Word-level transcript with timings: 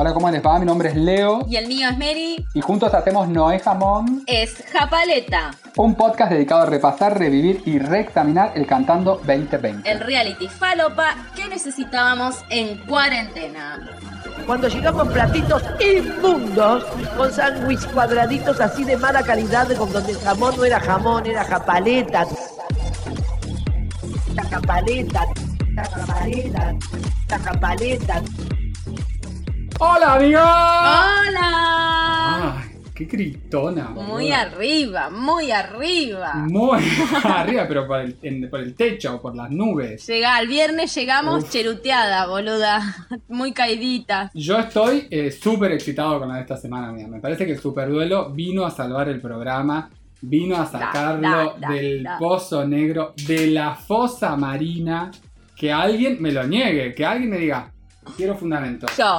Hola, 0.00 0.14
¿cómo 0.14 0.30
les 0.30 0.40
va? 0.44 0.56
Mi 0.60 0.64
nombre 0.66 0.90
es 0.90 0.94
Leo 0.94 1.44
Y 1.48 1.56
el 1.56 1.66
mío 1.66 1.88
es 1.88 1.98
Mary. 1.98 2.46
y 2.54 2.60
juntos 2.60 2.94
hacemos 2.94 3.26
Noé 3.28 3.58
Jamón, 3.58 4.22
Es 4.26 4.62
Japaleta, 4.72 5.50
un 5.76 5.96
podcast 5.96 6.30
dedicado 6.30 6.62
a 6.62 6.66
repasar, 6.66 7.18
revivir 7.18 7.62
y 7.66 7.80
reexaminar 7.80 8.52
el 8.54 8.64
Cantando 8.66 9.16
2020. 9.26 9.90
el 9.90 9.98
reality 10.00 10.46
falopa 10.46 11.16
que 11.34 11.48
necesitábamos 11.48 12.36
en 12.48 12.78
cuarentena. 12.86 13.88
Cuando 14.46 14.68
llegamos 14.68 15.08
platitos 15.08 15.62
inmundos, 15.80 16.84
con 17.16 17.32
sándwich 17.32 17.84
cuadraditos 17.92 18.60
así 18.60 18.84
de 18.84 18.96
mala 18.96 19.22
calidad, 19.24 19.68
con 19.76 19.92
donde 19.92 20.12
el 20.12 20.18
jamón 20.18 20.56
no 20.56 20.64
era 20.64 20.78
jamón, 20.78 21.26
era 21.26 21.42
japaleta. 21.44 22.24
La 24.34 24.44
japaleta, 24.44 25.24
la 25.74 25.84
japaleta, 25.84 26.74
la 27.28 27.38
japaleta. 27.40 28.22
¡Hola, 29.80 30.14
amigos! 30.14 30.42
¡Hola! 30.42 31.50
Ay, 32.60 32.68
qué 32.94 33.04
gritona. 33.04 33.88
Muy 33.90 34.04
boluda. 34.26 34.40
arriba, 34.40 35.10
muy 35.10 35.50
arriba. 35.52 36.34
Muy 36.34 36.78
arriba, 37.24 37.66
pero 37.68 37.86
por 37.86 38.00
el, 38.00 38.16
en- 38.22 38.48
por 38.50 38.60
el 38.60 38.74
techo, 38.74 39.20
por 39.20 39.36
las 39.36 39.50
nubes. 39.50 40.04
Llega, 40.06 40.40
el 40.40 40.48
viernes 40.48 40.92
llegamos 40.94 41.44
Uf. 41.44 41.50
cheruteada, 41.50 42.26
boluda. 42.26 43.06
Muy 43.28 43.52
caidita. 43.52 44.30
Yo 44.34 44.58
estoy 44.58 45.06
eh, 45.10 45.30
súper 45.30 45.72
excitado 45.72 46.18
con 46.18 46.28
la 46.28 46.36
de 46.36 46.40
esta 46.42 46.56
semana, 46.56 46.90
mía. 46.92 47.06
Me 47.06 47.20
parece 47.20 47.46
que 47.46 47.52
el 47.52 47.60
Superduelo 47.60 48.30
vino 48.30 48.64
a 48.66 48.70
salvar 48.72 49.08
el 49.08 49.20
programa, 49.20 49.90
vino 50.22 50.56
a 50.56 50.66
sacarlo 50.66 51.54
da, 51.60 51.68
da, 51.68 51.72
del 51.72 52.04
pozo 52.18 52.66
negro, 52.66 53.14
de 53.26 53.46
la 53.48 53.74
fosa 53.76 54.34
marina. 54.36 55.10
Que 55.54 55.72
alguien 55.72 56.16
me 56.20 56.30
lo 56.32 56.44
niegue, 56.44 56.94
que 56.94 57.04
alguien 57.04 57.30
me 57.30 57.38
diga, 57.38 57.70
quiero 58.16 58.36
fundamento. 58.36 58.86
Yo, 58.96 59.16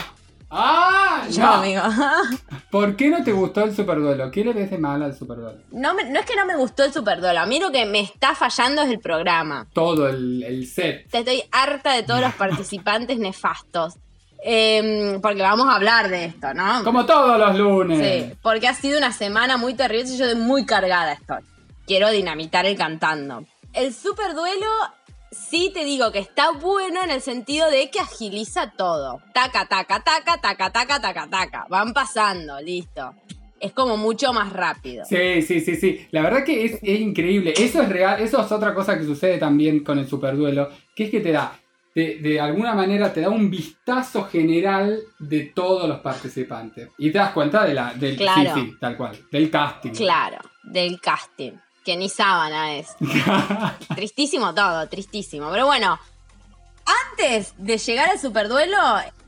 ¡Ah! 0.51 1.27
no! 1.37 1.47
amigo. 1.53 1.81
¿Por 2.71 2.95
qué 2.95 3.09
no 3.09 3.23
te 3.23 3.31
gustó 3.31 3.63
el 3.63 3.75
Superduelo? 3.75 4.31
¿Qué 4.31 4.43
le 4.43 4.53
ves 4.53 4.71
de 4.71 4.77
mal 4.77 5.01
al 5.03 5.15
Superduelo? 5.15 5.59
No, 5.71 5.93
me- 5.93 6.05
no 6.09 6.19
es 6.19 6.25
que 6.25 6.35
no 6.35 6.45
me 6.45 6.55
gustó 6.55 6.83
el 6.83 6.93
Superduelo. 6.93 7.39
A 7.39 7.45
mí 7.45 7.59
lo 7.59 7.71
que 7.71 7.85
me 7.85 7.99
está 7.99 8.33
fallando 8.35 8.81
es 8.81 8.89
el 8.89 8.99
programa. 8.99 9.67
Todo 9.73 10.07
el, 10.09 10.43
el 10.43 10.67
set. 10.67 11.05
Estoy 11.13 11.43
harta 11.51 11.93
de 11.93 12.03
todos 12.03 12.21
los 12.21 12.33
participantes 12.35 13.17
nefastos. 13.19 13.95
Em, 14.41 15.19
porque 15.21 15.41
vamos 15.41 15.67
a 15.67 15.75
hablar 15.75 16.09
de 16.09 16.25
esto, 16.25 16.53
¿no? 16.53 16.83
Como 16.83 17.05
todos 17.05 17.37
los 17.37 17.57
lunes. 17.57 17.99
Sí, 17.99 18.33
porque 18.41 18.67
ha 18.69 18.73
sido 18.73 18.97
una 18.97 19.11
semana 19.11 19.57
muy 19.57 19.73
terrible 19.73 20.09
y 20.09 20.17
yo 20.17 20.25
de 20.27 20.35
muy 20.35 20.65
cargada 20.65 21.11
estoy. 21.13 21.39
Quiero 21.85 22.09
dinamitar 22.09 22.65
el 22.65 22.77
cantando. 22.77 23.43
El 23.73 23.93
super 23.93 24.33
duelo, 24.35 24.65
sí 25.31 25.71
te 25.73 25.85
digo 25.85 26.11
que 26.11 26.19
está 26.19 26.51
bueno 26.51 27.03
en 27.03 27.11
el 27.11 27.21
sentido 27.21 27.69
de 27.69 27.89
que 27.89 27.99
agiliza 27.99 28.71
todo. 28.77 29.21
Taca, 29.33 29.65
taca, 29.65 29.99
taca, 30.01 30.37
taca, 30.41 30.71
taca, 30.71 31.01
taca, 31.01 31.27
taca. 31.29 31.65
Van 31.69 31.93
pasando, 31.93 32.59
listo. 32.61 33.13
Es 33.59 33.73
como 33.73 33.97
mucho 33.97 34.31
más 34.31 34.53
rápido. 34.53 35.03
Sí, 35.05 35.41
sí, 35.41 35.59
sí, 35.59 35.75
sí. 35.75 36.07
La 36.11 36.21
verdad 36.21 36.45
que 36.45 36.63
es, 36.65 36.79
es 36.81 36.99
increíble. 37.01 37.53
Eso 37.57 37.81
es 37.81 37.89
real. 37.89 38.21
Eso 38.21 38.41
es 38.41 38.51
otra 38.51 38.73
cosa 38.73 38.97
que 38.97 39.03
sucede 39.03 39.37
también 39.37 39.83
con 39.83 39.99
el 39.99 40.07
Superduelo. 40.07 40.69
Que 40.95 41.05
es 41.05 41.11
que 41.11 41.19
te 41.19 41.33
da, 41.33 41.59
de, 41.93 42.19
de 42.19 42.39
alguna 42.39 42.73
manera, 42.73 43.11
te 43.11 43.19
da 43.19 43.29
un 43.29 43.49
vistazo 43.49 44.23
general 44.23 44.97
de 45.19 45.51
todos 45.53 45.89
los 45.89 45.99
participantes. 45.99 46.89
Y 46.97 47.11
te 47.11 47.17
das 47.17 47.33
cuenta 47.33 47.65
de 47.65 47.73
la, 47.73 47.93
del 47.93 48.15
Claro. 48.15 48.53
sí, 48.55 48.61
sí, 48.61 48.77
tal 48.79 48.95
cual. 48.95 49.17
Del 49.29 49.49
casting. 49.51 49.91
Claro, 49.91 50.37
del 50.63 51.01
casting. 51.01 51.51
Que 51.89 51.97
ni 51.97 52.07
sábana 52.07 52.75
es. 52.75 52.95
Tristísimo 53.95 54.53
todo, 54.53 54.87
tristísimo. 54.87 55.49
Pero 55.49 55.65
bueno, 55.65 55.99
antes 57.11 57.55
de 57.57 57.79
llegar 57.79 58.11
al 58.11 58.19
superduelo, 58.19 58.77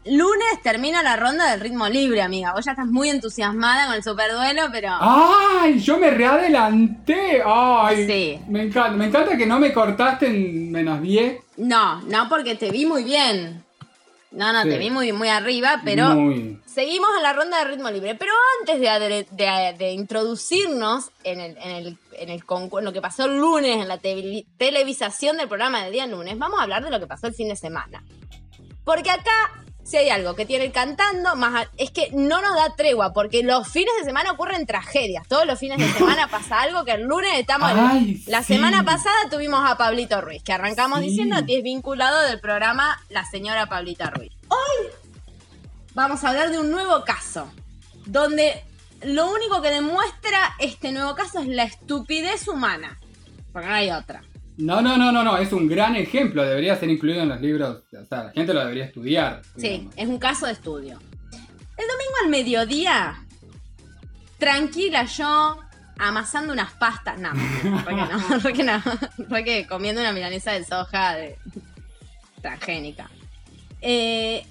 lunes 0.06 0.62
termina 0.62 1.02
la 1.02 1.16
ronda 1.16 1.50
del 1.50 1.60
ritmo 1.60 1.90
libre, 1.90 2.22
amiga. 2.22 2.54
Vos 2.54 2.66
ya 2.66 2.74
estás 2.74 2.86
muy 2.86 3.10
entusiasmada 3.10 3.88
con 3.88 3.96
el 3.96 4.04
superduelo, 4.04 4.70
pero. 4.72 4.90
¡Ay! 5.00 5.80
Yo 5.80 5.98
me 5.98 6.12
readelanté. 6.12 7.42
¡Ay! 7.44 8.06
Sí. 8.06 8.40
Me 8.48 8.62
encanta. 8.62 8.92
Me 8.92 9.06
encanta 9.08 9.36
que 9.36 9.48
no 9.48 9.58
me 9.58 9.74
cortaste 9.74 10.28
en 10.28 10.72
menos 10.72 11.02
10. 11.02 11.42
No, 11.58 12.00
no, 12.02 12.30
porque 12.30 12.54
te 12.54 12.70
vi 12.70 12.86
muy 12.86 13.04
bien. 13.04 13.64
No, 14.32 14.54
no, 14.54 14.64
Sí. 14.64 14.70
te 14.70 14.78
vi 14.78 14.90
muy, 14.90 15.12
muy 15.12 15.28
arriba, 15.28 15.82
pero. 15.84 16.10
Muy. 16.16 16.60
Seguimos 16.66 17.10
en 17.18 17.24
la 17.24 17.34
ronda 17.34 17.60
de 17.60 17.66
ritmo 17.66 17.90
libre, 17.92 18.16
pero 18.16 18.32
antes 18.62 18.80
de, 18.80 19.28
de- 19.32 19.76
de 19.78 19.92
introducirnos 19.92 21.12
en, 21.26 21.42
el, 21.42 21.58
en, 21.58 21.70
el, 21.72 21.98
en, 22.14 22.30
el 22.30 22.44
en 22.50 22.86
lo 22.86 22.94
que 22.94 23.02
pasó 23.02 23.26
el 23.26 23.38
lunes, 23.38 23.78
en 23.82 23.88
la 23.90 23.98
te- 23.98 24.46
televisación 24.58 25.36
del 25.38 25.50
programa 25.50 25.84
del 25.84 25.92
día 25.92 26.08
lunes, 26.08 26.38
vamos 26.38 26.60
a 26.60 26.64
hablar 26.64 26.84
de 26.84 26.90
lo 26.92 27.00
que 27.00 27.08
pasó 27.08 27.28
el 27.28 27.34
fin 27.34 27.50
de 27.50 27.58
semana. 27.58 28.04
Porque 28.86 29.10
acá, 29.12 29.52
si 29.84 29.98
hay 29.98 30.10
algo 30.10 30.36
que 30.36 30.46
tiene 30.46 30.66
el 30.66 30.72
cantando, 30.72 31.36
más 31.36 31.68
es 31.78 31.92
que 31.92 32.10
no 32.14 32.42
nos 32.42 32.56
da 32.56 32.76
tregua, 32.76 33.14
porque 33.14 33.44
los 33.44 33.68
fines 33.68 33.94
de 34.00 34.06
semana 34.06 34.32
ocurren 34.32 34.66
tragedias. 34.66 35.28
Todos 35.28 35.46
los 35.46 35.58
fines 35.60 35.78
de 35.80 35.92
semana 35.98 36.28
pasa 36.28 36.62
algo 36.62 36.86
que 36.86 36.92
el 36.94 37.04
lunes 37.04 37.32
estamos... 37.38 37.72
Ay, 37.76 38.24
la 38.28 38.44
sí. 38.44 38.54
semana 38.54 38.84
pasada 38.86 39.16
tuvimos 39.30 39.68
a 39.70 39.78
Pablito 39.78 40.22
Ruiz, 40.22 40.44
que 40.44 40.54
arrancamos 40.54 41.00
Sí. 41.00 41.08
diciendo 41.08 41.38
que 41.46 41.58
es 41.58 41.64
vinculado 41.64 42.22
del 42.24 42.40
programa 42.40 43.02
La 43.10 43.26
Señora 43.26 43.66
Pablita 43.68 44.10
Ruiz. 44.12 44.32
Hoy 44.50 44.88
vamos 45.94 46.24
a 46.24 46.30
hablar 46.30 46.52
de 46.52 46.60
un 46.60 46.72
nuevo 46.72 47.04
caso, 47.04 47.52
donde 48.06 48.64
lo 49.02 49.32
único 49.32 49.62
que 49.62 49.72
demuestra 49.72 50.54
este 50.60 50.92
nuevo 50.92 51.16
caso 51.16 51.40
es 51.40 51.48
la 51.48 51.64
estupidez 51.64 52.48
humana, 52.48 53.00
porque 53.52 53.68
no 53.68 53.74
hay 53.74 53.90
otra. 53.92 54.22
No, 54.58 54.82
no, 54.82 54.98
no, 54.98 55.12
no, 55.12 55.24
no. 55.24 55.38
Es 55.38 55.54
un 55.54 55.68
gran 55.68 55.96
ejemplo. 55.96 56.44
Debería 56.44 56.76
ser 56.76 56.90
incluido 56.90 57.22
en 57.22 57.30
los 57.30 57.42
libros. 57.42 57.84
O 57.92 58.06
sea, 58.06 58.26
la 58.26 58.32
gente 58.32 58.54
lo 58.54 58.60
debería 58.62 58.86
estudiar. 58.86 59.42
Sí, 59.58 59.90
es 59.96 60.08
un 60.08 60.20
caso 60.20 60.46
de 60.46 60.54
estudio. 60.54 61.00
El 61.78 61.88
domingo 61.88 62.16
al 62.24 62.30
mediodía, 62.30 63.26
tranquila 64.38 65.06
yo, 65.06 65.58
amasando 65.98 66.54
unas 66.54 66.74
pastas. 66.74 67.20
No, 67.20 67.32
re 67.34 67.96
que 67.96 68.02
no, 68.02 68.40
re 68.44 68.54
que 68.54 68.64
no. 68.64 68.82
Re 69.30 69.44
que 69.44 69.68
comiendo 69.68 70.02
una 70.02 70.12
milanesa 70.12 70.52
de 70.52 70.64
soja 70.64 71.16
de... 71.16 71.38
transgénica. 72.42 73.10
Eh, 73.82 74.46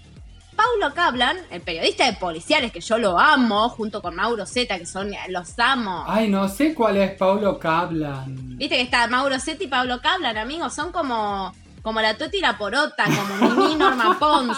Paulo 0.57 0.93
Cablan, 0.95 1.39
el 1.51 1.63
periodista 1.63 2.05
de 2.05 2.15
policiales, 2.15 2.71
que 2.71 2.81
yo 2.81 2.99
lo 2.99 3.19
amo, 3.19 3.69
junto 3.71 4.03
con 4.03 4.15
Mauro 4.15 4.45
Zeta, 4.45 4.79
que 4.79 4.85
son 4.85 5.11
los 5.29 5.59
amo. 5.59 6.05
Ay, 6.07 6.29
no 6.29 6.49
sé 6.49 6.75
cuál 6.75 6.99
es 6.99 7.13
Paulo 7.13 7.59
Cablan. 7.59 8.50
Viste 8.61 8.77
que 8.77 8.83
está 8.83 9.07
Mauro 9.07 9.41
Zeta 9.41 9.65
y 9.65 9.69
Pablo 9.69 10.03
Cablan, 10.03 10.37
amigos, 10.37 10.75
son 10.75 10.93
como, 10.93 11.55
como 11.81 12.03
la 12.03 12.19
Toti 12.19 12.37
y 12.37 12.41
la 12.43 12.59
Porota, 12.59 13.05
como 13.07 13.57
Mimi 13.57 13.75
Norma 13.75 14.19
Pons. 14.19 14.55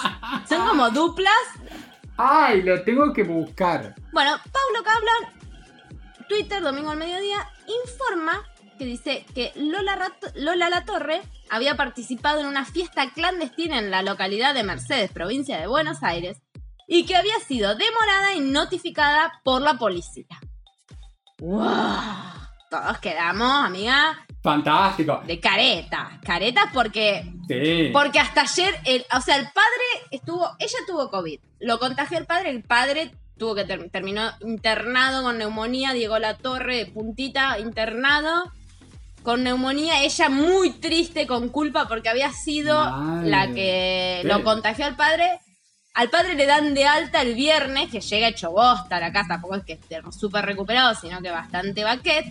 Son 0.48 0.66
como 0.66 0.90
duplas 0.90 1.32
Ay, 2.16 2.62
lo 2.62 2.82
tengo 2.82 3.12
que 3.12 3.22
buscar. 3.22 3.94
Bueno, 4.12 4.32
Paulo 4.50 4.84
Cablan, 4.84 6.26
Twitter, 6.28 6.60
domingo 6.60 6.90
al 6.90 6.98
mediodía, 6.98 7.48
informa 7.84 8.42
que 8.76 8.86
dice 8.86 9.24
que 9.36 9.52
Lola 9.54 10.68
La 10.68 10.84
Torre 10.84 11.22
había 11.48 11.76
participado 11.76 12.40
en 12.40 12.46
una 12.46 12.64
fiesta 12.64 13.12
clandestina 13.12 13.78
en 13.78 13.92
la 13.92 14.02
localidad 14.02 14.52
de 14.52 14.64
Mercedes, 14.64 15.12
provincia 15.12 15.60
de 15.60 15.68
Buenos 15.68 16.02
Aires, 16.02 16.38
y 16.88 17.06
que 17.06 17.14
había 17.14 17.38
sido 17.38 17.76
demorada 17.76 18.34
y 18.34 18.40
notificada 18.40 19.40
por 19.44 19.62
la 19.62 19.74
policía. 19.74 20.40
¡Wow! 21.38 22.41
Todos 22.72 22.98
quedamos, 23.00 23.66
amiga, 23.66 24.24
Fantástico. 24.42 25.22
de 25.26 25.38
caretas. 25.38 26.08
Caretas 26.24 26.64
porque 26.72 27.22
Sí. 27.46 27.90
porque 27.92 28.18
hasta 28.18 28.40
ayer, 28.40 28.74
el, 28.86 29.04
o 29.14 29.20
sea, 29.20 29.36
el 29.36 29.44
padre 29.44 30.08
estuvo, 30.10 30.48
ella 30.58 30.78
tuvo 30.86 31.10
COVID, 31.10 31.38
lo 31.60 31.78
contagió 31.78 32.16
el 32.16 32.24
padre, 32.24 32.48
el 32.48 32.62
padre 32.62 33.10
tuvo 33.36 33.54
que 33.54 33.64
ter- 33.64 33.90
terminó 33.90 34.22
internado 34.40 35.22
con 35.22 35.36
neumonía, 35.36 35.92
Diego 35.92 36.18
La 36.18 36.38
Torre 36.38 36.76
de 36.78 36.86
puntita 36.86 37.58
internado 37.58 38.50
con 39.22 39.42
neumonía, 39.44 40.02
ella 40.02 40.30
muy 40.30 40.70
triste 40.70 41.26
con 41.26 41.50
culpa 41.50 41.86
porque 41.88 42.08
había 42.08 42.32
sido 42.32 42.74
Madre. 42.78 43.28
la 43.28 43.48
que 43.52 44.20
Sí. 44.22 44.28
lo 44.28 44.42
contagió 44.44 44.86
al 44.86 44.96
padre. 44.96 45.40
Al 45.94 46.08
padre 46.08 46.36
le 46.36 46.46
dan 46.46 46.72
de 46.72 46.86
alta 46.86 47.20
el 47.20 47.34
viernes, 47.34 47.90
que 47.90 48.00
llega 48.00 48.28
hecho 48.28 48.50
bosta 48.50 48.96
a 48.96 49.00
la 49.00 49.12
casa, 49.12 49.28
tampoco 49.34 49.56
es 49.56 49.64
que 49.64 49.74
esté 49.74 50.00
súper 50.10 50.46
recuperado, 50.46 50.94
sino 50.94 51.20
que 51.20 51.30
bastante 51.30 51.84
baquet. 51.84 52.24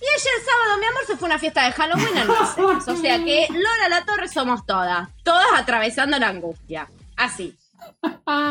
Y 0.00 0.04
ella 0.04 0.30
el 0.38 0.44
sábado, 0.44 0.78
mi 0.80 0.86
amor, 0.86 1.02
se 1.06 1.16
fue 1.16 1.28
a 1.28 1.30
una 1.32 1.38
fiesta 1.38 1.64
de 1.66 1.72
Halloween 1.72 2.16
en 2.16 2.26
Mercedes. 2.28 2.88
O 2.88 2.96
sea 2.96 3.22
que 3.24 3.46
Lola 3.50 3.88
La 3.90 4.04
Torre 4.04 4.28
somos 4.28 4.64
todas. 4.66 5.08
Todas 5.22 5.46
atravesando 5.56 6.18
la 6.18 6.28
angustia. 6.28 6.88
Así. 7.16 7.54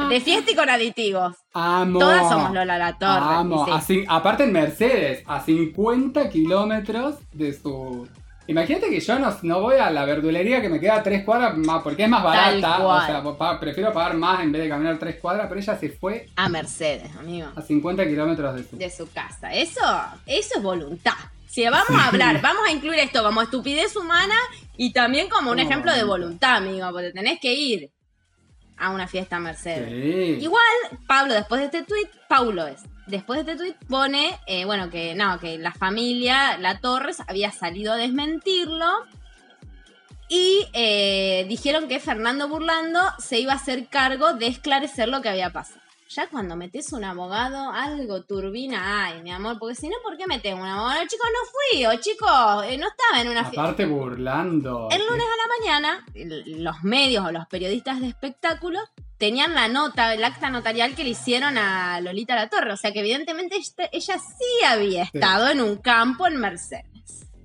De 0.09 0.21
fiesta 0.21 0.51
y 0.51 0.55
con 0.55 0.69
aditivos. 0.69 1.35
Amo. 1.53 1.99
Todas 1.99 2.29
somos 2.29 2.51
Lola 2.53 2.77
La 2.77 2.97
Torre. 2.97 3.35
Amo. 3.35 3.65
sí. 3.65 3.71
A 3.71 3.81
cin- 3.81 4.05
aparte 4.07 4.43
en 4.43 4.51
Mercedes, 4.51 5.23
a 5.27 5.39
50 5.41 6.29
kilómetros 6.29 7.15
de 7.33 7.53
su... 7.53 8.07
Imagínate 8.47 8.89
que 8.89 8.99
yo 8.99 9.19
no, 9.19 9.35
no 9.43 9.61
voy 9.61 9.75
a 9.75 9.91
la 9.91 10.05
verdulería 10.05 10.59
que 10.59 10.69
me 10.69 10.79
queda 10.79 10.95
a 10.95 11.03
tres 11.03 11.23
cuadras 11.23 11.55
más, 11.55 11.83
porque 11.83 12.03
es 12.05 12.09
más 12.09 12.23
barata. 12.23 12.79
O 12.85 13.05
sea, 13.05 13.37
pa- 13.37 13.59
prefiero 13.59 13.93
pagar 13.93 14.15
más 14.17 14.41
en 14.41 14.51
vez 14.51 14.63
de 14.63 14.69
caminar 14.69 14.97
tres 14.97 15.17
cuadras, 15.21 15.45
pero 15.47 15.59
ella 15.61 15.77
se 15.77 15.89
fue 15.89 16.27
A 16.35 16.49
Mercedes, 16.49 17.15
amigo. 17.15 17.47
a 17.55 17.61
50 17.61 18.05
kilómetros 18.07 18.55
de 18.55 18.63
su... 18.63 18.77
De 18.77 18.89
su 18.89 19.11
casa. 19.11 19.53
Eso, 19.53 19.81
eso 20.25 20.53
es 20.57 20.63
voluntad. 20.63 21.13
Si 21.49 21.67
vamos 21.67 21.89
a 21.89 22.07
hablar, 22.07 22.41
vamos 22.41 22.61
a 22.67 22.71
incluir 22.71 22.99
esto 22.99 23.23
como 23.23 23.41
estupidez 23.41 23.95
humana 23.95 24.35
y 24.77 24.93
también 24.93 25.29
como 25.29 25.49
un 25.51 25.57
Como 25.57 25.67
ejemplo 25.67 25.91
de 25.93 26.03
voluntad. 26.03 26.57
amigo. 26.57 26.87
Porque 26.91 27.11
tenés 27.11 27.39
que 27.39 27.53
ir 27.53 27.91
a 28.77 28.91
una 28.91 29.07
fiesta 29.07 29.39
Mercedes. 29.39 29.89
Sí. 29.89 30.43
Igual, 30.43 30.63
Pablo, 31.07 31.33
después 31.33 31.59
de 31.59 31.65
este 31.65 31.83
tweet, 31.83 32.07
Paulo 32.27 32.67
es. 32.67 32.83
Después 33.07 33.43
de 33.43 33.51
este 33.51 33.63
tweet 33.63 33.75
pone, 33.89 34.39
eh, 34.45 34.65
bueno, 34.65 34.91
que 34.91 35.15
no, 35.15 35.39
que 35.39 35.57
la 35.57 35.73
familia, 35.73 36.57
la 36.59 36.79
Torres, 36.79 37.17
había 37.27 37.51
salido 37.51 37.93
a 37.93 37.97
desmentirlo. 37.97 38.85
Y 40.29 40.67
eh, 40.73 41.47
dijeron 41.49 41.87
que 41.87 41.99
Fernando 41.99 42.47
Burlando 42.47 42.99
se 43.17 43.39
iba 43.39 43.53
a 43.53 43.55
hacer 43.55 43.87
cargo 43.87 44.33
de 44.33 44.45
esclarecer 44.45 45.09
lo 45.09 45.23
que 45.23 45.29
había 45.29 45.49
pasado. 45.49 45.81
Ya 46.11 46.27
cuando 46.27 46.55
metes 46.55 46.91
un 46.91 47.03
abogado, 47.03 47.69
algo 47.71 48.23
turbina 48.23 49.05
hay, 49.05 49.21
mi 49.21 49.31
amor. 49.31 49.59
Porque 49.59 49.75
si 49.75 49.87
no, 49.89 49.95
¿por 50.03 50.17
qué 50.17 50.25
metes 50.25 50.55
un 50.55 50.65
abogado? 50.65 51.01
Chicos, 51.07 51.27
no 51.31 51.49
fui, 51.51 51.85
o 51.85 52.01
chicos, 52.01 52.63
eh, 52.65 52.77
no 52.79 52.87
estaba 52.87 53.21
en 53.21 53.27
una 53.29 53.43
fiesta. 53.43 53.61
Aparte 53.61 53.85
burlando. 53.85 54.87
El 54.91 55.05
lunes 55.05 55.23
a 55.25 55.37
la 55.37 55.47
mañana, 55.59 56.05
los 56.47 56.83
medios 56.83 57.23
o 57.27 57.31
los 57.31 57.45
periodistas 57.47 58.01
de 58.01 58.07
espectáculos 58.07 58.81
tenían 59.19 59.53
la 59.53 59.67
nota, 59.67 60.13
el 60.15 60.23
acta 60.23 60.49
notarial 60.49 60.95
que 60.95 61.03
le 61.03 61.11
hicieron 61.11 61.59
a 61.59 62.01
Lolita 62.01 62.33
La 62.35 62.49
Torre. 62.49 62.73
O 62.73 62.77
sea 62.77 62.91
que 62.91 63.01
evidentemente 63.01 63.57
este- 63.57 63.89
ella 63.95 64.17
sí 64.17 64.65
había 64.65 65.03
estado 65.03 65.49
en 65.49 65.61
un 65.61 65.75
campo 65.77 66.25
en 66.25 66.37
Mercedes. 66.37 66.85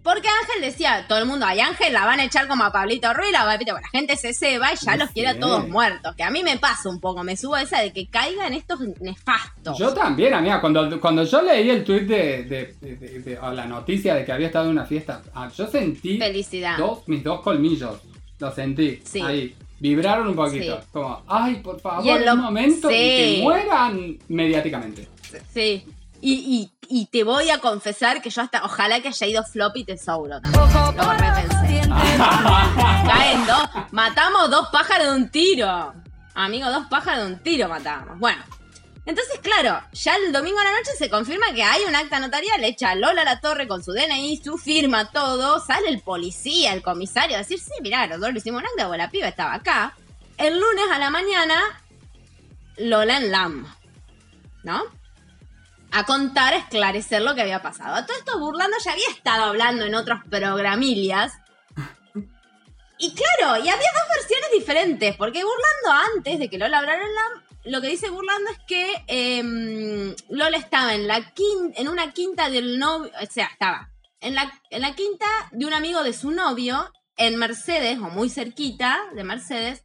Porque 0.04 0.28
Ángel 0.28 0.60
decía, 0.70 1.06
todo 1.08 1.18
el 1.18 1.24
mundo, 1.26 1.46
ay 1.48 1.58
Ángel, 1.60 1.92
la 1.94 2.04
van 2.04 2.20
a 2.20 2.24
echar 2.24 2.46
como 2.46 2.62
a 2.62 2.70
Pablito 2.70 3.12
Ruiz, 3.14 3.32
la, 3.32 3.44
va 3.46 3.52
a- 3.54 3.56
bueno, 3.56 3.80
la 3.80 3.88
gente 3.88 4.16
se 4.16 4.34
ceba 4.34 4.70
y 4.72 4.76
ya 4.76 4.96
No 4.96 5.04
los 5.04 5.12
quiere 5.14 5.30
a 5.30 5.32
sé. 5.32 5.38
todos 5.40 5.66
muertos. 5.68 6.14
Que 6.14 6.22
a 6.22 6.30
mí 6.30 6.44
me 6.44 6.58
pasa 6.58 6.90
un 6.90 7.00
poco, 7.00 7.24
me 7.24 7.36
subo 7.36 7.54
a 7.54 7.62
esa 7.62 7.80
de 7.80 7.90
que 7.92 8.06
caigan 8.08 8.52
estos 8.52 8.78
nefastos. 9.00 9.78
Yo 9.78 9.94
también, 9.94 10.34
amiga, 10.34 10.60
cuando, 10.60 11.00
cuando 11.00 11.24
yo 11.24 11.40
leí 11.42 11.70
el 11.70 11.82
tweet 11.84 12.02
de, 12.02 12.44
de- 12.44 12.74
de- 12.80 12.96
de- 12.96 13.18
de- 13.20 13.38
o 13.38 13.50
la 13.52 13.64
noticia 13.64 14.14
de 14.14 14.24
que 14.26 14.32
había 14.32 14.48
estado 14.48 14.66
en 14.66 14.72
una 14.72 14.84
fiesta, 14.84 15.22
ah, 15.34 15.48
yo 15.56 15.66
sentí 15.66 16.18
Felicidad. 16.18 16.76
dos, 16.76 17.08
mis 17.08 17.24
dos 17.24 17.40
colmillos. 17.40 17.98
Lo 18.38 18.52
sentí. 18.52 19.00
Sí. 19.04 19.20
Ahí. 19.22 19.56
Vibraron 19.80 20.28
un 20.28 20.36
poquito. 20.36 20.80
Sí. 20.80 20.86
Como, 20.92 21.22
ay, 21.26 21.56
por 21.56 21.80
favor, 21.80 22.04
Y 22.04 22.10
en 22.10 22.24
lo- 22.26 22.34
un 22.34 22.40
momento 22.40 22.90
y 22.90 22.94
Sí. 22.94 23.00
que 23.00 23.38
mueran 23.42 24.18
mediáticamente. 24.28 25.08
Sí. 25.52 25.84
Y, 26.26 26.70
y, 26.88 27.00
y 27.00 27.04
te 27.04 27.22
voy 27.22 27.50
a 27.50 27.58
confesar 27.58 28.22
que 28.22 28.30
yo 28.30 28.40
hasta, 28.40 28.64
ojalá 28.64 28.98
que 29.00 29.08
haya 29.08 29.26
ido 29.26 29.44
Floppy 29.44 29.84
Tesouro. 29.84 30.40
Lo 30.42 31.12
repensé. 31.12 31.82
Caen 33.06 33.46
dos. 33.46 33.68
Matamos 33.90 34.48
dos 34.48 34.68
pájaros 34.72 35.08
de 35.08 35.14
un 35.16 35.28
tiro. 35.28 35.92
Amigo, 36.32 36.70
dos 36.70 36.86
pájaros 36.86 37.26
de 37.26 37.32
un 37.34 37.38
tiro 37.40 37.68
matamos. 37.68 38.18
Bueno. 38.18 38.42
Entonces, 39.04 39.38
claro, 39.40 39.82
ya 39.92 40.16
el 40.16 40.32
domingo 40.32 40.58
a 40.60 40.64
la 40.64 40.70
noche 40.70 40.92
se 40.96 41.10
confirma 41.10 41.52
que 41.54 41.62
hay 41.62 41.82
un 41.84 41.94
acta 41.94 42.18
notarial 42.18 42.64
hecha 42.64 42.94
Lola 42.94 43.22
La 43.22 43.40
Torre 43.40 43.68
con 43.68 43.84
su 43.84 43.92
DNI, 43.92 44.40
su 44.42 44.56
firma, 44.56 45.10
todo. 45.10 45.60
Sale 45.60 45.90
el 45.90 46.00
policía, 46.00 46.72
el 46.72 46.80
comisario 46.80 47.36
a 47.36 47.40
decir, 47.40 47.60
sí, 47.60 47.72
mirá, 47.82 48.06
nosotros 48.06 48.32
le 48.32 48.38
hicimos 48.38 48.62
un 48.62 48.68
acta 48.68 48.86
porque 48.86 48.96
la 48.96 49.10
piba 49.10 49.28
estaba 49.28 49.52
acá. 49.52 49.94
El 50.38 50.58
lunes 50.58 50.86
a 50.90 50.98
la 50.98 51.10
mañana, 51.10 51.60
Lola 52.78 53.18
en 53.18 53.30
LAM. 53.30 53.66
¿No? 54.62 55.03
A 55.94 56.04
contar, 56.04 56.52
a 56.54 56.58
esclarecer 56.58 57.22
lo 57.22 57.34
que 57.34 57.42
había 57.42 57.62
pasado. 57.62 57.94
A 57.94 58.04
todo 58.06 58.16
esto 58.16 58.38
Burlando 58.38 58.76
ya 58.84 58.92
había 58.92 59.08
estado 59.10 59.44
hablando 59.44 59.84
en 59.84 59.94
otros 59.94 60.20
programillas. 60.30 61.32
Y 62.98 63.14
claro, 63.14 63.56
y 63.64 63.68
había 63.68 63.72
dos 63.92 64.08
versiones 64.16 64.50
diferentes, 64.52 65.16
porque 65.16 65.42
Burlando 65.44 66.06
antes 66.16 66.38
de 66.38 66.48
que 66.48 66.58
Lola 66.58 66.78
hablara 66.78 67.02
la... 67.06 67.42
Lo 67.70 67.80
que 67.80 67.88
dice 67.88 68.10
Burlando 68.10 68.50
es 68.50 68.58
que 68.66 69.04
em, 69.06 70.14
Lola 70.28 70.56
estaba 70.58 70.94
en 70.94 71.06
la 71.06 71.18
quin- 71.34 71.72
en 71.76 71.88
una 71.88 72.12
quinta 72.12 72.50
del 72.50 72.78
novio, 72.78 73.10
o 73.22 73.26
sea, 73.30 73.46
estaba 73.46 73.88
en 74.20 74.34
la, 74.34 74.52
en 74.70 74.82
la 74.82 74.94
quinta 74.94 75.26
de 75.50 75.64
un 75.66 75.72
amigo 75.72 76.02
de 76.02 76.12
su 76.12 76.30
novio, 76.30 76.90
en 77.16 77.36
Mercedes, 77.36 77.98
o 77.98 78.10
muy 78.10 78.28
cerquita 78.28 79.00
de 79.14 79.24
Mercedes, 79.24 79.82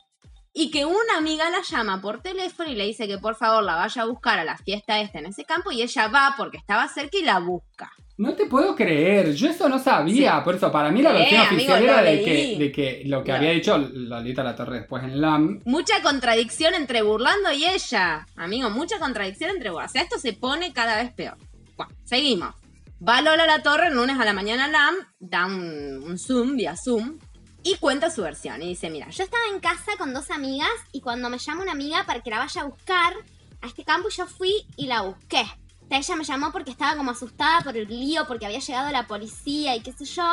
y 0.53 0.71
que 0.71 0.85
una 0.85 1.17
amiga 1.17 1.49
la 1.49 1.61
llama 1.61 2.01
por 2.01 2.21
teléfono 2.21 2.69
y 2.69 2.75
le 2.75 2.85
dice 2.85 3.07
que 3.07 3.17
por 3.17 3.35
favor 3.35 3.63
la 3.63 3.75
vaya 3.75 4.01
a 4.01 4.05
buscar 4.05 4.39
a 4.39 4.43
la 4.43 4.57
fiesta 4.57 4.99
esta 4.99 5.19
en 5.19 5.27
ese 5.27 5.43
campo 5.45 5.71
y 5.71 5.81
ella 5.81 6.07
va 6.07 6.33
porque 6.37 6.57
estaba 6.57 6.87
cerca 6.87 7.17
y 7.17 7.23
la 7.23 7.39
busca. 7.39 7.91
No 8.17 8.33
te 8.33 8.47
puedo 8.47 8.75
creer, 8.75 9.33
yo 9.33 9.47
eso 9.49 9.69
no 9.69 9.79
sabía, 9.79 10.43
por 10.43 10.55
eso 10.55 10.69
para 10.71 10.91
mí 10.91 11.01
la 11.01 11.11
Eh, 11.11 11.19
versión 11.19 11.41
amigo, 11.41 11.53
oficial 11.73 11.83
era 11.83 12.01
de 12.01 12.23
que, 12.23 12.55
de 12.59 12.71
que 12.73 13.03
lo 13.05 13.23
que 13.23 13.31
había 13.31 13.51
dicho 13.51 13.77
Lolita 13.77 14.43
La 14.43 14.55
Torre 14.57 14.79
después 14.79 15.03
en 15.05 15.21
LAM, 15.21 15.61
Mucha 15.63 16.01
contradicción 16.01 16.73
entre 16.73 17.01
Burlando 17.01 17.51
y 17.53 17.63
ella. 17.65 18.25
Amigo, 18.35 18.69
mucha 18.71 18.99
contradicción 18.99 19.51
entre 19.51 19.69
Burlando. 19.69 19.89
O 19.89 19.93
sea, 19.93 20.01
esto 20.01 20.19
se 20.19 20.33
pone 20.33 20.73
cada 20.73 20.97
vez 21.01 21.13
peor. 21.13 21.37
Bueno, 21.77 21.93
seguimos. 22.03 22.53
Va 23.01 23.21
Lola 23.21 23.43
a 23.43 23.47
la 23.47 23.63
torre 23.63 23.87
el 23.87 23.93
lunes 23.95 24.19
a 24.19 24.25
la 24.25 24.33
mañana 24.33 24.67
LAM, 24.67 24.95
da 25.19 25.45
un, 25.45 26.03
un 26.03 26.19
Zoom, 26.19 26.57
vía 26.57 26.75
Zoom, 26.75 27.17
y 27.63 27.75
cuenta 27.77 28.09
su 28.09 28.21
versión. 28.21 28.61
Y 28.61 28.69
dice, 28.69 28.89
mira, 28.89 29.09
Yo 29.09 29.23
estaba 29.23 29.43
en 29.53 29.59
casa 29.59 29.91
con 29.97 30.13
dos 30.13 30.31
amigas 30.31 30.69
y 30.91 31.01
cuando 31.01 31.29
me 31.29 31.37
llama 31.37 31.63
una 31.63 31.71
amiga 31.71 32.05
para 32.05 32.21
que 32.21 32.29
la 32.29 32.39
vaya 32.39 32.61
a 32.61 32.65
buscar 32.65 33.13
a 33.61 33.67
este 33.67 33.83
campo, 33.83 34.09
yo 34.09 34.25
fui 34.25 34.53
y 34.77 34.87
la 34.87 35.01
busqué. 35.01 35.43
Ella 35.89 36.15
me 36.15 36.23
llamó 36.23 36.51
porque 36.51 36.71
estaba 36.71 36.95
como 36.95 37.11
asustada 37.11 37.61
por 37.61 37.75
el 37.75 37.87
lío, 37.87 38.25
porque 38.27 38.45
había 38.45 38.59
llegado 38.59 38.91
la 38.91 39.07
policía 39.07 39.75
y 39.75 39.81
qué 39.81 39.91
sé 39.91 40.05
yo. 40.05 40.29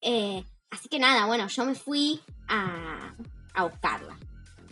Eh, 0.00 0.44
así 0.70 0.88
que 0.88 0.98
nada, 0.98 1.26
bueno, 1.26 1.46
yo 1.46 1.64
me 1.64 1.74
fui 1.74 2.20
a, 2.48 3.14
a 3.54 3.64
buscarla. 3.64 4.18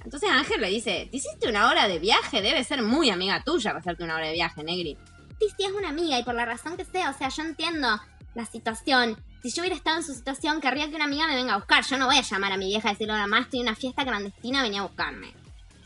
Entonces 0.05 0.31
Ángel 0.31 0.61
le 0.61 0.69
dice, 0.69 1.09
¿te 1.11 1.17
hiciste 1.17 1.49
una 1.49 1.69
hora 1.69 1.89
de 1.89 1.99
viaje? 1.99 2.43
Debe 2.43 2.63
ser 2.65 2.83
muy 2.83 3.11
amiga 3.11 3.43
tuya 3.43 3.71
para 3.71 3.81
hacerte 3.81 4.05
una 4.05 4.17
hora 4.17 4.27
de 4.27 4.35
viaje, 4.35 4.63
Negri. 4.63 4.97
Sí, 5.41 5.47
sí, 5.57 5.65
es 5.65 5.73
una 5.73 5.89
amiga 5.89 6.19
y 6.19 6.23
por 6.23 6.35
la 6.35 6.45
razón 6.45 6.77
que 6.77 6.85
sea, 6.85 7.11
o 7.11 7.13
sea, 7.13 7.29
yo 7.29 7.43
entiendo 7.43 8.01
la 8.35 8.47
situación. 8.47 9.17
Si 9.47 9.53
yo 9.53 9.63
hubiera 9.63 9.77
estado 9.77 9.99
en 9.99 10.03
su 10.03 10.13
situación, 10.13 10.61
querría 10.61 10.91
que 10.91 10.97
una 10.97 11.05
amiga 11.05 11.29
me 11.29 11.37
venga 11.37 11.55
a 11.55 11.59
buscar. 11.59 11.85
Yo 11.85 11.97
no 11.99 12.07
voy 12.07 12.17
a 12.17 12.23
llamar 12.23 12.51
a 12.51 12.57
mi 12.57 12.67
vieja 12.67 12.89
y 12.89 12.93
decirle, 12.95 13.13
hola, 13.13 13.29
mamá, 13.29 13.43
estoy 13.43 13.61
en 13.61 13.69
una 13.69 13.77
fiesta 13.77 14.05
clandestina, 14.05 14.61
venía 14.61 14.81
a 14.81 14.87
buscarme. 14.89 15.35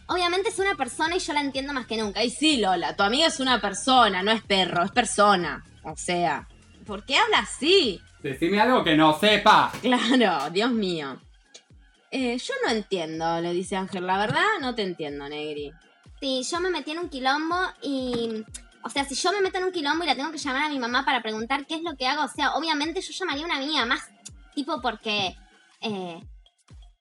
Obviamente 0.07 0.49
es 0.49 0.59
una 0.59 0.77
persona 0.77 1.15
y 1.15 1.19
yo 1.19 1.35
la 1.35 1.43
entiendo 1.43 1.75
más 1.75 1.85
que 1.85 1.99
nunca. 1.99 2.21
Ay, 2.21 2.31
sí, 2.31 2.57
Lola, 2.57 2.97
tu 2.97 3.03
amiga 3.03 3.27
es 3.27 3.39
una 3.39 3.61
persona, 3.61 4.23
no 4.23 4.31
es 4.31 4.41
perro, 4.41 4.83
es 4.83 4.91
persona. 4.93 5.63
O 5.83 5.95
sea, 5.95 6.49
¿por 6.87 7.05
qué 7.05 7.19
habla 7.19 7.41
así? 7.41 8.01
decime 8.23 8.63
algo 8.63 8.83
que 8.83 8.97
no 8.97 9.19
sepa. 9.21 9.71
Claro, 9.83 10.49
Dios 10.49 10.71
mío. 10.71 11.21
Eh, 12.11 12.39
yo 12.39 12.55
no 12.65 12.73
entiendo, 12.73 13.43
le 13.43 13.53
dice 13.53 13.77
Ángel. 13.77 14.07
La 14.07 14.17
verdad, 14.17 14.59
no 14.63 14.75
te 14.75 14.85
entiendo, 14.85 15.29
Negri. 15.29 15.71
Sí, 16.19 16.43
yo 16.51 16.61
me 16.61 16.71
metí 16.71 16.93
en 16.93 17.01
un 17.01 17.11
quilombo 17.11 17.59
y... 17.83 18.43
O 18.83 18.91
sea, 18.91 19.05
si 19.05 19.15
yo 19.15 19.33
me 19.33 19.41
meto 19.41 19.59
en 19.59 19.65
un 19.65 19.73
quilombo 19.73 20.05
y 20.05 20.07
la 20.07 20.15
tengo 20.15 20.33
que 20.33 20.39
llamar 20.39 20.65
a 20.65 20.69
mi 20.69 20.79
mamá 20.79 21.05
para 21.05 21.23
preguntar 21.23 21.67
qué 21.67 21.75
es 21.75 21.83
lo 21.83 21.97
que 21.97 22.07
hago, 22.07 22.25
o 22.25 22.29
sea, 22.29 22.55
obviamente 22.55 23.01
yo 23.01 23.13
llamaría 23.13 23.43
a 23.43 23.47
una 23.47 23.57
amiga 23.57 23.87
más, 23.87 24.09
tipo 24.55 24.81
porque... 24.81 25.37
eh, 25.81 26.23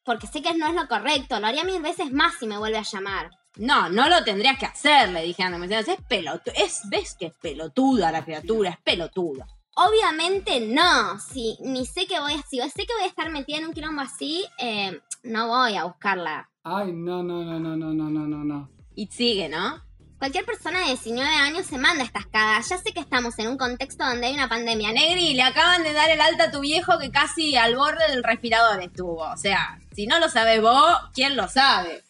porque 0.06 0.26
sé 0.26 0.42
que 0.42 0.56
no 0.56 0.66
es 0.66 0.74
lo 0.74 0.88
correcto, 0.88 1.40
lo 1.40 1.46
haría 1.46 1.64
mil 1.64 1.84
veces 1.84 2.12
más 2.12 2.34
si 2.40 2.48
me 2.48 2.58
vuelve 2.58 2.80
a 2.80 2.84
llamar. 2.84 3.30
No, 3.58 3.90
no 3.90 4.10
lo 4.10 4.24
tendrías 4.24 4.58
que 4.58 4.66
hacer, 4.66 5.10
le 5.10 5.22
dije. 5.22 5.48
Me 5.50 5.68
decías, 5.68 6.00
es 6.00 6.04
pelotuda. 6.08 6.54
Es, 6.56 6.82
ves 6.90 7.16
que 7.20 7.28
es 7.28 7.34
pelotuda 7.40 8.12
la 8.12 8.24
criatura, 8.24 8.72
es 8.72 8.78
pelotuda. 8.80 9.46
Obviamente 9.76 10.62
no, 10.62 11.20
si 11.20 11.58
ni 11.62 11.86
sé 11.86 12.08
que 12.08 12.20
voy 12.20 12.34
a, 12.34 12.42
si 12.42 12.58
sé 12.58 12.86
que 12.86 12.94
voy 12.96 13.04
a 13.04 13.08
estar 13.08 13.30
metida 13.30 13.58
en 13.58 13.68
un 13.68 13.74
quilombo 13.74 14.02
así, 14.02 14.46
eh, 14.58 15.00
no 15.24 15.48
voy 15.48 15.76
a 15.76 15.84
buscarla. 15.84 16.50
Ay, 16.64 16.92
no, 16.92 17.22
no, 17.22 17.44
no, 17.44 17.60
no, 17.60 17.76
no, 17.76 17.94
no, 17.94 18.10
no, 18.10 18.28
no, 18.28 18.44
no. 18.44 18.70
Y 18.96 19.08
sigue, 19.08 19.48
¿no? 19.48 19.82
Cualquier 20.20 20.46
persona 20.46 20.80
de 20.82 20.86
19 20.88 21.28
años 21.34 21.66
se 21.66 21.78
manda 21.78 22.04
estas 22.04 22.26
cagas. 22.28 22.68
Ya 22.70 22.78
sé 22.78 22.92
que 22.92 23.00
estamos 23.00 23.40
en 23.40 23.48
un 23.48 23.58
contexto 23.58 24.04
donde 24.06 24.28
hay 24.28 24.34
una 24.34 24.50
pandemia. 24.50 24.92
Ne- 24.92 25.00
Negri, 25.10 25.34
le 25.34 25.44
acaban 25.44 25.82
de 25.84 25.94
dar 25.94 26.10
el 26.10 26.20
alta 26.20 26.46
a 26.46 26.52
tu 26.52 26.60
viejo 26.60 27.00
que 27.00 27.10
casi 27.10 27.56
al 27.56 27.76
borde 27.78 28.06
del 28.10 28.24
respirador 28.24 28.82
estuvo. 28.82 29.22
O 29.24 29.38
sea, 29.38 29.80
si 29.96 30.08
no 30.08 30.20
lo 30.20 30.28
sabes 30.30 30.62
vos, 30.62 30.98
¿quién 31.14 31.38
lo 31.38 31.48
sabe? 31.48 32.04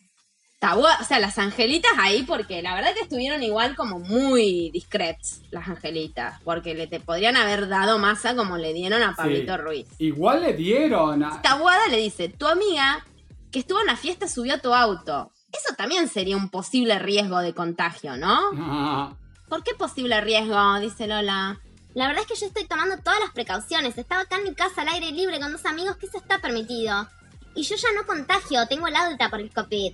O 0.61 1.03
sea, 1.07 1.19
las 1.19 1.37
angelitas 1.37 1.91
ahí, 1.99 2.23
porque 2.23 2.61
la 2.61 2.73
verdad 2.75 2.93
que 2.93 2.99
estuvieron 3.03 3.41
igual 3.43 3.75
como 3.77 3.99
muy 3.99 4.69
discrets 4.71 5.41
las 5.51 5.69
angelitas. 5.69 6.41
Porque 6.43 6.73
le 6.73 6.87
te 6.87 6.99
podrían 6.99 7.37
haber 7.37 7.69
dado 7.69 7.97
masa 7.99 8.35
como 8.35 8.57
le 8.57 8.73
dieron 8.73 9.01
a 9.03 9.15
Pablito 9.15 9.55
Sí. 9.55 9.61
Ruiz. 9.61 9.87
Igual 9.99 10.41
le 10.41 10.53
dieron. 10.53 11.23
a- 11.23 11.41
Tabuada 11.41 11.87
le 11.87 11.97
dice, 11.97 12.27
tu 12.27 12.45
amiga 12.47 13.05
que 13.51 13.59
estuvo 13.59 13.79
en 13.79 13.85
la 13.87 13.95
fiesta 13.95 14.27
subió 14.27 14.55
a 14.55 14.57
tu 14.57 14.73
auto. 14.73 15.31
Eso 15.51 15.75
también 15.75 16.07
sería 16.07 16.37
un 16.37 16.49
posible 16.49 16.99
riesgo 16.99 17.39
de 17.39 17.53
contagio, 17.53 18.17
¿no? 18.17 18.39
Ah, 18.57 19.13
¿Por 19.47 19.63
qué 19.63 19.73
posible 19.73 20.19
riesgo? 20.21 20.79
Dice 20.79 21.07
Lola. 21.07 21.59
La 21.95 22.07
verdad 22.07 22.21
es 22.21 22.27
que 22.27 22.39
yo 22.39 22.45
estoy 22.45 22.65
tomando 22.65 22.97
todas 22.99 23.19
las 23.19 23.31
precauciones. 23.31 23.97
Estaba 23.97 24.21
acá 24.21 24.37
en 24.37 24.43
mi 24.43 24.53
casa 24.53 24.83
al 24.83 24.89
aire 24.89 25.11
libre 25.11 25.39
con 25.39 25.51
dos 25.51 25.65
amigos, 25.65 25.97
que 25.97 26.05
eso 26.05 26.17
está 26.19 26.37
permitido. 26.39 27.07
Y 27.55 27.63
yo 27.63 27.75
ya 27.75 27.87
no 27.95 28.05
contagio, 28.05 28.67
tengo 28.67 28.87
el 28.87 28.95
alta 28.95 29.29
por 29.29 29.39
el 29.41 29.51
COVID. 29.51 29.93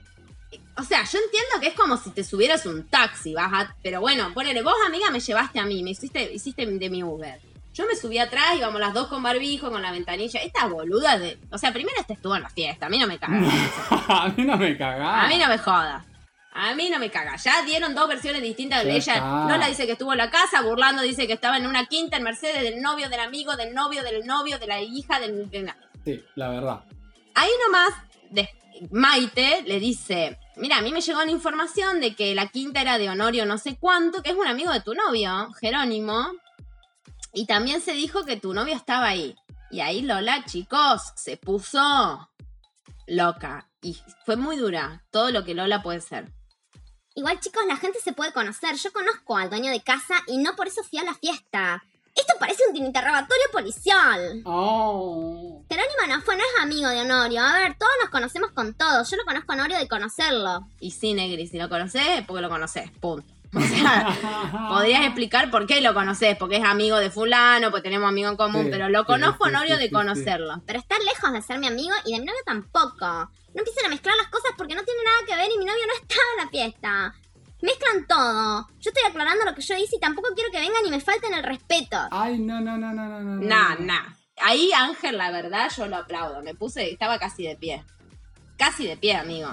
O 0.78 0.84
sea, 0.84 1.04
yo 1.06 1.20
entiendo 1.20 1.60
que 1.62 1.68
es 1.68 1.74
como 1.74 1.96
si 1.98 2.10
te 2.12 2.24
subieras 2.26 2.66
un 2.66 2.84
taxi, 2.88 3.34
vas 3.34 3.52
a- 3.54 3.76
Pero 3.82 4.02
bueno, 4.02 4.34
ponele, 4.34 4.62
vos 4.62 4.76
amiga 4.86 5.10
me 5.10 5.22
llevaste 5.22 5.58
a 5.60 5.66
mí, 5.66 5.82
me 5.84 5.92
hiciste, 5.92 6.32
hiciste 6.34 6.66
de 6.66 6.90
mi 6.90 7.02
Uber. 7.02 7.40
Yo 7.76 7.86
me 7.86 7.96
subí 7.98 8.18
atrás, 8.20 8.56
íbamos 8.58 8.80
las 8.80 8.94
dos 8.94 9.08
con 9.08 9.22
barbijo, 9.22 9.70
con 9.70 9.82
la 9.82 9.92
ventanilla. 9.92 10.40
Esta 10.40 10.66
boluda 10.68 11.20
de... 11.20 11.38
O 11.52 11.58
sea, 11.58 11.74
primero 11.74 12.00
este 12.00 12.14
estuvo 12.14 12.34
en 12.34 12.44
la 12.44 12.50
fiesta, 12.50 12.86
a 12.86 12.90
mí 12.90 12.98
no 12.98 13.06
me 13.06 13.20
cagas. 13.20 13.54
a 14.08 14.30
mí 14.30 14.46
no 14.46 14.56
me 14.56 14.78
cagás. 14.78 15.26
A 15.26 15.28
mí 15.28 15.38
no 15.38 15.48
me 15.50 15.58
jodas. 15.58 16.06
A 16.54 16.74
mí 16.74 16.90
no 16.90 17.00
me 17.00 17.10
caga. 17.12 17.36
Ya 17.36 17.64
dieron 17.64 17.94
dos 17.94 18.08
versiones 18.08 18.42
distintas. 18.42 18.86
Ya 18.86 18.92
Ella. 18.92 19.46
Lola 19.50 19.68
dice 19.68 19.86
que 19.86 19.92
estuvo 19.92 20.14
en 20.14 20.20
la 20.20 20.32
casa, 20.32 20.62
Burlando 20.62 21.02
dice 21.02 21.28
que 21.28 21.34
estaba 21.34 21.58
en 21.58 21.68
una 21.68 21.86
quinta 21.86 22.16
en 22.16 22.24
Mercedes 22.24 22.64
del 22.64 22.82
novio, 22.82 23.10
del 23.10 23.20
amigo, 23.20 23.58
del 23.58 23.74
novio, 23.74 24.04
del 24.04 24.26
novio, 24.26 24.58
de 24.58 24.68
la 24.68 24.80
hija, 24.80 25.20
del... 25.20 25.50
de 25.50 25.74
Sí, 26.06 26.24
la 26.36 26.48
verdad. 26.48 26.80
Ahí 27.34 27.50
nomás, 27.66 27.90
des- 28.30 28.48
Maite 28.92 29.64
le 29.66 29.82
dice, 29.82 30.38
mira, 30.56 30.78
a 30.78 30.82
mí 30.82 30.94
me 30.94 31.02
llegó 31.02 31.24
la 31.26 31.32
información 31.32 32.00
de 32.00 32.16
que 32.16 32.34
la 32.36 32.48
quinta 32.48 32.80
era 32.80 32.98
de 32.98 33.10
Honorio 33.10 33.46
no 33.46 33.58
sé 33.58 33.76
cuánto, 33.78 34.24
que 34.24 34.30
es 34.30 34.36
un 34.38 34.48
amigo 34.48 34.72
de 34.72 34.80
tu 34.80 34.94
novio, 34.94 35.52
Jerónimo. 35.60 36.32
Y 37.36 37.46
también 37.48 37.82
se 37.82 37.92
dijo 37.92 38.24
que 38.24 38.38
tu 38.38 38.54
novio 38.54 38.74
estaba 38.74 39.08
ahí. 39.08 39.36
Y 39.70 39.82
ahí 39.82 40.02
Lola, 40.02 40.46
chicos, 40.46 41.02
se 41.18 41.36
puso 41.36 42.30
loca. 43.08 43.70
Y 43.82 43.98
fue 44.26 44.38
muy 44.38 44.56
dura 44.56 45.04
todo 45.12 45.32
lo 45.32 45.44
que 45.44 45.54
Lola 45.54 45.84
puede 45.84 46.00
ser. 46.00 46.32
Igual, 47.14 47.42
chicos, 47.42 47.64
la 47.68 47.76
gente 47.76 48.00
se 48.00 48.14
puede 48.14 48.32
conocer. 48.32 48.76
Yo 48.78 48.92
conozco 48.94 49.36
al 49.36 49.50
dueño 49.50 49.70
de 49.70 49.84
casa 49.84 50.16
y 50.28 50.38
no 50.38 50.56
por 50.56 50.68
eso 50.68 50.82
fui 50.84 50.98
a 51.00 51.04
la 51.04 51.14
fiesta. 51.14 51.84
Esto 52.16 52.36
parece 52.40 52.64
un 52.70 52.78
interrogatorio 52.78 53.44
policial. 53.52 54.42
Oh. 54.46 55.66
Jerónimo 55.70 56.16
no 56.16 56.22
fue, 56.22 56.38
no 56.38 56.44
es 56.44 56.64
amigo 56.64 56.88
de 56.88 57.02
Honorio. 57.02 57.42
A 57.42 57.54
ver, 57.60 57.78
todos 57.78 57.92
nos 58.02 58.12
conocemos 58.12 58.52
con 58.52 58.74
todos. 58.76 59.12
Yo 59.12 59.18
lo 59.18 59.26
conozco 59.26 59.52
a 59.52 59.56
Honorio 59.56 59.78
de 59.78 59.90
conocerlo. 59.90 60.70
Y 60.80 60.92
sí, 60.92 61.14
Negri, 61.14 61.48
si 61.48 61.58
lo 61.58 61.68
conoces, 61.68 62.02
es 62.20 62.26
porque 62.26 62.42
lo 62.42 62.50
conoces. 62.50 62.90
Punto. 63.02 63.35
O 63.60 63.62
sea, 63.62 64.68
podrías 64.70 65.06
explicar 65.06 65.50
por 65.50 65.66
qué 65.66 65.82
lo 65.82 65.94
conoces, 65.94 66.36
porque 66.38 66.58
es 66.58 66.64
amigo 66.64 66.98
de 66.98 67.10
fulano, 67.10 67.72
porque 67.72 67.84
tenemos 67.84 68.10
amigos 68.10 68.32
en 68.32 68.38
común, 68.38 68.66
Sí, 68.66 68.70
pero 68.72 68.90
lo 68.90 69.06
conozco 69.06 69.46
sí, 69.46 69.52
sí, 69.68 69.78
de 69.78 69.92
conocerlo. 69.92 70.62
Pero 70.66 70.80
está 70.80 70.96
lejos 71.00 71.32
de 71.32 71.42
ser 71.42 71.60
mi 71.60 71.68
amigo 71.68 71.94
y 72.06 72.14
de 72.14 72.20
mi 72.20 72.26
novio 72.26 72.42
tampoco. 72.46 73.06
No 73.06 73.62
empiecen 73.62 73.86
a 73.86 73.90
mezclar 73.90 74.16
las 74.18 74.28
cosas 74.28 74.52
porque 74.58 74.76
no 74.76 74.84
tiene 74.84 75.00
nada 75.04 75.26
que 75.26 75.36
ver 75.36 75.50
y 75.54 75.58
mi 75.58 75.66
novio 75.66 75.82
no 75.88 75.94
estaba 75.94 76.24
en 76.38 76.46
la 76.46 76.50
fiesta. 76.50 77.16
Mezclan 77.62 78.06
todo. 78.06 78.68
Yo 78.80 78.92
estoy 78.92 79.10
aclarando 79.10 79.46
lo 79.46 79.56
que 79.56 79.62
yo 79.62 79.76
hice 79.78 79.96
y 79.96 80.00
tampoco 80.00 80.30
quiero 80.36 80.52
que 80.52 80.60
vengan 80.60 80.86
y 80.86 80.92
me 80.92 81.00
falten 81.00 81.34
el 81.34 81.44
respeto. 81.44 81.98
Ay, 82.12 82.38
no, 82.40 82.60
no, 82.60 82.78
no, 82.78 82.94
no, 82.94 83.08
no, 83.08 83.22
no. 83.22 83.36
Nah, 83.42 83.76
nah. 83.80 84.14
Ahí 84.42 84.72
Ángel, 84.74 85.18
la 85.18 85.32
verdad, 85.32 85.72
yo 85.76 85.88
lo 85.88 85.96
aplaudo. 85.96 86.42
Me 86.44 86.54
puse, 86.54 86.92
estaba 86.92 87.18
casi 87.18 87.44
de 87.48 87.56
pie. 87.56 87.84
Casi 88.58 88.86
de 88.86 88.98
pie, 88.98 89.16
amigo. 89.16 89.50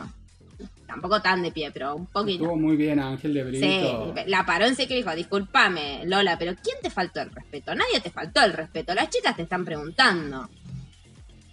Tampoco 0.93 1.23
tan 1.23 1.43
de 1.43 1.51
pie, 1.53 1.71
pero 1.73 1.95
un 1.97 2.07
poquito. 2.07 2.45
Estuvo 2.45 2.59
muy 2.59 2.77
bien 2.77 3.01
Ángel 3.01 3.33
de 3.33 3.43
Sí, 3.53 3.59
Brito. 3.61 4.15
la 4.27 4.45
paró 4.45 4.67
en 4.67 4.77
seco 4.77 4.93
y 4.93 4.97
dijo, 4.97 5.15
discúlpame, 5.15 6.03
Lola, 6.05 6.37
pero 6.39 6.55
¿quién 6.63 6.77
te 6.83 6.91
faltó 6.91 7.23
el 7.23 7.31
respeto? 7.31 7.75
Nadie 7.75 8.01
te 8.03 8.11
faltó 8.11 8.43
el 8.43 8.53
respeto, 8.53 8.95
las 8.95 9.09
chicas 9.09 9.35
te 9.35 9.43
están 9.43 9.65
preguntando. 9.65 10.51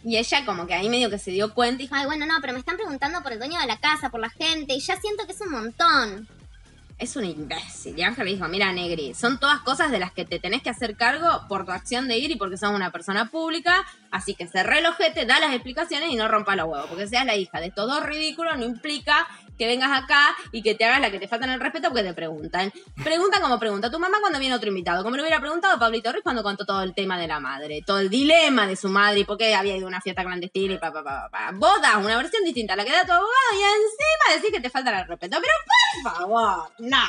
Y 0.04 0.18
ella 0.18 0.46
como 0.46 0.68
que 0.68 0.74
ahí 0.74 0.90
medio 0.90 1.10
que 1.10 1.18
se 1.20 1.32
dio 1.32 1.54
cuenta 1.54 1.82
y 1.82 1.86
dijo, 1.86 1.96
Ay, 1.96 2.06
bueno, 2.06 2.26
no, 2.26 2.34
pero 2.42 2.52
me 2.54 2.60
están 2.60 2.76
preguntando 2.76 3.22
por 3.22 3.32
el 3.32 3.40
dueño 3.40 3.60
de 3.60 3.68
la 3.68 3.80
casa, 3.80 4.10
por 4.10 4.20
la 4.20 4.30
gente, 4.30 4.74
y 4.74 4.80
ya 4.80 5.00
siento 5.00 5.26
que 5.26 5.32
es 5.32 5.42
un 5.42 5.52
montón. 5.52 6.28
Es 7.00 7.16
un 7.16 7.26
imbécil. 7.26 7.98
Y 7.98 8.04
Ángel 8.04 8.26
le 8.26 8.34
dijo, 8.34 8.48
mira, 8.48 8.72
Negri, 8.74 9.14
son 9.14 9.40
todas 9.40 9.60
cosas 9.62 9.90
de 9.90 10.00
las 10.00 10.12
que 10.12 10.26
te 10.26 10.40
tenés 10.40 10.62
que 10.62 10.70
hacer 10.70 10.96
cargo 10.96 11.46
por 11.48 11.66
tu 11.66 11.72
acción 11.72 12.08
de 12.08 12.18
ir 12.18 12.30
y 12.30 12.36
porque 12.36 12.58
sos 12.58 12.72
una 12.72 12.92
persona 12.92 13.30
pública, 13.30 13.86
así 14.12 14.36
que 14.36 14.48
cerré 14.48 14.80
el 14.80 14.86
ojete, 14.86 15.26
da 15.26 15.40
las 15.40 15.54
explicaciones 15.54 16.12
y 16.12 16.16
no 16.16 16.28
rompa 16.28 16.58
los 16.58 16.68
huevos, 16.68 16.88
porque 16.88 17.08
seas 17.08 17.26
la 17.26 17.38
hija 17.38 17.60
de 17.62 17.68
estos 17.68 17.88
dos 17.88 18.06
ridículos 18.06 18.58
no 18.58 18.66
implica 18.66 19.28
que 19.60 19.68
vengas 19.68 19.92
acá 19.92 20.36
y 20.54 20.64
que 20.64 20.74
te 20.74 20.86
hagas 20.86 21.02
la 21.02 21.12
que 21.12 21.20
te 21.20 21.28
faltan 21.28 21.50
el 21.50 21.60
respeto 21.60 21.90
porque 21.90 22.04
te 22.04 22.14
preguntan. 22.14 22.72
Preguntan 23.04 23.42
como 23.42 23.60
pregunta 23.60 23.92
tu 23.92 24.00
mamá 24.00 24.20
cuando 24.22 24.40
viene 24.40 24.56
otro 24.56 24.70
invitado, 24.70 25.04
como 25.04 25.18
le 25.18 25.22
hubiera 25.22 25.42
preguntado 25.42 25.78
Pablito 25.78 26.12
Ruiz 26.12 26.24
cuando 26.24 26.42
contó 26.42 26.66
todo 26.66 26.82
el 26.82 26.96
tema 26.96 27.20
de 27.20 27.28
la 27.28 27.42
madre, 27.42 27.84
todo 27.86 28.00
el 28.00 28.10
dilema 28.10 28.66
de 28.66 28.78
su 28.78 28.88
madre 28.88 29.20
y 29.20 29.24
por 29.26 29.38
qué 29.38 29.54
había 29.54 29.76
ido 29.76 29.86
a 29.86 29.90
una 29.90 30.00
fiesta 30.02 30.24
clandestina 30.24 30.76
y 30.76 30.78
pa, 30.78 30.94
pa, 30.94 31.04
pa, 31.04 31.30
pa. 31.30 31.52
Vos 31.54 31.82
das 31.82 31.98
una 31.98 32.16
versión 32.16 32.44
distinta 32.46 32.74
a 32.74 32.78
la 32.78 32.86
que 32.86 32.92
da 32.92 33.06
tu 33.06 33.12
abogado 33.12 33.34
y 33.54 33.58
encima 33.58 34.36
decís 34.36 34.52
que 34.52 34.62
te 34.62 34.70
falta 34.70 35.02
el 35.02 35.08
respeto. 35.08 35.38
Pero 35.42 35.54
por 36.04 36.14
favor, 36.14 36.72
no. 36.80 37.04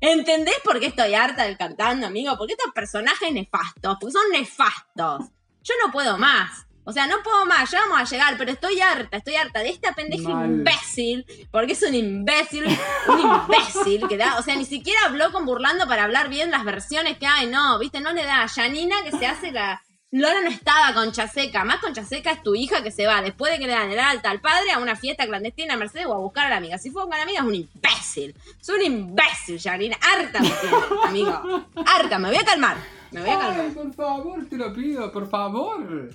¿Entendés 0.00 0.58
por 0.64 0.80
qué 0.80 0.86
estoy 0.86 1.14
harta 1.14 1.44
del 1.44 1.58
cantando, 1.58 2.06
amigo? 2.06 2.38
Porque 2.38 2.54
estos 2.54 2.72
personajes 2.72 3.32
nefastos, 3.32 3.98
porque 4.00 4.12
son 4.12 4.30
nefastos. 4.32 5.26
Yo 5.62 5.74
no 5.84 5.92
puedo 5.92 6.16
más. 6.16 6.67
O 6.88 6.92
sea, 6.92 7.06
no 7.06 7.22
puedo 7.22 7.44
más, 7.44 7.70
ya 7.70 7.80
vamos 7.80 8.00
a 8.00 8.04
llegar, 8.04 8.38
pero 8.38 8.50
estoy 8.50 8.80
harta, 8.80 9.18
estoy 9.18 9.34
harta 9.34 9.60
de 9.60 9.68
esta 9.68 9.92
pendeja 9.92 10.30
Mal. 10.30 10.46
imbécil, 10.46 11.26
porque 11.50 11.74
es 11.74 11.82
un 11.82 11.94
imbécil, 11.94 12.64
un 13.08 13.20
imbécil 13.20 14.08
que 14.08 14.16
da, 14.16 14.38
o 14.38 14.42
sea, 14.42 14.56
ni 14.56 14.64
siquiera 14.64 14.98
habló 15.04 15.30
con 15.30 15.44
Burlando 15.44 15.86
para 15.86 16.04
hablar 16.04 16.30
bien 16.30 16.50
las 16.50 16.64
versiones 16.64 17.18
que 17.18 17.26
hay, 17.26 17.46
no, 17.46 17.78
viste, 17.78 18.00
no 18.00 18.14
le 18.14 18.24
da. 18.24 18.46
Yanina 18.46 18.96
que 19.04 19.12
se 19.12 19.26
hace 19.26 19.52
la... 19.52 19.82
Lola 20.10 20.40
no 20.40 20.48
estaba 20.48 20.94
con 20.94 21.12
Chaseca, 21.12 21.62
más 21.62 21.76
con 21.80 21.92
Chaseca 21.92 22.30
es 22.30 22.42
tu 22.42 22.54
hija 22.54 22.82
que 22.82 22.90
se 22.90 23.06
va 23.06 23.20
después 23.20 23.52
de 23.52 23.58
que 23.58 23.66
le 23.66 23.74
dan 23.74 23.90
el 23.90 23.98
alta 23.98 24.30
al 24.30 24.40
padre 24.40 24.72
a 24.72 24.78
una 24.78 24.96
fiesta 24.96 25.26
clandestina 25.26 25.74
en 25.74 25.80
Mercedes 25.80 26.06
o 26.06 26.14
a 26.14 26.18
buscar 26.20 26.46
a 26.46 26.48
la 26.48 26.56
amiga. 26.56 26.78
Si 26.78 26.90
fue 26.90 27.02
con 27.02 27.10
la 27.10 27.24
amiga 27.24 27.40
es 27.40 27.46
un 27.46 27.54
imbécil, 27.54 28.34
es 28.58 28.68
un 28.70 28.80
imbécil, 28.80 29.58
Yanina, 29.58 29.98
harta 30.00 30.40
me 30.40 30.48
tiene, 30.48 30.76
amigo, 31.04 31.66
harta, 31.84 32.18
me 32.18 32.28
voy 32.30 32.38
a 32.38 32.44
calmar, 32.44 32.78
me 33.10 33.20
voy 33.20 33.28
a 33.28 33.38
calmar. 33.38 33.60
Ay, 33.60 33.72
por 33.72 33.92
favor, 33.92 34.46
te 34.48 34.56
lo 34.56 34.72
pido, 34.72 35.12
por 35.12 35.28
favor. 35.28 36.08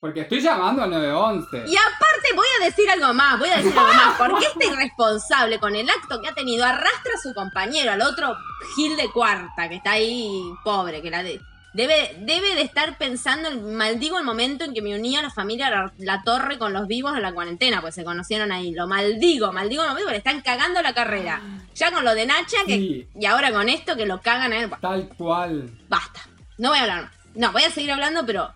Porque 0.00 0.20
estoy 0.22 0.40
llamando 0.40 0.82
al 0.82 0.90
911. 0.90 1.64
Y 1.68 1.76
aparte 1.76 2.28
voy 2.34 2.46
a 2.60 2.64
decir 2.64 2.88
algo 2.90 3.12
más, 3.12 3.38
voy 3.38 3.50
a 3.50 3.58
decir 3.58 3.78
algo 3.78 3.92
más, 3.92 4.16
porque 4.18 4.46
este 4.54 4.66
irresponsable 4.68 5.60
con 5.60 5.76
el 5.76 5.88
acto 5.90 6.22
que 6.22 6.28
ha 6.28 6.32
tenido 6.34 6.64
arrastra 6.64 7.12
a 7.18 7.22
su 7.22 7.34
compañero, 7.34 7.92
al 7.92 8.00
otro 8.00 8.34
Gil 8.76 8.96
de 8.96 9.10
Cuarta, 9.10 9.68
que 9.68 9.74
está 9.76 9.92
ahí 9.92 10.32
pobre, 10.64 11.02
que 11.02 11.10
la 11.10 11.22
de- 11.22 11.38
debe, 11.74 12.16
debe 12.20 12.54
de 12.54 12.62
estar 12.62 12.96
pensando, 12.96 13.48
el, 13.50 13.60
maldigo 13.60 14.16
el 14.16 14.24
momento 14.24 14.64
en 14.64 14.72
que 14.72 14.80
me 14.80 14.94
uní 14.98 15.16
a 15.18 15.22
la 15.22 15.28
familia 15.30 15.68
la, 15.68 15.92
la 15.98 16.22
torre 16.22 16.58
con 16.58 16.72
los 16.72 16.86
vivos 16.86 17.14
en 17.14 17.20
la 17.20 17.34
cuarentena, 17.34 17.82
pues 17.82 17.94
se 17.94 18.02
conocieron 18.02 18.52
ahí, 18.52 18.72
lo 18.72 18.86
maldigo, 18.88 19.52
maldigo 19.52 19.82
el 19.82 19.90
momento, 19.90 20.10
le 20.12 20.16
están 20.16 20.40
cagando 20.40 20.80
la 20.80 20.94
carrera. 20.94 21.42
Ya 21.74 21.92
con 21.92 22.06
lo 22.06 22.14
de 22.14 22.24
Nacha, 22.24 22.56
que, 22.66 22.76
Sí. 22.76 23.08
y 23.20 23.26
ahora 23.26 23.52
con 23.52 23.68
esto 23.68 23.94
que 23.96 24.06
lo 24.06 24.22
cagan 24.22 24.54
a 24.54 24.60
él, 24.60 24.70
Tal 24.80 25.08
cual. 25.18 25.70
basta, 25.90 26.22
no 26.56 26.70
voy 26.70 26.78
a 26.78 26.82
hablar 26.84 27.02
más. 27.02 27.12
No, 27.34 27.52
voy 27.52 27.62
a 27.64 27.70
seguir 27.70 27.92
hablando, 27.92 28.24
pero 28.26 28.50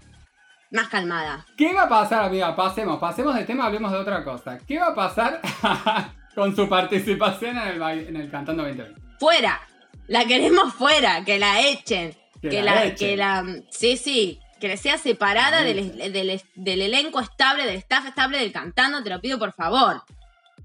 más 0.75 0.89
calmada. 0.89 1.47
¿Qué 1.57 1.73
va 1.73 1.83
a 1.85 1.89
pasar, 1.89 2.25
amiga? 2.25 2.55
Pasemos, 2.55 2.99
pasemos 2.99 3.35
de 3.35 3.45
tema, 3.45 3.67
hablemos 3.67 3.91
de 3.93 3.99
otra 3.99 4.23
cosa. 4.25 4.59
¿Qué 4.59 4.79
va 4.79 4.89
a 4.89 4.95
pasar 4.95 5.41
con 6.35 6.55
su 6.55 6.69
participación 6.69 7.57
en 7.57 7.83
el, 7.83 7.83
en 8.09 8.17
el 8.17 8.31
Cantando 8.31 8.63
2020? 8.65 9.01
fuera. 9.19 9.61
La 10.07 10.27
queremos 10.27 10.75
fuera, 10.75 11.25
que 11.25 11.39
la 11.39 11.61
echen. 11.63 12.15
Que 12.43 12.51
Que, 12.51 12.63
la 12.63 12.75
la, 12.75 12.85
echen. 12.85 12.97
que 13.09 13.17
la, 13.17 13.45
sí, 13.71 13.97
sí, 13.97 14.39
que 14.61 14.77
sea 14.77 14.99
separada 14.99 15.63
del, 15.63 15.97
del, 16.13 16.43
del 16.57 16.83
elenco 16.83 17.21
estable, 17.21 17.65
del 17.65 17.77
staff 17.77 18.05
estable 18.07 18.39
del 18.39 18.53
cantando, 18.53 19.03
te 19.03 19.09
lo 19.09 19.21
pido 19.23 19.39
por 19.39 19.53
favor. 19.55 20.03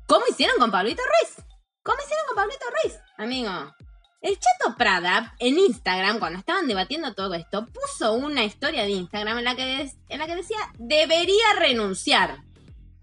¿Cómo 0.08 0.26
hicieron 0.30 0.58
con 0.58 0.72
Pablito 0.72 1.02
Ruiz? 1.04 1.46
¿Cómo 1.84 1.98
hicieron 2.04 2.26
con 2.28 2.36
Pablito 2.36 2.66
Ruiz, 2.84 3.00
amigo? 3.18 3.52
El 4.22 4.38
Chato 4.38 4.76
Prada 4.78 5.34
en 5.40 5.58
Instagram, 5.58 6.20
cuando 6.20 6.40
estaban 6.40 6.68
debatiendo 6.68 7.14
todo 7.14 7.34
esto, 7.36 7.68
puso 7.68 8.14
una 8.14 8.44
historia 8.44 8.84
de 8.84 8.90
Instagram 8.92 9.38
en 9.38 9.44
la 9.46 9.56
que, 9.56 9.90
en 10.10 10.20
la 10.20 10.28
que 10.28 10.36
decía 10.36 10.58
debería 10.78 11.54
renunciar. 11.58 12.38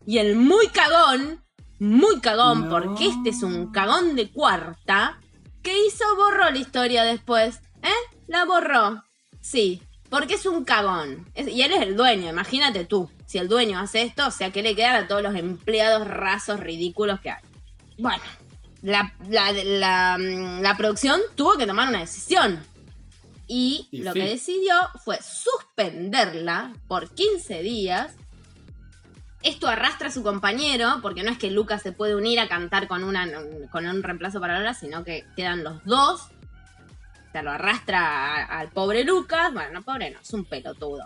Y 0.06 0.18
el 0.18 0.36
muy 0.36 0.68
cagón, 0.68 1.42
muy 1.78 2.20
cagón, 2.20 2.64
No. 2.64 2.70
porque 2.70 3.06
este 3.06 3.30
es 3.30 3.42
un 3.42 3.72
cagón 3.72 4.14
de 4.14 4.30
cuarta, 4.30 5.18
¿qué 5.62 5.86
hizo? 5.86 6.04
Borró 6.16 6.50
la 6.50 6.58
historia 6.58 7.02
después. 7.04 7.60
¿Eh? 7.82 8.16
La 8.28 8.44
borró. 8.44 9.02
Sí, 9.40 9.82
porque 10.10 10.34
es 10.34 10.44
un 10.44 10.64
cagón. 10.64 11.26
Es- 11.34 11.48
y 11.48 11.62
él 11.62 11.72
es 11.72 11.80
el 11.80 11.96
dueño, 11.96 12.28
imagínate 12.28 12.84
tú. 12.84 13.10
Si 13.26 13.38
el 13.38 13.48
dueño 13.48 13.78
hace 13.78 14.02
esto, 14.02 14.26
o 14.26 14.30
sea, 14.30 14.52
¿qué 14.52 14.62
le 14.62 14.76
quedan 14.76 14.96
a 15.04 15.08
todos 15.08 15.22
los 15.22 15.34
empleados 15.34 16.06
rasos 16.06 16.60
ridículos 16.60 17.20
que 17.20 17.30
hay? 17.30 17.42
Bueno, 17.98 18.22
la, 18.86 19.12
la, 19.28 19.52
la, 19.52 20.16
mm, 20.18 20.60
la 20.62 20.76
producción 20.76 21.20
tuvo 21.34 21.56
que 21.56 21.66
tomar 21.66 21.88
una 21.88 21.98
decisión. 22.00 22.62
Y, 23.48 23.88
Y 23.90 24.02
lo 24.02 24.12
sí. 24.12 24.20
que 24.20 24.26
decidió 24.28 24.74
fue 25.04 25.18
suspenderla 25.22 26.72
por 26.88 27.10
15 27.10 27.62
días. 27.62 28.14
Esto 29.42 29.68
arrastra 29.68 30.08
a 30.08 30.12
su 30.12 30.22
compañero, 30.22 30.98
porque 31.02 31.22
no 31.22 31.30
es 31.30 31.38
que 31.38 31.50
Lucas 31.50 31.82
se 31.82 31.92
puede 31.92 32.14
unir 32.16 32.40
a 32.40 32.48
cantar 32.48 32.88
con, 32.88 33.04
una, 33.04 33.28
con 33.70 33.86
un 33.86 34.02
reemplazo 34.02 34.40
para 34.40 34.58
Lola, 34.58 34.74
sino 34.74 35.04
que 35.04 35.24
quedan 35.36 35.62
los 35.62 35.84
dos. 35.84 36.22
O 37.28 37.32
sea, 37.32 37.42
lo 37.42 37.50
arrastra 37.52 38.44
al 38.46 38.68
pobre 38.70 39.04
Lucas. 39.04 39.52
Bueno, 39.52 39.70
no 39.72 39.82
pobre, 39.82 40.10
no, 40.10 40.20
es 40.20 40.32
un 40.32 40.44
pelotudo. 40.44 41.04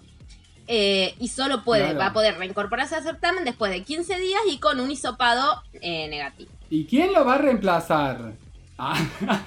Eh, 0.67 1.15
y 1.19 1.29
solo 1.29 1.65
puede, 1.65 1.83
Claro. 1.85 1.99
va 1.99 2.07
a 2.07 2.13
poder 2.13 2.39
reincorporarse 2.39 2.95
al 2.95 3.03
certamen 3.03 3.45
después 3.45 3.73
de 3.73 3.83
15 3.83 4.17
días 4.19 4.41
y 4.49 4.59
con 4.59 4.81
un 4.81 4.91
hisopado 4.91 5.63
eh, 5.73 6.09
negativo. 6.09 6.51
¿Y 6.71 6.87
quién 6.87 7.12
lo 7.12 7.25
va 7.25 7.35
a 7.35 7.39
reemplazar? 7.39 8.33
Ah, 8.79 8.97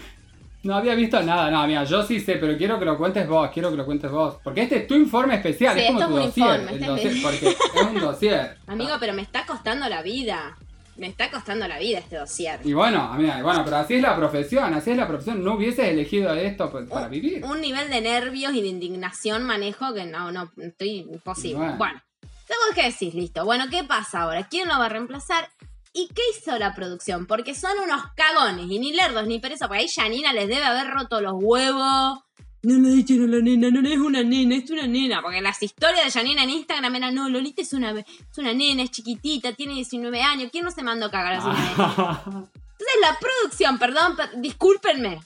no 0.64 0.76
había 0.76 0.94
visto 0.94 1.22
nada. 1.24 1.50
No, 1.50 1.66
mira, 1.66 1.86
yo 1.86 2.04
sí 2.04 2.20
sé, 2.20 2.36
pero 2.36 2.58
quiero 2.58 2.78
que 2.78 2.86
lo 2.86 2.98
cuentes 2.98 3.28
vos, 3.28 3.50
quiero 3.54 3.72
que 3.72 3.78
lo 3.78 3.86
cuentes 3.86 4.12
vos. 4.12 4.38
Porque 4.44 4.64
este 4.64 4.80
es 4.80 4.88
tu 4.88 4.96
informe 4.96 5.36
especial, 5.36 5.74
Sí, 5.76 5.86
es 5.86 5.88
como 5.88 6.00
esto 6.00 6.12
tu 6.12 6.18
es 6.20 6.24
un 6.24 6.26
dossier. 6.28 6.60
informe, 6.60 6.72
el 6.74 6.86
dossier, 6.86 7.22
porque 7.24 7.48
es 7.50 7.86
un 7.86 8.00
dossier. 8.00 8.58
Amigo, 8.68 8.96
pero 9.00 9.14
me 9.14 9.22
está 9.22 9.46
costando 9.46 9.88
la 9.88 10.02
vida. 10.02 10.58
Me 10.96 11.08
está 11.08 11.32
costando 11.32 11.68
la 11.68 11.80
vida 11.80 11.98
este 11.98 12.18
dossier. 12.18 12.60
Y 12.64 12.74
bueno, 12.74 13.02
amiga, 13.02 13.40
y 13.40 13.42
bueno, 13.42 13.64
pero 13.64 13.78
así 13.78 13.96
es 13.96 14.02
la 14.02 14.16
profesión, 14.16 14.76
así 14.76 14.92
es 14.92 14.98
la 14.98 15.08
profesión. 15.08 15.44
No 15.44 15.56
hubieses 15.56 15.88
elegido 15.88 16.32
esto 16.36 16.70
pues, 16.70 16.88
para 16.88 17.08
vivir. 17.08 17.44
Un 17.46 17.62
nivel 17.62 17.90
de 17.90 18.02
nervios 18.02 18.54
y 18.54 18.62
de 18.62 18.68
indignación 18.68 19.44
manejo 19.44 19.92
que 19.96 20.06
no, 20.06 20.32
no, 20.32 20.52
estoy 20.58 20.98
imposible. 21.12 21.58
Bueno. 21.58 21.78
Bueno, 21.78 22.02
tengo 22.48 22.76
que 22.76 22.84
decir, 22.84 23.16
listo. 23.16 23.44
Bueno, 23.44 23.66
¿qué 23.72 23.84
pasa 23.84 24.22
ahora? 24.22 24.48
¿Quién 24.48 24.68
lo 24.68 24.78
va 24.78 24.86
a 24.86 24.90
reemplazar? 24.90 25.50
¿Y 25.94 26.08
qué 26.08 26.22
hizo 26.36 26.58
la 26.58 26.74
producción? 26.74 27.28
Porque 27.28 27.54
son 27.54 27.78
unos 27.84 28.02
cagones, 28.16 28.66
y 28.70 28.80
ni 28.80 28.94
lerdos 28.94 29.28
ni 29.28 29.40
pereza, 29.40 29.68
porque 29.68 29.82
ahí 29.84 29.88
Janina 29.88 30.34
les 30.34 30.48
debe 30.48 30.64
haber 30.64 30.90
roto 30.92 31.22
los 31.22 31.34
huevos 31.36 32.20
No 32.64 32.80
le 32.80 32.90
dijeron 32.96 33.32
a 33.32 33.38
la 33.38 33.42
nena, 33.44 33.70
no 33.70 33.88
es 33.88 33.98
una 34.00 34.24
nena, 34.24 34.56
es 34.56 34.70
una 34.72 34.88
nena. 34.88 35.22
Porque 35.22 35.42
las 35.42 35.62
historias 35.62 36.06
de 36.06 36.12
Janina 36.12 36.44
en 36.44 36.50
Instagram 36.50 36.96
eran, 36.96 37.14
no, 37.14 37.30
Lolita 37.30 37.62
es 37.62 37.74
una, 37.74 37.92
es 37.92 38.38
una 38.38 38.54
nena, 38.54 38.82
es 38.84 38.90
chiquitita, 38.92 39.54
tiene 39.54 39.74
19 39.76 40.22
años. 40.22 40.50
¿Quién 40.52 40.64
no 40.64 40.72
se 40.72 40.82
mandó 40.82 41.06
a 41.08 41.12
cagar 41.12 41.34
a 41.34 41.42
su 41.42 41.48
nena? 41.50 42.22
Entonces 42.26 43.00
la 43.02 43.18
producción, 43.20 43.78
perdón, 43.78 44.16
per- 44.16 44.32
discúlpenme. 44.42 45.20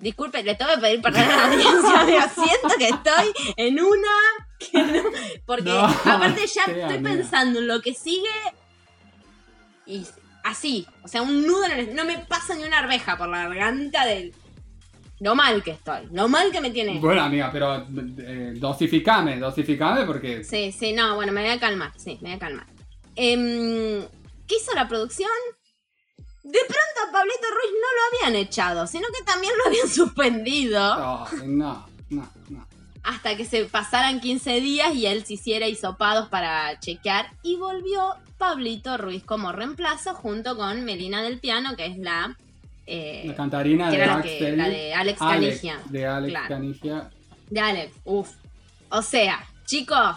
Disculpen, 0.00 0.44
le 0.44 0.56
tengo 0.56 0.72
que 0.74 0.80
pedir 0.80 1.00
perdón 1.00 1.22
a 1.22 1.36
la 1.36 1.44
audiencia. 1.46 2.04
Mira, 2.06 2.28
siento 2.28 2.68
que 2.76 2.88
estoy 2.88 3.52
en 3.56 3.78
una. 3.80 4.08
que 4.58 4.82
no- 4.82 5.10
porque 5.46 5.62
No, 5.70 5.78
aparte 5.84 6.44
ya 6.48 6.64
estoy 6.66 6.98
pensando 6.98 7.60
en 7.60 7.68
lo 7.68 7.80
que 7.80 7.94
sigue. 7.94 8.28
Y 9.86 10.06
así. 10.44 10.86
O 11.02 11.08
sea, 11.08 11.22
un 11.22 11.46
nudo 11.46 11.64
en 11.66 11.72
el. 11.72 11.94
No 11.94 12.04
me 12.04 12.18
pasa 12.18 12.54
ni 12.54 12.64
una 12.64 12.78
arveja 12.78 13.16
por 13.16 13.28
la 13.28 13.48
garganta 13.48 14.04
del. 14.06 14.34
Lo 15.20 15.34
mal 15.36 15.62
que 15.62 15.72
estoy. 15.72 16.08
Lo 16.12 16.28
mal 16.28 16.50
que 16.50 16.60
me 16.60 16.70
tiene. 16.70 16.98
Bueno, 16.98 17.22
amiga, 17.22 17.50
pero 17.52 17.86
eh, 18.18 18.54
dosificame, 18.56 19.38
dosificame 19.38 20.04
porque. 20.04 20.42
Sí, 20.42 20.72
sí, 20.72 20.92
no, 20.92 21.14
bueno, 21.14 21.32
me 21.32 21.42
voy 21.42 21.50
a 21.50 21.60
calmar, 21.60 21.92
sí, 21.96 22.18
me 22.22 22.30
voy 22.30 22.36
a 22.36 22.38
calmar. 22.40 22.66
Em, 23.14 24.02
¿Qué 24.46 24.56
hizo 24.56 24.74
la 24.74 24.88
producción? 24.88 25.30
De 26.42 26.58
pronto 26.58 27.08
a 27.08 27.12
Pablito 27.12 27.46
Ruiz 27.50 27.72
no 27.72 27.88
lo 27.94 28.28
habían 28.28 28.42
echado, 28.42 28.86
sino 28.88 29.06
que 29.16 29.24
también 29.24 29.52
lo 29.58 29.70
habían 29.70 29.88
suspendido 29.88 31.26
Ay, 31.30 31.46
no, 31.46 31.86
no, 32.10 32.28
no. 32.48 32.71
Hasta 33.02 33.36
que 33.36 33.44
se 33.44 33.64
pasaran 33.64 34.20
15 34.20 34.60
días 34.60 34.94
y 34.94 35.06
él 35.06 35.24
se 35.24 35.34
hiciera 35.34 35.66
hisopados 35.68 36.28
para 36.28 36.78
chequear 36.80 37.30
y 37.42 37.56
volvió 37.56 38.14
Pablito 38.38 38.96
Ruiz 38.96 39.22
como 39.24 39.52
reemplazo 39.52 40.14
junto 40.14 40.56
con 40.56 40.84
Melina 40.84 41.22
del 41.22 41.38
Piano, 41.40 41.76
que 41.76 41.86
es 41.86 41.98
la... 41.98 42.36
eh, 42.86 43.24
La 43.26 43.34
cantarina 43.34 43.90
de 43.90 43.98
la, 43.98 44.22
que, 44.22 44.56
la 44.56 44.68
de 44.68 44.94
Alex 44.94 45.20
Alex, 45.22 45.60
Canigia. 45.60 45.80
De 45.90 46.06
Alex 46.06 46.30
Claro. 46.32 46.48
Canigia. 46.48 47.10
De 47.50 47.60
Alex, 47.60 47.92
uff. 48.04 48.30
O 48.90 49.02
sea, 49.02 49.44
chicos, 49.66 50.16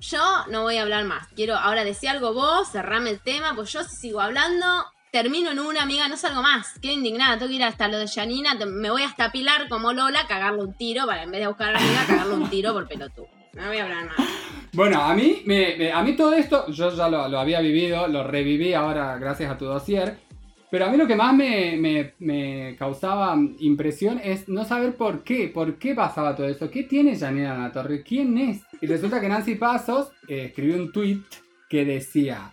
yo 0.00 0.20
no 0.50 0.62
voy 0.62 0.76
a 0.76 0.82
hablar 0.82 1.04
más. 1.04 1.26
Quiero 1.34 1.56
ahora 1.56 1.84
decir 1.84 2.08
algo 2.08 2.32
vos, 2.32 2.68
cerrame 2.70 3.10
el 3.10 3.20
tema, 3.20 3.54
pues 3.54 3.72
yo 3.72 3.82
si 3.84 3.96
sigo 3.96 4.20
hablando, 4.20 4.66
termino 5.22 5.50
en 5.50 5.58
una, 5.58 5.82
amiga, 5.82 6.08
no 6.08 6.16
salgo 6.18 6.42
más. 6.42 6.78
Qué 6.82 6.92
indignada, 6.92 7.38
tengo 7.38 7.48
que 7.48 7.56
ir 7.56 7.64
hasta 7.64 7.88
lo 7.88 7.96
de 7.96 8.06
Janina, 8.06 8.54
me 8.66 8.90
voy 8.90 9.02
hasta 9.02 9.32
Pilar 9.32 9.66
como 9.70 9.94
Lola, 9.94 10.26
cagarle 10.28 10.62
un 10.62 10.74
tiro, 10.74 11.10
en 11.10 11.30
vez 11.30 11.40
de 11.40 11.46
buscar 11.46 11.70
a 11.70 11.72
la 11.72 11.78
amiga, 11.78 12.04
cagarle 12.06 12.34
un 12.34 12.50
tiro 12.50 12.74
por 12.74 12.86
pelotudo. 12.86 13.26
No 13.54 13.66
voy 13.66 13.78
a 13.78 13.84
hablar 13.84 14.04
más. 14.04 14.16
Bueno, 14.74 15.00
a 15.00 15.14
mí, 15.14 15.42
a 15.90 16.02
mí 16.02 16.12
todo 16.16 16.34
esto, 16.34 16.70
yo 16.70 16.94
ya 16.94 17.08
lo, 17.08 17.22
había 17.38 17.60
vivido, 17.60 18.06
lo 18.08 18.24
reviví 18.24 18.74
ahora 18.74 19.16
gracias 19.16 19.50
a 19.50 19.56
tu 19.56 19.64
dossier. 19.64 20.18
Pero 20.70 20.84
a 20.84 20.90
mí 20.90 20.98
lo 20.98 21.06
que 21.06 21.16
más 21.16 21.32
me, 21.32 21.76
me- 21.78 22.12
me 22.18 22.76
causaba 22.78 23.34
impresión 23.60 24.20
es 24.22 24.48
no 24.50 24.66
saber 24.66 24.96
por 24.96 25.24
qué, 25.24 25.48
por 25.48 25.78
qué 25.78 25.94
pasaba 25.94 26.36
todo 26.36 26.46
eso. 26.46 26.70
¿Qué 26.70 26.82
tiene 26.82 27.18
Janina 27.18 27.56
La 27.56 27.72
Torre? 27.72 28.02
¿Quién 28.02 28.36
es? 28.36 28.60
Y 28.82 28.86
resulta 28.86 29.18
que 29.18 29.28
Nancy 29.30 29.54
Pasos 29.54 30.10
eh, 30.28 30.46
escribió 30.48 30.76
un 30.76 30.92
tweet 30.92 31.20
que 31.70 31.86
decía: 31.86 32.52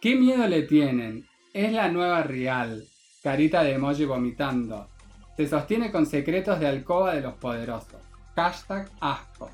¿Qué 0.00 0.16
miedo 0.16 0.48
le 0.48 0.62
tienen? 0.62 1.29
Es 1.52 1.72
la 1.72 1.88
nueva 1.88 2.22
real. 2.22 2.84
Carita 3.22 3.62
de 3.62 3.74
emoji 3.74 4.04
vomitando. 4.04 4.88
Se 5.36 5.48
sostiene 5.48 5.90
con 5.90 6.06
secretos 6.06 6.60
de 6.60 6.68
alcoba 6.68 7.14
de 7.14 7.22
los 7.22 7.34
poderosos. 7.34 8.00
Hashtag 8.36 8.88
asco. 9.00 9.50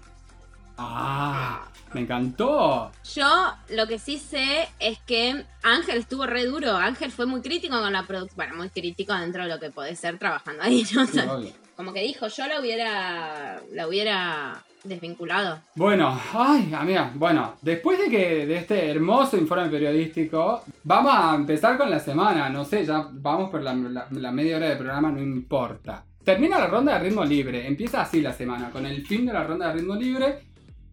¡Ah! 0.78 1.66
¡Me 1.94 2.02
encantó! 2.02 2.92
Yo 3.14 3.52
lo 3.70 3.86
que 3.86 3.98
sí 3.98 4.18
sé 4.18 4.68
es 4.78 4.98
que 5.06 5.46
Ángel 5.62 5.98
estuvo 5.98 6.26
re 6.26 6.44
duro. 6.44 6.76
Ángel 6.76 7.10
fue 7.10 7.24
muy 7.24 7.40
crítico 7.40 7.80
con 7.80 7.92
la 7.92 8.02
producción. 8.02 8.36
Bueno, 8.36 8.56
muy 8.56 8.68
crítico 8.68 9.14
dentro 9.14 9.44
de 9.44 9.48
lo 9.48 9.58
que 9.58 9.70
podés 9.70 9.98
ser 9.98 10.18
trabajando 10.18 10.62
ahí. 10.62 10.86
¿no? 10.94 11.06
Sí, 11.06 11.54
como 11.76 11.92
que 11.92 12.02
dijo, 12.02 12.28
yo 12.28 12.46
la 12.46 12.60
hubiera, 12.60 13.62
la 13.72 13.88
hubiera 13.88 14.64
desvinculado. 14.88 15.60
Bueno, 15.74 16.18
ay, 16.32 16.72
amiga, 16.74 17.10
bueno, 17.14 17.54
después 17.62 17.98
de 17.98 18.08
que 18.08 18.46
de 18.46 18.56
este 18.56 18.90
hermoso 18.90 19.36
informe 19.36 19.68
periodístico, 19.68 20.62
vamos 20.84 21.12
a 21.14 21.34
empezar 21.34 21.76
con 21.76 21.90
la 21.90 22.00
semana, 22.00 22.48
no 22.48 22.64
sé, 22.64 22.84
ya 22.84 23.08
vamos 23.12 23.50
por 23.50 23.62
la, 23.62 23.74
media 23.74 24.56
hora 24.56 24.68
de 24.68 24.76
programa, 24.76 25.10
no 25.10 25.20
importa. 25.20 26.04
Termina 26.24 26.58
la 26.58 26.66
ronda 26.66 26.94
de 26.94 27.08
ritmo 27.08 27.24
libre, 27.24 27.66
empieza 27.66 28.02
así 28.02 28.20
la 28.20 28.32
semana, 28.32 28.70
con 28.70 28.84
el 28.86 29.06
fin 29.06 29.26
de 29.26 29.32
la 29.32 29.44
ronda 29.44 29.68
de 29.68 29.74
ritmo 29.74 29.94
libre, 29.94 30.40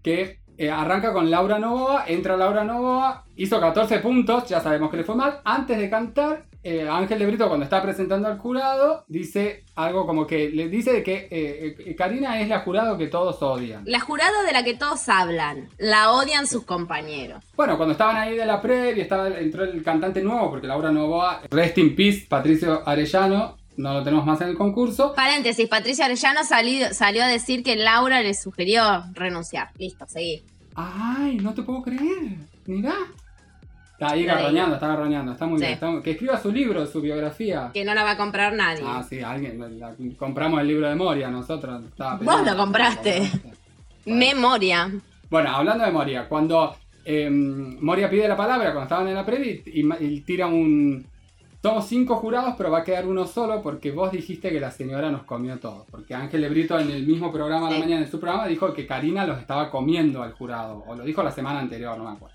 que 0.01 0.39
eh, 0.57 0.69
arranca 0.69 1.11
con 1.11 1.31
Laura 1.31 1.57
Novoa, 1.57 2.05
entra 2.07 2.37
Laura 2.37 2.63
Novoa, 2.63 3.25
hizo 3.35 3.59
14 3.59 3.99
puntos, 3.99 4.47
ya 4.47 4.61
sabemos 4.61 4.91
que 4.91 4.97
le 4.97 5.03
fue 5.03 5.15
mal, 5.15 5.39
antes 5.43 5.77
de 5.77 5.89
cantar, 5.89 6.45
eh, 6.63 6.87
Ángel 6.89 7.19
de 7.19 7.25
Brito 7.25 7.47
cuando 7.47 7.65
está 7.65 7.81
presentando 7.81 8.27
al 8.27 8.37
jurado, 8.37 9.03
dice 9.07 9.65
algo 9.75 10.07
como 10.07 10.25
que, 10.25 10.49
le 10.49 10.69
dice 10.69 11.03
que 11.03 11.27
eh, 11.29 11.75
eh, 11.77 11.95
Karina 11.95 12.39
es 12.39 12.47
la 12.47 12.61
jurado 12.61 12.97
que 12.97 13.07
todos 13.07 13.41
odian. 13.41 13.83
La 13.85 13.99
jurado 13.99 14.43
de 14.43 14.53
la 14.53 14.63
que 14.63 14.73
todos 14.73 15.09
hablan, 15.09 15.69
la 15.77 16.11
odian 16.13 16.47
sus 16.47 16.63
compañeros. 16.63 17.43
Bueno, 17.55 17.75
cuando 17.75 17.91
estaban 17.91 18.15
ahí 18.15 18.37
de 18.37 18.45
la 18.45 18.61
previa, 18.61 19.03
estaba, 19.03 19.27
entró 19.27 19.63
el 19.65 19.83
cantante 19.83 20.21
nuevo, 20.21 20.49
porque 20.49 20.67
Laura 20.67 20.91
Novoa, 20.91 21.41
Rest 21.49 21.77
in 21.77 21.95
Peace, 21.95 22.25
Patricio 22.29 22.81
Arellano, 22.87 23.57
no 23.75 23.93
lo 23.93 24.03
tenemos 24.03 24.25
más 24.25 24.39
en 24.41 24.49
el 24.49 24.55
concurso. 24.55 25.13
Paréntesis, 25.15 25.67
Patricia 25.67 26.05
Arellano 26.05 26.43
salió, 26.45 26.93
salió 26.93 27.23
a 27.23 27.27
decir 27.27 27.63
que 27.63 27.75
Laura 27.75 28.21
le 28.21 28.33
sugirió 28.33 29.03
renunciar. 29.13 29.71
Listo, 29.77 30.05
seguí. 30.07 30.43
Ay, 30.75 31.37
no 31.37 31.53
te 31.53 31.63
puedo 31.63 31.81
creer. 31.81 32.37
Mirá. 32.65 32.95
Está 34.03 34.15
ahí 34.15 34.25
Lo 34.25 34.33
garroñando, 34.35 34.75
está 34.75 34.87
garroñando, 34.87 35.31
está 35.31 35.45
muy 35.45 35.57
Sí. 35.59 35.65
bien. 35.65 35.73
está- 35.73 36.01
que 36.01 36.11
escriba 36.11 36.37
su 36.39 36.51
libro, 36.51 36.85
su 36.85 37.01
biografía. 37.01 37.71
Que 37.73 37.83
no 37.85 37.93
la 37.93 38.03
va 38.03 38.11
a 38.11 38.17
comprar 38.17 38.53
nadie. 38.53 38.83
Ah, 38.85 39.03
sí, 39.07 39.19
alguien. 39.21 39.59
la- 39.59 39.69
la- 39.69 39.95
compramos 40.17 40.61
el 40.61 40.67
libro 40.67 40.87
de 40.89 40.95
Moria, 40.95 41.29
nosotros. 41.29 41.81
Vos 41.97 42.17
peleando. 42.19 42.51
lo 42.51 42.57
compraste. 42.57 43.31
Memoria. 44.05 44.91
Bueno, 45.29 45.49
hablando 45.55 45.83
de 45.85 45.91
Moria, 45.91 46.27
cuando 46.27 46.75
eh, 47.05 47.29
Moria 47.29 48.09
pide 48.09 48.27
la 48.27 48.37
palabra, 48.37 48.65
cuando 48.71 48.83
estaban 48.83 49.07
en 49.07 49.15
la 49.15 49.25
previa, 49.25 49.61
y, 49.65 50.21
tira 50.21 50.47
un... 50.47 51.05
Somos 51.61 51.85
cinco 51.87 52.17
jurados, 52.17 52.55
pero 52.57 52.71
va 52.71 52.79
a 52.79 52.83
quedar 52.83 53.05
uno 53.07 53.25
solo 53.25 53.61
porque 53.61 53.91
vos 53.91 54.11
dijiste 54.11 54.49
que 54.51 54.59
la 54.59 54.69
señora 54.69 55.09
nos 55.11 55.23
comió 55.23 55.57
todo. 55.59 55.85
Porque 55.89 56.13
Ángel 56.13 56.47
Brito 56.49 56.77
en 56.77 56.91
el 56.91 57.07
mismo 57.07 57.31
programa 57.31 57.67
de 57.69 57.75
Sí. 57.75 57.79
la 57.79 57.85
mañana, 57.85 58.05
en 58.05 58.11
su 58.11 58.19
programa, 58.19 58.47
dijo 58.47 58.73
que 58.73 58.85
Karina 58.85 59.25
los 59.25 59.39
estaba 59.39 59.69
comiendo 59.69 60.21
al 60.23 60.33
jurado. 60.33 60.83
O 60.87 60.95
lo 60.95 61.05
dijo 61.05 61.23
la 61.23 61.31
semana 61.31 61.59
anterior, 61.61 61.97
no 61.97 62.03
me 62.03 62.11
acuerdo. 62.11 62.32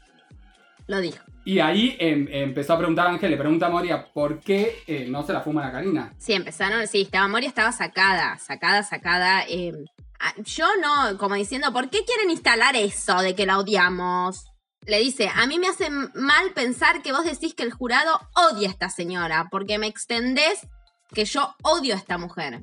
Lo 0.89 1.01
dijo. 1.01 1.25
Y 1.45 1.61
ahí 1.61 1.97
em, 2.01 2.27
empezó 2.31 2.73
a 2.75 2.79
preguntar 2.79 3.07
a 3.07 3.11
Ángel, 3.11 3.31
le 3.31 3.37
pregunta 3.37 3.67
a 3.67 3.71
Moria 3.71 4.05
por 4.13 4.41
qué 4.41 4.83
eh, 4.87 5.07
no 5.09 5.23
se 5.23 5.33
la 5.33 5.41
fuman 5.41 5.67
a 5.67 5.73
Karina. 5.73 6.13
Sí, 6.19 6.33
empezaron, 6.33 6.87
sí, 6.89 7.03
estaba 7.03 7.29
Moria 7.29 7.49
estaba 7.49 7.73
sacada, 7.73 8.37
sacada, 8.39 8.83
sacada. 8.83 9.45
eh, 9.49 9.73
ah, 10.19 10.35
yo 10.45 10.67
no, 10.83 11.17
como 11.17 11.37
diciendo, 11.37 11.73
¿por 11.73 11.89
qué 11.91 12.05
quieren 12.05 12.31
instalar 12.31 12.75
eso 12.75 13.21
de 13.21 13.35
que 13.35 13.47
la 13.47 13.59
odiamos? 13.59 14.45
Le 14.87 14.99
dice, 14.99 15.31
a 15.35 15.47
mí 15.47 15.59
me 15.59 15.69
hace 15.69 15.91
mal 15.91 16.53
pensar 16.55 17.03
que 17.03 17.13
vos 17.13 17.25
decís 17.25 17.55
que 17.55 17.63
el 17.63 17.73
jurado 17.73 18.19
odia 18.35 18.69
a 18.69 18.73
esta 18.73 18.89
señora, 18.89 19.49
porque 19.51 19.79
me 19.79 19.87
extendés 19.87 20.67
que 21.15 21.25
yo 21.25 21.55
odio 21.63 21.95
a 21.95 21.99
esta 21.99 22.19
mujer. 22.19 22.63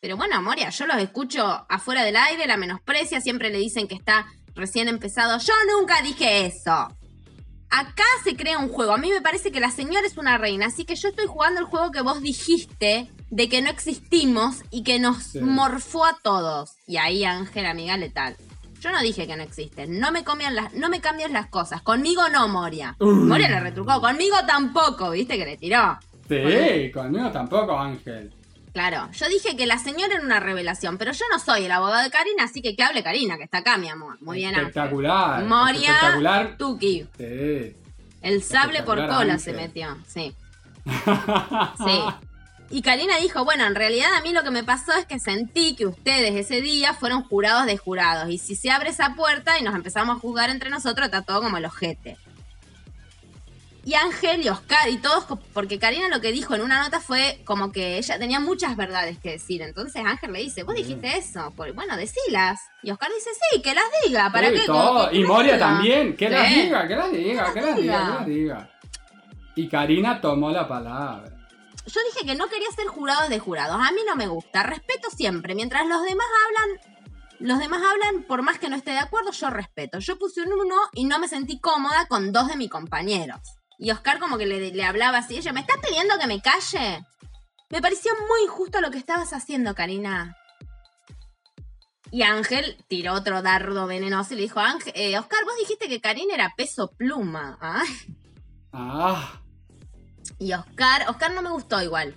Pero 0.00 0.16
bueno, 0.16 0.40
Moria, 0.40 0.70
yo 0.70 0.86
los 0.86 0.96
escucho 0.96 1.66
afuera 1.68 2.04
del 2.04 2.16
aire, 2.16 2.46
la 2.46 2.56
menosprecia, 2.56 3.20
siempre 3.20 3.50
le 3.50 3.58
dicen 3.58 3.86
que 3.86 3.94
está 3.94 4.26
recién 4.54 4.88
empezado. 4.88 5.38
Yo 5.38 5.52
nunca 5.76 6.00
dije 6.02 6.46
eso. 6.46 6.88
Acá 7.70 8.02
se 8.24 8.36
crea 8.36 8.58
un 8.58 8.68
juego. 8.68 8.92
A 8.92 8.98
mí 8.98 9.10
me 9.10 9.20
parece 9.20 9.52
que 9.52 9.60
la 9.60 9.70
señora 9.70 10.06
es 10.06 10.16
una 10.18 10.38
reina, 10.38 10.66
así 10.66 10.84
que 10.84 10.96
yo 10.96 11.08
estoy 11.08 11.26
jugando 11.26 11.60
el 11.60 11.66
juego 11.66 11.90
que 11.92 12.00
vos 12.02 12.20
dijiste 12.20 13.10
de 13.30 13.48
que 13.48 13.62
no 13.62 13.70
existimos 13.70 14.62
y 14.70 14.82
que 14.82 14.98
nos 14.98 15.22
Sí. 15.22 15.40
morfó 15.40 16.04
a 16.04 16.18
todos. 16.22 16.72
Y 16.86 16.96
ahí 16.96 17.24
Ángel, 17.24 17.66
amiga 17.66 17.96
letal. 17.96 18.36
Yo 18.80 18.90
no 18.90 19.00
dije 19.02 19.26
que 19.26 19.36
no 19.36 19.42
existen. 19.42 20.00
No 20.00 20.10
me 20.10 20.24
cambian 20.24 20.56
las, 20.56 20.72
no 20.74 20.88
me 20.88 21.00
cambies 21.00 21.30
las 21.30 21.46
cosas. 21.46 21.82
Conmigo 21.82 22.22
no, 22.30 22.48
Moria. 22.48 22.96
Moria 22.98 23.48
le 23.48 23.60
retrucó. 23.60 24.00
Conmigo 24.00 24.36
tampoco, 24.46 25.10
¿viste? 25.10 25.36
Que 25.38 25.44
le 25.44 25.56
tiró. 25.58 25.98
Sí, 26.28 26.90
conmigo 26.92 27.30
tampoco, 27.30 27.78
Ángel. 27.78 28.32
Claro, 28.72 29.10
yo 29.12 29.28
dije 29.28 29.56
que 29.56 29.66
la 29.66 29.78
señora 29.78 30.14
era 30.14 30.24
una 30.24 30.38
revelación, 30.38 30.96
pero 30.96 31.12
yo 31.12 31.24
no 31.32 31.38
soy 31.38 31.64
el 31.64 31.72
abogado 31.72 32.02
de 32.04 32.10
Karina, 32.10 32.44
así 32.44 32.62
que 32.62 32.76
que 32.76 32.82
hable 32.84 33.02
Karina, 33.02 33.36
que 33.36 33.44
está 33.44 33.58
acá, 33.58 33.76
mi 33.76 33.88
amor. 33.88 34.16
Muy 34.20 34.38
bien. 34.38 34.54
Espectacular. 34.54 35.44
Moria, 35.44 35.90
Espectacular. 35.90 36.56
Tuki. 36.56 37.06
Sí. 37.18 37.76
El 38.22 38.42
sable 38.42 38.82
por 38.82 39.06
cola 39.08 39.38
se 39.38 39.52
metió, 39.52 39.96
sí. 40.06 40.34
Sí. 41.84 42.02
Y 42.72 42.82
Karina 42.82 43.16
dijo, 43.18 43.44
bueno, 43.44 43.66
en 43.66 43.74
realidad 43.74 44.14
a 44.16 44.20
mí 44.20 44.32
lo 44.32 44.44
que 44.44 44.52
me 44.52 44.62
pasó 44.62 44.92
es 44.92 45.04
que 45.04 45.18
sentí 45.18 45.74
que 45.74 45.86
ustedes 45.86 46.36
ese 46.36 46.60
día 46.60 46.94
fueron 46.94 47.24
jurados 47.24 47.66
de 47.66 47.76
jurados. 47.76 48.30
Y 48.30 48.38
si 48.38 48.54
se 48.54 48.70
abre 48.70 48.90
esa 48.90 49.16
puerta 49.16 49.58
y 49.58 49.64
nos 49.64 49.74
empezamos 49.74 50.16
a 50.16 50.20
juzgar 50.20 50.50
entre 50.50 50.70
nosotros, 50.70 51.06
está 51.06 51.22
todo 51.22 51.42
como 51.42 51.56
el 51.56 51.64
ojete. 51.64 52.16
Y 53.84 53.94
Ángel 53.94 54.42
y 54.44 54.48
Oscar 54.50 54.88
y 54.90 54.98
todos, 54.98 55.24
porque 55.54 55.78
Karina 55.78 56.08
lo 56.08 56.20
que 56.20 56.32
dijo 56.32 56.54
en 56.54 56.60
una 56.60 56.82
nota 56.82 57.00
fue 57.00 57.40
como 57.46 57.72
que 57.72 57.96
ella 57.96 58.18
tenía 58.18 58.38
muchas 58.38 58.76
verdades 58.76 59.18
que 59.18 59.30
decir. 59.32 59.62
Entonces 59.62 60.04
Ángel 60.04 60.32
le 60.32 60.40
dice, 60.40 60.64
vos 60.64 60.74
dijiste 60.74 61.16
eso. 61.16 61.52
Pues, 61.56 61.74
bueno, 61.74 61.96
decilas. 61.96 62.60
Y 62.82 62.90
Oscar 62.90 63.08
dice, 63.14 63.30
sí, 63.50 63.62
que 63.62 63.74
las 63.74 63.84
diga. 64.06 64.30
¿Para 64.30 64.50
Sí, 64.50 64.54
qué? 64.60 64.66
todo. 64.66 65.10
Y 65.12 65.24
Moria 65.24 65.54
diga". 65.54 65.66
también. 65.66 66.14
Que 66.16 66.28
las 66.28 66.48
diga, 66.54 66.86
que 66.86 66.96
las 66.96 67.10
diga, 67.12 67.52
que 67.54 67.60
las 67.62 67.76
diga, 67.76 67.76
diga. 67.76 68.04
que 68.06 68.14
las 68.14 68.26
diga. 68.26 68.70
Y 69.56 69.68
Karina 69.68 70.20
tomó 70.20 70.50
la 70.50 70.68
palabra. 70.68 71.32
yo 71.86 72.00
dije 72.12 72.26
que 72.26 72.34
no 72.36 72.48
quería 72.48 72.70
ser 72.76 72.86
jurados 72.86 73.28
de 73.30 73.38
jurados. 73.38 73.76
A 73.80 73.90
mí 73.92 74.00
no 74.06 74.14
me 74.14 74.26
gusta. 74.26 74.62
Respeto 74.62 75.08
siempre. 75.10 75.54
Mientras 75.54 75.86
los 75.86 76.02
demás 76.04 76.26
hablan, 76.46 76.80
los 77.40 77.58
demás 77.58 77.80
hablan, 77.82 78.24
por 78.24 78.42
más 78.42 78.58
que 78.58 78.68
no 78.68 78.76
esté 78.76 78.90
de 78.92 78.98
acuerdo, 78.98 79.32
yo 79.32 79.48
respeto. 79.48 79.98
Yo 80.00 80.18
puse 80.18 80.42
un 80.42 80.52
uno 80.52 80.76
y 80.92 81.04
no 81.06 81.18
me 81.18 81.26
sentí 81.28 81.58
cómoda 81.58 82.06
con 82.08 82.30
dos 82.30 82.46
de 82.48 82.56
mis 82.56 82.68
compañeros. 82.70 83.40
Y 83.82 83.90
Oscar 83.92 84.18
como 84.20 84.36
que 84.36 84.44
le, 84.44 84.70
le 84.72 84.84
hablaba 84.84 85.18
así. 85.18 85.38
Ella, 85.38 85.54
¿me 85.54 85.60
estás 85.60 85.78
pidiendo 85.78 86.18
que 86.18 86.26
me 86.26 86.42
calle? 86.42 87.02
Me 87.70 87.80
pareció 87.80 88.12
muy 88.28 88.42
injusto 88.44 88.80
lo 88.82 88.90
que 88.90 88.98
estabas 88.98 89.32
haciendo, 89.32 89.74
Karina. 89.74 90.36
Y 92.10 92.22
Ángel 92.22 92.76
tiró 92.88 93.14
otro 93.14 93.40
dardo 93.40 93.86
venenoso 93.86 94.34
y 94.34 94.36
le 94.36 94.42
dijo, 94.42 94.60
Ángel, 94.60 94.92
eh, 94.94 95.18
Oscar, 95.18 95.44
vos 95.44 95.54
dijiste 95.60 95.88
que 95.88 96.00
Karina 96.00 96.34
era 96.34 96.52
peso 96.56 96.90
pluma. 96.96 97.56
¿ah?". 97.60 97.82
Ah, 98.72 99.40
Y 100.38 100.52
Oscar, 100.52 101.06
Oscar 101.08 101.32
no 101.32 101.40
me 101.40 101.50
gustó 101.50 101.80
igual. 101.82 102.14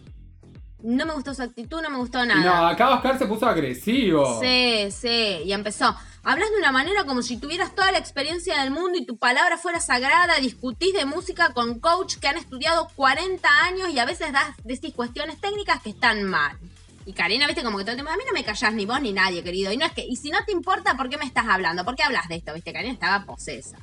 No 0.82 1.06
me 1.06 1.14
gustó 1.14 1.34
su 1.34 1.44
actitud, 1.44 1.82
no 1.82 1.90
me 1.90 1.98
gustó 1.98 2.26
nada. 2.26 2.42
no, 2.44 2.68
acá 2.68 2.90
Oscar 2.94 3.18
se 3.18 3.26
puso 3.26 3.48
agresivo. 3.48 4.42
Sí, 4.42 4.90
sí, 4.92 5.44
y 5.46 5.54
empezó. 5.54 5.96
Hablas 6.26 6.52
de 6.52 6.58
una 6.58 6.72
manera 6.72 7.04
como 7.04 7.22
si 7.22 7.36
tuvieras 7.38 7.76
toda 7.76 7.92
la 7.92 7.98
experiencia 7.98 8.62
del 8.62 8.72
mundo 8.72 8.98
y 8.98 9.06
tu 9.06 9.18
palabra 9.18 9.58
fuera 9.58 9.82
sagrada, 9.82 10.38
discutís 10.40 10.94
de 10.94 11.06
música 11.06 11.54
con 11.54 11.80
coach 11.82 12.16
que 12.16 12.30
han 12.30 12.38
estudiado 12.38 12.88
40 12.96 13.48
años 13.66 13.90
y 13.90 14.00
a 14.00 14.06
veces 14.06 14.32
das, 14.32 14.56
decís 14.64 14.94
cuestiones 14.94 15.42
técnicas 15.42 15.82
que 15.82 15.90
están 15.90 16.24
mal. 16.24 16.58
Y 17.06 17.12
Karina, 17.12 17.46
viste, 17.46 17.62
como 17.62 17.78
que 17.78 17.84
todo 17.84 17.92
el 17.92 17.98
tiempo, 17.98 18.14
a 18.14 18.16
mí 18.16 18.24
no 18.26 18.32
me 18.32 18.46
callás 18.46 18.74
ni 18.74 18.86
vos 18.86 19.02
ni 19.02 19.12
nadie, 19.12 19.44
querido. 19.44 19.74
Y 19.74 19.78
no 19.78 19.86
es 19.86 19.92
que, 19.92 20.06
y 20.06 20.16
si 20.16 20.30
no 20.32 20.38
te 20.46 20.54
importa, 20.54 20.96
¿por 20.96 21.10
qué 21.10 21.18
me 21.18 21.26
estás 21.26 21.46
hablando? 21.50 21.84
¿Por 21.84 21.98
qué 21.98 22.04
hablas 22.04 22.30
de 22.30 22.36
esto? 22.36 22.54
Viste, 22.54 22.72
Karina 22.72 22.94
estaba 22.94 23.26
posesa. 23.26 23.78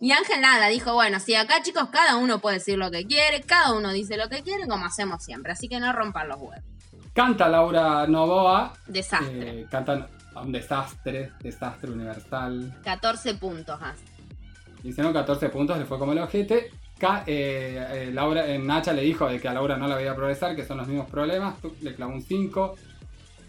Y 0.00 0.12
Ángel 0.12 0.40
nada, 0.40 0.68
dijo, 0.68 0.94
bueno, 0.94 1.20
si 1.20 1.34
acá 1.34 1.62
chicos, 1.62 1.88
cada 1.90 2.16
uno 2.16 2.38
puede 2.38 2.56
decir 2.56 2.78
lo 2.78 2.90
que 2.90 3.06
quiere, 3.06 3.42
cada 3.42 3.74
uno 3.74 3.92
dice 3.92 4.16
lo 4.16 4.30
que 4.30 4.42
quiere, 4.42 4.66
como 4.66 4.86
hacemos 4.86 5.22
siempre. 5.22 5.52
Así 5.52 5.68
que 5.68 5.78
no 5.78 5.92
rompan 5.92 6.28
los 6.28 6.38
huevos. 6.38 6.64
Canta 7.12 7.48
Laura 7.50 8.06
Novoa. 8.06 8.72
Desastre. 8.86 9.60
eh, 9.60 9.66
canta 9.70 10.08
un 10.42 10.52
desastre, 10.52 11.32
desastre 11.40 11.90
universal. 11.90 12.74
14 12.82 13.34
puntos, 13.34 13.80
Has. 13.80 13.98
Hicieron 14.82 15.12
14 15.12 15.48
puntos, 15.48 15.78
le 15.78 15.84
fue 15.84 15.98
como 15.98 16.12
el 16.12 16.18
ojete. 16.18 16.70
Eh, 17.26 17.26
eh, 17.26 18.10
Laura, 18.12 18.46
eh, 18.46 18.58
Nacha 18.58 18.92
le 18.92 19.02
dijo 19.02 19.28
de 19.28 19.38
que 19.38 19.48
a 19.48 19.52
Laura 19.52 19.76
no 19.76 19.86
la 19.86 19.96
veía 19.96 20.14
progresar, 20.14 20.56
que 20.56 20.64
son 20.64 20.78
los 20.78 20.86
mismos 20.86 21.10
problemas. 21.10 21.60
Tuc 21.60 21.74
le 21.82 21.94
clavó 21.94 22.14
un 22.14 22.22
5. 22.22 22.74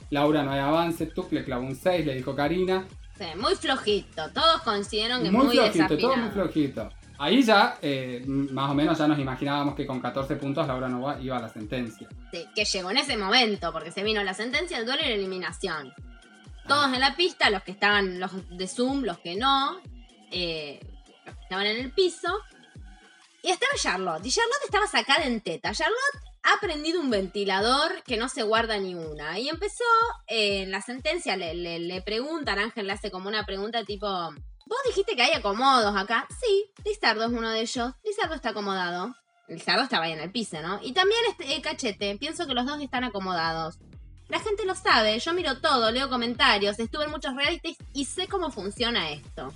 Laura 0.10 0.44
no 0.44 0.52
hay 0.52 0.60
avance. 0.60 1.06
Tuc 1.08 1.32
le 1.32 1.46
clavó 1.46 1.66
un 1.66 1.76
6, 1.76 2.06
le 2.06 2.16
dijo 2.16 2.36
Karina. 2.36 2.86
Sí, 3.18 3.26
muy 3.38 3.56
flojito. 3.56 4.30
Todos 4.32 4.62
coincidieron 4.64 5.24
que 5.24 5.32
Muy, 5.32 5.46
muy, 5.48 5.56
flojito, 5.56 5.98
todo 5.98 6.18
muy 6.18 6.30
flojito. 6.30 6.90
Ahí 7.20 7.42
ya, 7.42 7.80
más 8.28 8.70
o 8.70 8.76
menos, 8.76 8.96
ya 8.96 9.08
nos 9.08 9.18
imaginábamos 9.18 9.74
que 9.74 9.88
con 9.88 10.00
14 10.00 10.36
puntos 10.36 10.68
Laura 10.68 10.88
Nova 10.88 11.18
iba 11.20 11.38
a 11.38 11.42
la 11.42 11.50
sentencia. 11.50 12.08
Sí, 12.32 12.46
que 12.54 12.64
llegó 12.64 12.92
en 12.92 12.98
ese 12.98 13.18
momento, 13.18 13.74
porque 13.74 13.92
se 13.92 14.04
vino 14.04 14.24
la 14.24 14.36
sentencia, 14.36 14.78
el 14.78 14.86
duelo 14.86 15.02
y 15.04 15.08
la 15.08 15.16
eliminación. 15.16 15.94
Todos 16.68 16.94
en 16.94 17.00
la 17.00 17.16
pista, 17.16 17.50
los 17.50 17.64
que 17.64 17.72
estaban, 17.72 18.20
los 18.20 18.32
de 18.50 18.68
Zoom, 18.68 19.04
los 19.04 19.20
que 19.20 19.36
no, 19.36 19.80
eh, 20.32 20.80
los 21.26 21.36
que 21.36 21.42
estaban 21.44 21.66
en 21.66 21.78
el 21.78 21.92
piso. 21.94 22.28
Y 23.42 23.50
estaba 23.50 23.72
Charlotte. 23.78 24.26
Y 24.26 24.32
Charlotte 24.32 24.66
estaba 24.66 24.88
sacada 24.88 25.24
en 25.24 25.40
teta. 25.42 25.72
Charlotte 25.72 26.28
ha 26.44 26.60
prendido 26.60 27.00
un 27.00 27.10
ventilador 27.10 28.04
que 28.04 28.18
no 28.18 28.28
se 28.28 28.44
guarda 28.44 28.78
ni 28.78 28.96
una. 28.96 29.40
Y 29.40 29.48
empezó, 29.48 29.84
eh, 30.28 30.64
en 30.64 30.72
la 30.72 30.82
sentencia 30.82 31.38
le, 31.38 31.54
le, 31.54 32.02
preguntan, 32.02 32.60
Ángel 32.60 32.88
le 32.88 32.94
hace 32.94 33.12
como 33.12 33.30
una 33.30 33.46
pregunta 33.46 33.84
tipo, 33.86 34.08
¿vos 34.08 34.80
dijiste 34.88 35.16
que 35.16 35.22
hay 35.24 35.34
acomodos 35.34 35.96
acá? 35.96 36.28
Sí, 36.42 36.72
Lizardo 36.84 37.26
es 37.26 37.32
uno 37.32 37.50
de 37.50 37.62
ellos. 37.62 37.94
Lizardo 38.04 38.36
está 38.36 38.50
acomodado. 38.50 39.16
Lizardo 39.48 39.84
estaba 39.84 40.06
ahí 40.06 40.12
en 40.12 40.20
el 40.20 40.32
piso, 40.32 40.62
¿no? 40.62 40.80
Y 40.84 40.92
también 40.92 41.22
este, 41.30 41.56
eh, 41.56 41.62
Cachete, 41.62 42.18
pienso 42.18 42.46
que 42.46 42.54
los 42.54 42.66
dos 42.66 42.82
están 42.82 43.06
acomodados. 43.06 43.80
La 44.30 44.40
gente 44.40 44.66
lo 44.66 44.76
sabe, 44.76 45.18
yo 45.20 45.34
miro 45.34 45.60
todo, 45.60 45.90
leo 45.92 46.10
comentarios, 46.10 46.78
estuve 46.80 47.06
en 47.06 47.12
muchos 47.12 47.36
realities 47.36 47.78
y 47.94 48.06
sé 48.06 48.28
cómo 48.28 48.52
funciona 48.52 49.10
esto. 49.12 49.54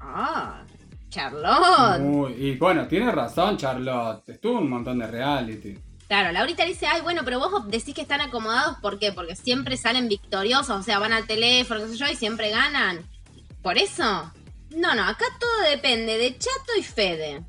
Ah, 0.00 0.62
Charlotte. 1.10 2.34
Y 2.38 2.56
bueno, 2.56 2.88
tiene 2.88 3.12
razón 3.12 3.56
Charlotte. 3.56 4.28
Estuvo 4.30 4.58
en 4.58 4.64
un 4.64 4.70
montón 4.70 4.98
de 4.98 5.06
reality. 5.06 5.78
Claro, 6.08 6.32
Laurita 6.32 6.64
dice, 6.64 6.86
ay, 6.86 7.00
bueno, 7.00 7.22
pero 7.24 7.38
vos 7.38 7.68
decís 7.68 7.94
que 7.94 8.02
están 8.02 8.20
acomodados, 8.20 8.76
¿por 8.78 8.98
qué? 8.98 9.12
Porque 9.12 9.36
siempre 9.36 9.76
salen 9.76 10.08
victoriosos, 10.08 10.80
o 10.80 10.82
sea, 10.82 10.98
van 10.98 11.12
al 11.12 11.26
teléfono, 11.26 11.80
qué 11.80 11.88
sé 11.88 11.96
yo, 11.96 12.06
y 12.06 12.16
siempre 12.16 12.50
ganan. 12.50 13.02
¿Por 13.62 13.78
eso? 13.78 14.30
No, 14.76 14.94
no, 14.94 15.04
acá 15.04 15.24
todo 15.38 15.70
depende 15.70 16.18
de 16.18 16.36
Chato 16.36 16.72
y 16.78 16.82
Fede. 16.82 17.42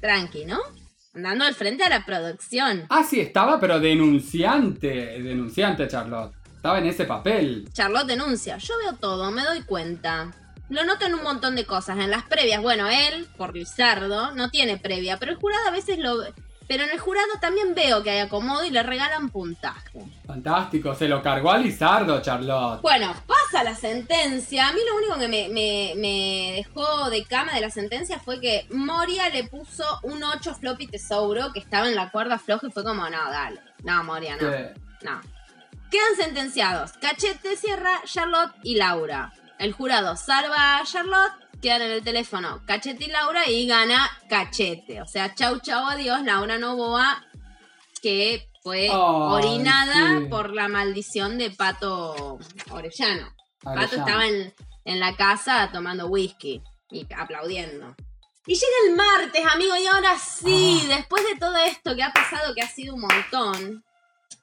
Tranqui, 0.00 0.46
¿no? 0.46 0.58
Andando 1.12 1.44
al 1.44 1.54
frente 1.54 1.82
a 1.82 1.88
la 1.88 2.06
producción. 2.06 2.86
Ah, 2.88 3.02
sí, 3.02 3.18
estaba, 3.18 3.58
pero 3.58 3.80
denunciante. 3.80 5.20
Denunciante 5.20 5.88
Charlotte. 5.88 6.32
Estaba 6.54 6.78
en 6.78 6.86
ese 6.86 7.04
papel. 7.04 7.68
Charlotte 7.72 8.06
denuncia, 8.06 8.58
yo 8.58 8.74
veo 8.78 8.92
todo, 8.94 9.30
me 9.30 9.42
doy 9.42 9.62
cuenta. 9.62 10.30
Lo 10.68 10.84
noto 10.84 11.06
en 11.06 11.14
un 11.14 11.24
montón 11.24 11.56
de 11.56 11.64
cosas, 11.64 11.98
en 11.98 12.10
las 12.10 12.22
previas. 12.24 12.62
Bueno, 12.62 12.88
él, 12.88 13.26
por 13.36 13.54
Lizardo, 13.54 14.32
no 14.36 14.50
tiene 14.50 14.76
previa, 14.76 15.16
pero 15.16 15.32
el 15.32 15.38
jurado 15.38 15.66
a 15.66 15.72
veces 15.72 15.98
lo... 15.98 16.22
Pero 16.70 16.84
en 16.84 16.90
el 16.90 17.00
jurado 17.00 17.26
también 17.40 17.74
veo 17.74 18.00
que 18.04 18.10
hay 18.10 18.18
acomodo 18.20 18.64
y 18.64 18.70
le 18.70 18.84
regalan 18.84 19.28
puntaje. 19.28 19.98
Fantástico, 20.24 20.94
se 20.94 21.08
lo 21.08 21.20
cargó 21.20 21.50
a 21.50 21.58
Lizardo, 21.58 22.22
Charlotte. 22.22 22.80
Bueno, 22.80 23.12
pasa 23.26 23.64
la 23.64 23.74
sentencia. 23.74 24.68
A 24.68 24.72
mí 24.72 24.78
lo 24.88 24.96
único 24.98 25.18
que 25.18 25.26
me, 25.26 25.48
me- 25.48 25.94
me 25.96 26.52
dejó 26.54 27.10
de 27.10 27.24
cama 27.24 27.54
de 27.54 27.60
la 27.60 27.70
sentencia 27.70 28.20
fue 28.20 28.40
que 28.40 28.68
Moria 28.70 29.28
le 29.30 29.42
puso 29.48 29.82
un 30.04 30.22
8 30.22 30.54
floppy 30.54 30.86
tesouro 30.86 31.52
que 31.52 31.58
estaba 31.58 31.88
en 31.88 31.96
la 31.96 32.10
cuerda 32.12 32.38
floja 32.38 32.68
y 32.68 32.70
fue 32.70 32.84
como, 32.84 33.02
no, 33.10 33.30
dale. 33.32 33.60
No, 33.82 34.04
Moria, 34.04 34.36
no. 34.36 34.48
No. 35.02 35.20
Quedan 35.90 36.14
sentenciados 36.16 36.92
Cachete, 37.00 37.56
Sierra, 37.56 38.00
Charlotte 38.04 38.52
y 38.62 38.76
Laura. 38.76 39.32
El 39.58 39.72
jurado 39.72 40.14
salva 40.16 40.78
a 40.78 40.84
Charlotte, 40.84 41.32
quedan 41.60 41.82
en 41.82 41.90
el 41.92 42.02
teléfono 42.02 42.62
Cachete 42.66 43.04
y 43.04 43.08
Laura 43.08 43.48
y 43.48 43.66
gana 43.66 44.10
Cachete. 44.28 45.00
O 45.02 45.06
sea, 45.06 45.34
chau 45.34 45.58
chau 45.60 45.86
adiós, 45.86 46.22
Laura 46.24 46.58
Novoa, 46.58 47.24
que 48.02 48.48
fue 48.62 48.88
orinada 48.90 50.18
sí. 50.20 50.26
por 50.28 50.52
la 50.54 50.68
maldición 50.68 51.38
de 51.38 51.50
Pato 51.50 52.38
Orellano. 52.70 53.34
Pato 53.62 53.96
estaba 53.96 54.26
en, 54.26 54.52
en 54.84 55.00
la 55.00 55.16
casa 55.16 55.70
tomando 55.72 56.06
whisky 56.06 56.62
y 56.90 57.06
aplaudiendo. 57.14 57.94
Y 58.46 58.54
llega 58.54 58.66
el 58.88 58.96
martes, 58.96 59.44
amigo, 59.52 59.76
y 59.76 59.86
ahora 59.86 60.18
sí, 60.18 60.80
Ah. 60.84 60.96
después 60.96 61.22
de 61.24 61.36
todo 61.38 61.56
esto 61.58 61.94
que 61.94 62.02
ha 62.02 62.10
pasado, 62.12 62.54
que 62.54 62.62
ha 62.62 62.68
sido 62.68 62.94
un 62.94 63.02
montón, 63.02 63.84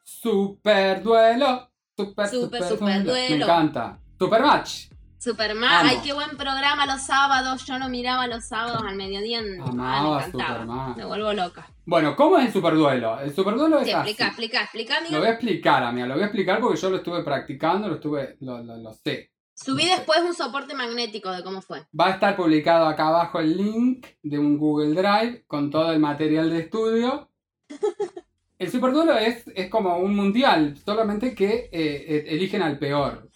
Super 0.04 1.02
duelo. 1.04 1.70
Super, 1.96 2.28
Super, 2.30 2.62
super, 2.62 2.64
super 2.70 3.04
duelo. 3.04 3.12
duelo. 3.12 3.38
Me 3.38 3.44
encanta. 3.44 4.00
Super 4.20 4.42
match. 4.42 4.86
Superman, 5.32 5.70
Amo. 5.82 5.90
ay, 5.92 6.00
qué 6.04 6.14
buen 6.14 6.38
programa 6.38 6.86
los 6.86 7.02
sábados. 7.02 7.66
Yo 7.66 7.78
no 7.80 7.90
miraba 7.90 8.28
los 8.28 8.46
sábados 8.46 8.82
al 8.88 8.96
mediodía. 8.96 9.40
en- 9.40 9.62
Amaba 9.62 9.98
Ay, 9.98 10.04
me 10.04 10.26
encantaba. 10.28 10.60
Superman. 10.62 10.94
Me 10.98 11.06
vuelvo 11.06 11.34
loca. 11.34 11.68
Bueno, 11.86 12.16
¿cómo 12.16 12.38
es 12.38 12.48
el 12.48 12.54
super 12.54 12.74
duelo? 12.76 13.20
El 13.20 13.34
super 13.36 13.56
duelo 13.56 13.80
es 13.80 13.86
Sí, 13.88 13.92
así. 13.92 14.10
explica, 14.12 14.28
explica, 14.28 14.62
explica, 14.64 14.98
amiga. 14.98 15.12
Lo 15.14 15.20
voy 15.20 15.28
a 15.28 15.32
explicar, 15.32 15.84
amiga. 15.84 16.08
Lo 16.08 16.14
voy 16.16 16.24
a 16.24 16.26
explicar 16.28 16.60
porque 16.60 16.80
yo 16.80 16.90
lo 16.90 16.98
estuve 16.98 17.24
practicando, 17.24 17.88
lo 17.88 17.96
estuve, 17.96 18.38
lo, 18.42 18.62
lo- 18.64 18.78
lo 18.78 18.94
sé. 18.94 19.32
Subí 19.54 19.86
después 19.86 20.20
un 20.22 20.34
soporte 20.36 20.76
magnético 20.76 21.32
de 21.32 21.44
cómo 21.44 21.62
fue. 21.62 21.86
Va 22.00 22.08
a 22.08 22.12
estar 22.12 22.36
publicado 22.36 22.86
acá 22.88 23.08
abajo 23.08 23.40
el 23.40 23.58
link 23.58 24.06
de 24.22 24.38
un 24.38 24.58
Google 24.58 24.90
Drive 24.94 25.46
con 25.48 25.72
todo 25.72 25.92
el 25.92 26.00
material 26.00 26.50
de 26.50 26.60
estudio. 26.60 27.30
El 28.60 28.72
superduelo 28.72 29.16
es, 29.16 29.44
es 29.56 29.70
como 29.70 29.98
un 29.98 30.16
mundial, 30.16 30.76
solamente 30.84 31.36
que 31.36 31.70
eh, 31.72 31.72
eh, 31.72 32.26
eligen 32.30 32.64
al 32.64 32.80
peor, 32.80 33.27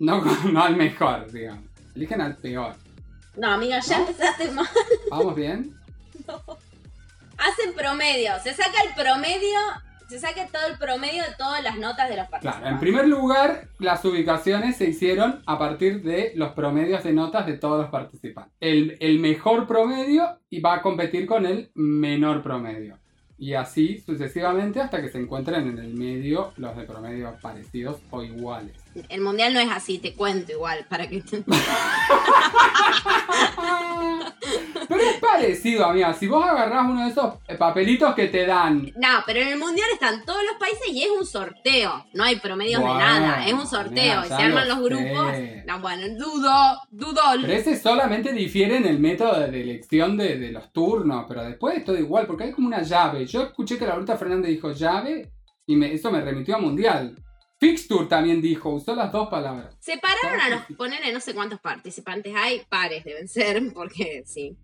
no, 0.00 0.22
no 0.52 0.62
al 0.62 0.76
mejor, 0.76 1.30
digamos. 1.30 1.64
Eligen 1.94 2.20
al 2.20 2.36
peor. 2.36 2.74
No, 3.36 3.52
amiga, 3.52 3.78
ya 3.80 3.98
¿No? 3.98 4.08
empezaste 4.08 4.50
mal. 4.50 4.66
¿Vamos 5.10 5.34
bien? 5.36 5.74
Hacen 7.38 7.74
promedio. 7.74 8.32
Se 8.42 8.52
saca 8.52 8.82
el 8.86 8.94
promedio. 8.94 9.58
Se 10.08 10.18
saca 10.18 10.46
todo 10.48 10.66
el 10.66 10.76
promedio 10.76 11.22
de 11.22 11.34
todas 11.38 11.62
las 11.62 11.78
notas 11.78 12.08
de 12.08 12.16
los 12.16 12.26
participantes. 12.26 12.60
Claro, 12.60 12.74
en 12.74 12.80
primer 12.80 13.06
lugar, 13.06 13.68
las 13.78 14.04
ubicaciones 14.04 14.76
se 14.76 14.86
hicieron 14.86 15.40
a 15.46 15.56
partir 15.56 16.02
de 16.02 16.32
los 16.34 16.50
promedios 16.52 17.04
de 17.04 17.12
notas 17.12 17.46
de 17.46 17.56
todos 17.56 17.82
los 17.82 17.90
participantes. 17.90 18.52
El, 18.58 18.96
el 18.98 19.20
mejor 19.20 19.68
promedio 19.68 20.40
y 20.50 20.60
va 20.60 20.74
a 20.74 20.82
competir 20.82 21.26
con 21.26 21.46
el 21.46 21.70
menor 21.74 22.42
promedio. 22.42 22.98
Y 23.40 23.54
así 23.54 24.02
sucesivamente 24.04 24.82
hasta 24.82 25.00
que 25.00 25.08
se 25.08 25.18
encuentren 25.18 25.66
en 25.66 25.78
el 25.78 25.94
medio 25.94 26.52
los 26.58 26.76
de 26.76 26.84
promedio 26.84 27.34
parecidos 27.40 27.96
o 28.10 28.22
iguales. 28.22 28.76
El 29.08 29.22
mundial 29.22 29.54
no 29.54 29.60
es 29.60 29.70
así, 29.70 29.98
te 29.98 30.12
cuento 30.12 30.52
igual, 30.52 30.84
para 30.90 31.08
que. 31.08 31.22
Pero 34.88 35.00
es 35.02 35.18
parecido, 35.20 35.84
amiga. 35.86 36.12
Si 36.14 36.26
vos 36.26 36.44
agarrás 36.44 36.84
uno 36.88 37.04
de 37.04 37.10
esos 37.10 37.34
eh, 37.46 37.54
papelitos 37.54 38.14
que 38.14 38.26
te 38.26 38.44
dan. 38.46 38.90
No, 38.96 39.08
pero 39.24 39.40
en 39.40 39.48
el 39.48 39.58
mundial 39.58 39.86
están 39.92 40.24
todos 40.24 40.40
los 40.42 40.56
países 40.58 40.88
y 40.88 41.02
es 41.04 41.10
un 41.10 41.24
sorteo. 41.24 42.06
No 42.14 42.24
hay 42.24 42.36
promedios 42.36 42.80
de 42.82 42.88
nada. 42.88 43.46
Es 43.46 43.52
un 43.52 43.66
sorteo. 43.66 44.22
mira, 44.22 44.22
y 44.24 44.28
se 44.28 44.34
arman 44.34 44.68
lo 44.68 44.74
los 44.76 44.84
grupos. 44.84 45.30
sé. 45.32 45.62
No, 45.66 45.80
bueno, 45.80 46.02
dudo, 46.18 46.52
dudo. 46.90 47.20
Pero 47.40 47.52
ese 47.52 47.76
solamente 47.78 48.32
difiere 48.32 48.78
en 48.78 48.86
el 48.86 48.98
método 48.98 49.38
de 49.48 49.60
elección 49.60 50.16
de, 50.16 50.38
de 50.38 50.50
los 50.50 50.72
turnos. 50.72 51.24
Pero 51.28 51.44
después 51.44 51.76
es 51.78 51.84
todo 51.84 51.96
igual, 51.98 52.26
porque 52.26 52.44
hay 52.44 52.52
como 52.52 52.66
una 52.66 52.82
llave. 52.82 53.26
Yo 53.26 53.42
escuché 53.42 53.78
que 53.78 53.84
la 53.84 53.90
Laurita 53.92 54.16
Fernández 54.16 54.50
dijo 54.50 54.72
llave 54.72 55.30
y 55.66 55.76
me- 55.76 55.92
eso 55.92 56.10
me 56.10 56.20
remitió 56.20 56.56
a 56.56 56.58
mundial. 56.58 57.14
Fixture 57.60 58.06
también 58.06 58.40
dijo, 58.40 58.70
usó 58.70 58.94
las 58.94 59.12
dos 59.12 59.28
palabras. 59.28 59.76
Separaron 59.80 60.40
a 60.40 60.48
los, 60.48 60.62
ponele 60.78 61.12
no 61.12 61.20
sé 61.20 61.34
cuántos 61.34 61.60
participantes 61.60 62.34
hay, 62.34 62.62
pares 62.70 63.04
deben 63.04 63.28
ser, 63.28 63.72
porque 63.74 64.24
sí. 64.26 64.56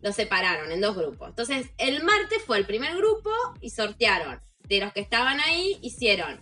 Los 0.00 0.14
separaron 0.14 0.70
en 0.70 0.80
dos 0.80 0.96
grupos. 0.96 1.30
Entonces, 1.30 1.66
el 1.76 2.04
martes 2.04 2.40
fue 2.46 2.58
el 2.58 2.64
primer 2.64 2.96
grupo 2.96 3.30
y 3.60 3.70
sortearon. 3.70 4.40
De 4.68 4.78
los 4.78 4.92
que 4.92 5.00
estaban 5.00 5.40
ahí, 5.40 5.78
hicieron 5.82 6.38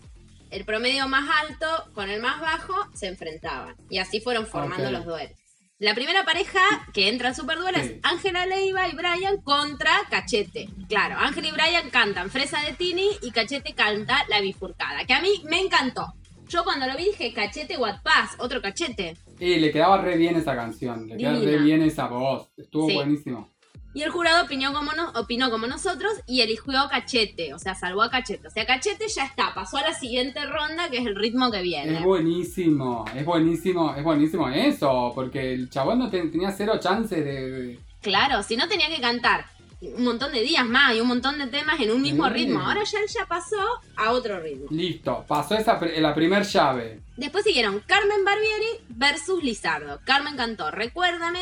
el 0.51 0.67
promedio 0.67 1.09
más 1.09 1.29
alto 1.49 1.67
con 1.95 2.11
el 2.11 2.21
más 2.21 2.43
bajo, 2.43 2.75
se 2.93 3.07
enfrentaban. 3.07 3.75
Y 3.89 3.97
así 3.97 4.21
fueron 4.21 4.47
formando 4.47 4.91
los 4.91 5.07
duelos. 5.07 5.39
La 5.79 5.95
primera 5.95 6.25
pareja 6.25 6.61
que 6.95 7.09
entra 7.11 7.29
al 7.29 7.35
superduelo 7.35 7.77
Sí. 7.79 7.85
es 7.85 7.95
Ángela 8.03 8.47
Leiva 8.47 8.89
y 8.89 8.93
Brian 8.97 9.43
contra 9.43 9.91
Cachete. 10.09 10.71
Claro, 10.89 11.17
Ángela 11.19 11.49
y 11.49 11.53
Brian 11.53 11.91
cantan 11.91 12.31
Fresa 12.31 12.63
de 12.63 12.73
Tini 12.73 13.07
y 13.21 13.31
Cachete 13.31 13.75
canta 13.75 14.25
La 14.31 14.41
Bifurcada, 14.41 15.05
que 15.05 15.13
a 15.13 15.21
mí 15.21 15.29
me 15.45 15.61
encantó. 15.61 16.15
Yo 16.49 16.65
cuando 16.65 16.87
lo 16.87 16.97
vi 16.97 17.05
dije 17.07 17.35
Cachete 17.35 17.77
What 17.77 18.01
Pass, 18.03 18.37
otro 18.39 18.63
Cachete. 18.63 19.19
Y 19.39 19.57
le 19.57 19.71
quedaba 19.71 20.01
re 20.01 20.17
bien 20.17 20.37
esa 20.37 20.57
canción, 20.57 21.09
le 21.09 21.19
quedaba 21.19 21.41
re 21.41 21.59
bien 21.59 21.83
esa 21.83 22.07
voz. 22.07 22.49
Estuvo 22.57 22.89
Sí. 22.89 22.95
buenísimo. 22.95 23.51
Y 23.97 24.03
el 24.03 24.11
jurado 24.11 24.45
opinó 24.45 24.75
como, 24.75 24.93
no- 24.93 25.09
opinó 25.19 25.51
como 25.51 25.67
nosotros 25.67 26.13
y 26.27 26.43
eligió 26.43 26.79
a 26.79 26.91
Cachete, 26.91 27.55
o 27.55 27.59
sea, 27.59 27.75
salvó 27.75 28.03
a 28.03 28.11
Cachete. 28.11 28.47
O 28.47 28.51
sea, 28.51 28.67
Cachete 28.67 29.09
ya 29.09 29.25
está, 29.25 29.55
pasó 29.55 29.79
a 29.79 29.83
la 29.83 29.95
siguiente 29.95 30.45
ronda, 30.45 30.91
que 30.91 30.99
es 30.99 31.07
el 31.07 31.17
ritmo 31.17 31.51
que 31.51 31.63
viene. 31.63 31.99
Es 31.99 32.05
buenísimo, 32.05 33.07
es 33.15 33.25
buenísimo, 33.25 33.95
es 33.97 34.05
buenísimo 34.05 34.49
eso, 34.51 35.13
porque 35.15 35.55
el 35.55 35.71
chabón 35.71 35.99
no 36.01 36.11
te- 36.11 36.29
tenía 36.29 36.53
cero 36.53 36.79
chance 36.79 37.17
de... 37.23 37.79
Claro, 38.03 38.43
si 38.43 38.57
no 38.59 38.69
tenía 38.69 38.89
que 38.89 39.01
cantar 39.01 39.47
un 39.81 40.05
montón 40.05 40.31
de 40.33 40.43
días 40.43 40.67
más 40.67 40.95
y 40.95 41.01
un 41.01 41.09
montón 41.09 41.39
de 41.39 41.47
temas 41.47 41.81
en 41.81 41.91
un 41.91 42.03
mismo 42.03 42.27
Sí. 42.29 42.33
ritmo. 42.35 42.61
Ahora 42.61 42.83
ya 42.85 42.99
él 42.99 43.07
ya 43.09 43.25
pasó 43.27 43.57
a 43.97 44.11
otro 44.13 44.41
ritmo. 44.41 44.67
Listo, 44.71 45.25
pasó 45.27 45.55
esa 45.55 45.81
la 45.99 46.15
primer 46.15 46.45
llave. 46.45 47.01
Después 47.17 47.45
siguieron 47.45 47.81
Carmen 47.87 48.25
Barbieri 48.25 48.85
versus 48.91 49.43
Lizardo. 49.43 50.01
Carmen 50.05 50.37
cantó 50.37 50.71
Recuérdame 50.71 51.41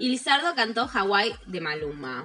y 0.00 0.08
Lizardo 0.08 0.54
cantó 0.54 0.88
Hawaii 0.92 1.36
de 1.46 1.60
Maluma. 1.60 2.24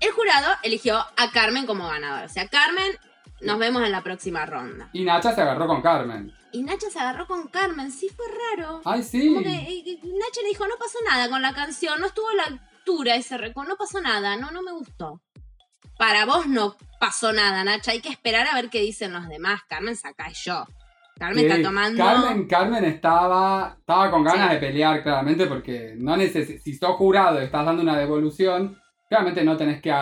El 0.00 0.10
jurado 0.12 0.56
eligió 0.62 0.96
a 0.96 1.30
Carmen 1.30 1.66
como 1.66 1.86
ganadora. 1.86 2.24
O 2.24 2.28
sea, 2.28 2.48
Carmen, 2.48 2.98
nos 3.42 3.58
vemos 3.58 3.84
en 3.84 3.92
la 3.92 4.02
próxima 4.02 4.46
ronda. 4.46 4.88
Y 4.94 5.04
Nacha 5.04 5.34
se 5.34 5.42
agarró 5.42 5.66
con 5.66 5.82
Carmen. 5.82 6.32
Y 6.52 6.62
Nacha 6.62 6.90
se 6.90 6.98
agarró 6.98 7.26
con 7.26 7.48
Carmen, 7.48 7.92
sí 7.92 8.08
fue 8.08 8.24
raro. 8.56 8.80
Ay, 8.84 9.02
sí. 9.02 9.28
Como 9.28 9.42
que 9.42 9.50
eh, 9.50 10.00
Nacha 10.02 10.40
le 10.42 10.48
dijo, 10.48 10.66
no 10.66 10.76
pasó 10.78 10.98
nada 11.08 11.28
con 11.28 11.42
la 11.42 11.52
canción, 11.52 12.00
no 12.00 12.06
estuvo 12.06 12.28
a 12.30 12.34
la 12.34 12.44
altura 12.44 13.14
ese 13.14 13.36
récord, 13.36 13.68
no 13.68 13.76
pasó 13.76 14.00
nada, 14.00 14.36
no, 14.36 14.50
no 14.50 14.62
me 14.62 14.72
gustó. 14.72 15.20
Para 15.98 16.24
vos 16.24 16.46
no 16.46 16.76
pasó 16.98 17.32
nada, 17.34 17.62
Nacha, 17.62 17.92
hay 17.92 18.00
que 18.00 18.08
esperar 18.08 18.46
a 18.48 18.54
ver 18.54 18.70
qué 18.70 18.80
dicen 18.80 19.12
los 19.12 19.28
demás. 19.28 19.60
Carmen 19.68 19.96
saca 19.96 20.30
yo. 20.30 20.64
Carmen 21.18 21.38
Sí, 21.38 21.46
está 21.46 21.62
tomando... 21.62 22.04
Carmen, 22.04 22.46
Carmen 22.48 22.84
estaba, 22.84 23.76
estaba 23.78 24.10
con 24.10 24.24
ganas 24.24 24.48
Sí. 24.48 24.54
de 24.54 24.60
pelear, 24.60 25.02
claramente, 25.02 25.46
porque 25.46 25.94
no 25.96 26.16
neces 26.16 26.62
si 26.62 26.74
sos 26.74 26.96
jurado 26.96 27.40
y 27.40 27.44
estás 27.44 27.64
dando 27.64 27.82
una 27.82 27.96
devolución, 27.96 28.78
claramente 29.08 29.44
no 29.44 29.56
tenés 29.56 29.80
que, 29.80 29.94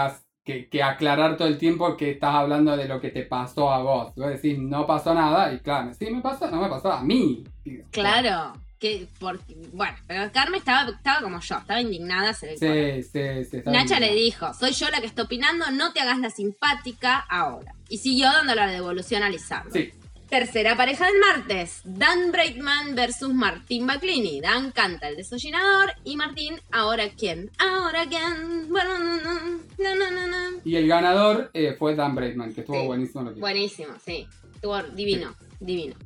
que, 0.45 0.69
que 0.69 0.83
aclarar 0.83 1.37
todo 1.37 1.49
el 1.49 1.59
tiempo 1.59 1.97
que 1.97 2.13
estás 2.13 2.35
hablando 2.35 2.77
de 2.77 2.87
lo 2.89 3.01
que 3.01 3.11
te 3.11 3.23
pasó 3.25 3.71
a 3.71 3.83
vos. 3.83 4.15
Vos 4.15 4.29
decís, 4.29 4.59
no 4.59 4.87
pasó 4.87 5.13
nada, 5.15 5.53
y 5.53 5.59
claro, 5.59 5.93
sí 5.93 6.11
me 6.11 6.23
pasó, 6.23 6.51
no 6.51 6.61
me 6.63 6.69
pasó 6.69 6.91
a 6.93 7.03
mí. 7.03 7.45
Claro, 7.91 8.53
que 8.79 9.07
porque, 9.19 9.55
bueno, 9.75 9.95
pero 10.07 10.31
Carmen 10.33 10.59
estaba, 10.59 10.91
estaba 10.91 11.21
como 11.21 11.39
yo, 11.41 11.59
estaba 11.59 11.81
indignada. 11.83 12.33
Se 12.33 12.57
Sí, 12.57 13.03
sí, 13.03 13.45
sí. 13.45 13.63
Nacha 13.67 14.01
le 14.01 14.15
dijo, 14.15 14.55
soy 14.55 14.73
yo 14.73 14.89
la 14.89 15.01
que 15.01 15.07
está 15.07 15.23
opinando, 15.25 15.71
no 15.71 15.93
te 15.93 16.01
hagas 16.01 16.19
la 16.19 16.31
simpática 16.31 17.19
ahora. 17.29 17.75
Y 17.91 17.99
siguió 17.99 18.29
dando 18.33 18.55
la 18.55 18.69
devolución 18.69 19.23
a 19.23 19.29
Lizardo. 19.29 19.71
Sí, 19.71 19.93
Tercera 20.31 20.77
pareja 20.77 21.07
del 21.07 21.19
martes, 21.19 21.81
Dan 21.83 22.31
Breitman 22.31 22.95
versus 22.95 23.35
Martín 23.35 23.85
Baclini. 23.87 24.41
Dan 24.41 24.71
canta 24.71 25.09
el 25.09 25.17
desollinador 25.17 25.93
y 26.05 26.17
Martín, 26.17 26.61
¿ahora 26.71 27.09
quién? 27.19 27.51
¿Ahora 27.59 28.07
quién? 28.07 28.69
Bueno, 28.69 28.97
no, 28.99 29.17
no, 29.17 29.41
no, 29.79 29.95
no, 29.97 30.11
no, 30.13 30.27
no. 30.29 30.61
y 30.65 30.77
el 30.77 30.87
ganador 30.87 31.51
eh, 31.53 31.75
fue 31.77 31.97
Dan 31.97 32.15
Braidman, 32.15 32.55
que 32.55 32.61
estuvo 32.61 32.81
Sí. 32.81 32.87
buenísimo 32.87 33.23
lo 33.25 33.31
que 33.31 33.35
hizo. 33.39 33.41
Buenísimo, 33.41 33.93
sí. 34.05 34.29
Estuvo 34.55 34.81
divino, 34.85 35.35
divino. 35.59 35.97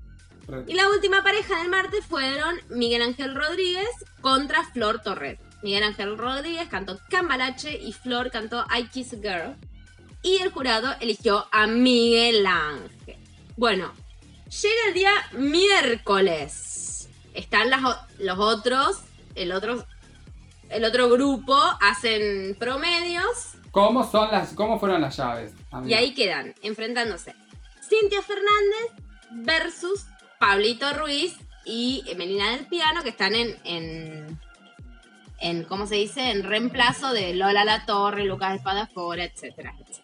Re- 0.48 0.64
Y 0.68 0.74
la 0.74 0.88
última 0.88 1.22
pareja 1.22 1.58
del 1.58 1.68
martes 1.68 2.06
fueron 2.06 2.56
Miguel 2.70 3.02
Ángel 3.02 3.34
Rodríguez 3.34 3.88
contra 4.22 4.64
Flor 4.64 5.02
Torres. 5.02 5.38
Miguel 5.62 5.82
Ángel 5.82 6.16
Rodríguez 6.16 6.68
cantó 6.68 6.98
Cambalache 7.10 7.78
y 7.78 7.92
Flor 7.92 8.30
cantó 8.30 8.64
I 8.74 8.84
Kiss 8.84 9.12
a 9.12 9.16
Girl. 9.16 9.56
Y 10.22 10.38
el 10.38 10.50
jurado 10.50 10.94
eligió 11.00 11.46
a 11.52 11.66
Miguel 11.66 12.46
Ángel. 12.46 13.16
Bueno, 13.58 13.92
llega 14.62 14.88
el 14.88 14.94
día 14.94 15.12
miércoles. 15.32 17.08
Están 17.34 17.70
las 17.70 17.80
los 18.18 18.38
otros, 18.38 19.00
el 19.34 19.52
otro, 19.52 19.84
el 20.70 20.84
otro 20.84 21.08
grupo, 21.08 21.56
hacen 21.80 22.56
promedios 22.58 23.54
¿Cómo, 23.74 24.08
son 24.08 24.30
las, 24.30 24.52
¿Cómo 24.52 24.78
fueron 24.78 25.00
las 25.00 25.16
llaves? 25.16 25.52
y 25.84 25.94
ahí 25.94 26.14
quedan 26.14 26.54
enfrentándose 26.62 27.34
Cintia 27.82 28.22
Fernández 28.22 28.92
versus 29.32 30.06
Pablito 30.38 30.92
Ruiz 30.92 31.36
y 31.64 32.04
Emelina 32.06 32.52
del 32.52 32.66
Piano, 32.66 33.02
que 33.02 33.08
están 33.08 33.34
en, 33.34 33.56
en, 33.64 34.38
en 35.40 35.64
¿cómo 35.64 35.86
se 35.86 35.96
dice? 35.96 36.30
En 36.30 36.44
reemplazo 36.44 37.12
de 37.12 37.34
Lola 37.34 37.64
La 37.64 37.84
Torre, 37.84 38.24
Lucas 38.24 38.54
Espadafora, 38.54 39.24
etcétera, 39.24 39.74
etcétera. 39.80 40.03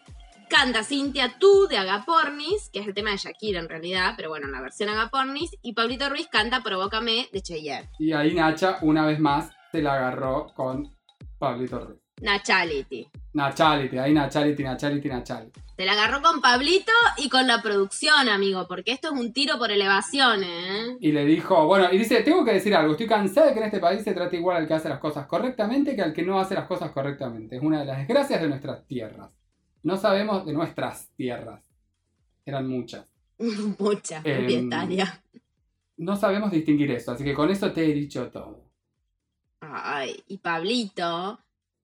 Canta 0.51 0.83
Cintia 0.83 1.37
Tú 1.39 1.67
de 1.69 1.77
Agapornis, 1.77 2.69
que 2.73 2.81
es 2.81 2.87
el 2.87 2.93
tema 2.93 3.11
de 3.11 3.17
Shakira 3.17 3.61
en 3.61 3.69
realidad, 3.69 4.15
pero 4.17 4.27
bueno, 4.27 4.47
en 4.47 4.51
la 4.51 4.59
versión 4.59 4.89
Agapornis. 4.89 5.49
Y 5.61 5.71
Pablito 5.71 6.09
Ruiz 6.09 6.27
canta 6.29 6.61
Provócame 6.61 7.29
de 7.31 7.41
Cheyenne. 7.41 7.89
Y 7.99 8.11
ahí 8.11 8.35
Nacha, 8.35 8.77
una 8.81 9.05
vez 9.05 9.17
más, 9.17 9.49
se 9.71 9.81
la 9.81 9.93
agarró 9.93 10.47
con 10.53 10.93
Pablito 11.39 11.79
Ruiz. 11.79 12.01
Nachality. 12.21 13.07
Nachality, 13.33 13.97
ahí 13.97 14.13
Nachality, 14.13 14.61
Nachality, 14.61 15.07
Nachality. 15.07 15.61
Se 15.77 15.85
la 15.85 15.93
agarró 15.93 16.21
con 16.21 16.41
Pablito 16.41 16.91
y 17.15 17.29
con 17.29 17.47
la 17.47 17.61
producción, 17.61 18.27
amigo, 18.27 18.67
porque 18.67 18.91
esto 18.91 19.13
es 19.13 19.19
un 19.19 19.31
tiro 19.31 19.57
por 19.57 19.71
elevación, 19.71 20.43
¿eh? 20.43 20.97
Y 20.99 21.13
le 21.13 21.23
dijo, 21.23 21.65
bueno, 21.65 21.87
y 21.93 21.97
dice, 21.97 22.23
tengo 22.23 22.43
que 22.43 22.51
decir 22.51 22.75
algo, 22.75 22.91
estoy 22.91 23.07
cansada 23.07 23.47
de 23.47 23.53
que 23.53 23.59
en 23.59 23.65
este 23.67 23.79
país 23.79 24.03
se 24.03 24.13
trate 24.13 24.35
igual 24.35 24.57
al 24.57 24.67
que 24.67 24.73
hace 24.73 24.89
las 24.89 24.99
cosas 24.99 25.27
correctamente 25.27 25.95
que 25.95 26.01
al 26.01 26.11
que 26.11 26.23
no 26.23 26.41
hace 26.41 26.55
las 26.55 26.67
cosas 26.67 26.91
correctamente. 26.91 27.55
Es 27.55 27.63
una 27.63 27.79
de 27.79 27.85
las 27.85 27.99
desgracias 27.99 28.41
de 28.41 28.49
nuestras 28.49 28.85
tierras. 28.85 29.29
No 29.83 29.97
sabemos 29.97 30.45
de 30.45 30.53
nuestras 30.53 31.09
tierras. 31.15 31.61
Eran 32.45 32.67
muchas. 32.67 33.07
Mucha 33.79 34.17
Em, 34.23 34.37
propietaria. 34.37 35.23
No 35.97 36.15
sabemos 36.15 36.51
distinguir 36.51 36.91
eso, 36.91 37.11
así 37.11 37.23
que 37.23 37.33
con 37.33 37.49
eso 37.49 37.71
te 37.71 37.83
he 37.85 37.93
dicho 37.93 38.29
todo. 38.31 38.69
Ay, 39.59 40.23
y 40.27 40.37
Pablito 40.39 41.39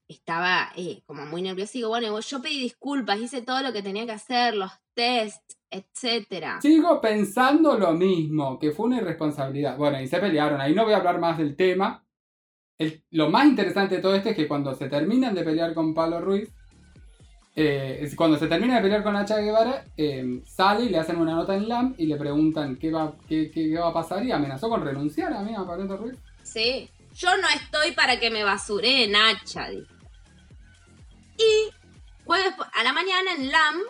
estaba 0.08 0.72
eh, 0.76 1.04
como 1.06 1.26
muy 1.26 1.42
nervioso. 1.42 1.72
Y 1.76 1.80
digo, 1.80 1.90
bueno, 1.90 2.20
yo 2.20 2.42
pedí 2.42 2.60
disculpas, 2.60 3.20
hice 3.20 3.42
todo 3.44 3.62
lo 3.62 3.72
que 3.72 3.84
tenía 3.84 4.06
que 4.06 4.14
hacer, 4.14 4.56
los 4.56 4.72
tests, 4.94 5.58
etcétera. 5.70 6.60
Sigo 6.62 7.00
pensando 7.02 7.78
lo 7.78 7.94
mismo, 7.94 8.58
que 8.58 8.72
fue 8.72 8.88
una 8.88 8.98
irresponsabilidad. 8.98 9.78
Bueno, 9.78 10.02
y 10.02 10.08
se 10.08 10.20
pelearon, 10.20 10.60
ahí 10.62 10.74
no 10.74 10.86
voy 10.86 10.94
a 10.94 10.98
hablar 10.98 11.20
más 11.20 11.38
del 11.38 11.56
tema. 11.56 12.04
El- 12.80 13.04
lo 13.12 13.30
más 13.30 13.46
interesante 13.46 13.96
de 13.98 14.02
todo 14.02 14.16
esto 14.16 14.30
es 14.30 14.36
que 14.36 14.48
cuando 14.48 14.74
se 14.74 14.90
terminan 14.90 15.36
de 15.36 15.44
pelear 15.44 15.74
con 15.76 15.94
Pablo 15.94 16.22
Ruiz, 16.22 16.52
eh, 17.60 18.08
cuando 18.16 18.38
se 18.38 18.46
termina 18.48 18.76
de 18.76 18.82
pelear 18.84 19.02
con 19.04 19.14
Nacha 19.14 19.40
Guevara, 19.40 19.84
eh, 19.98 20.42
sale 20.46 20.86
y 20.86 20.90
le 20.90 21.00
hacen 21.00 21.18
una 21.18 21.34
nota 21.34 21.56
en 21.56 21.68
LAM 21.68 21.96
y 21.98 22.06
le 22.06 22.16
preguntan 22.16 22.76
qué 22.76 22.92
va, 22.92 23.14
qué, 23.28 23.50
qué- 23.52 23.76
va 23.80 23.90
a 23.90 23.94
pasar 23.94 24.24
y 24.24 24.32
amenazó 24.32 24.70
con 24.70 24.86
renunciar 24.86 25.34
a 25.34 25.42
mí, 25.42 25.56
a 25.56 25.66
Pablo 25.66 25.98
Ruiz. 25.98 26.18
Sí. 26.44 26.88
Yo 27.16 27.36
no 27.38 27.48
estoy 27.50 27.94
para 27.94 28.20
que 28.20 28.30
me 28.30 28.44
basuree 28.44 29.08
Nacha, 29.08 29.70
dijo. 29.70 29.92
Y 31.40 31.72
a 32.74 32.84
la 32.84 32.94
mañana 32.94 33.32
en 33.36 33.52
LAM, 33.52 33.82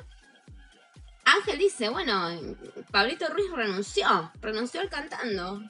Ángel 1.25 1.57
dice, 1.57 1.89
bueno, 1.89 2.29
Pablito 2.89 3.27
Ruiz 3.27 3.51
renunció, 3.53 4.31
renunció 4.41 4.79
al 4.79 4.89
cantando. 4.89 5.61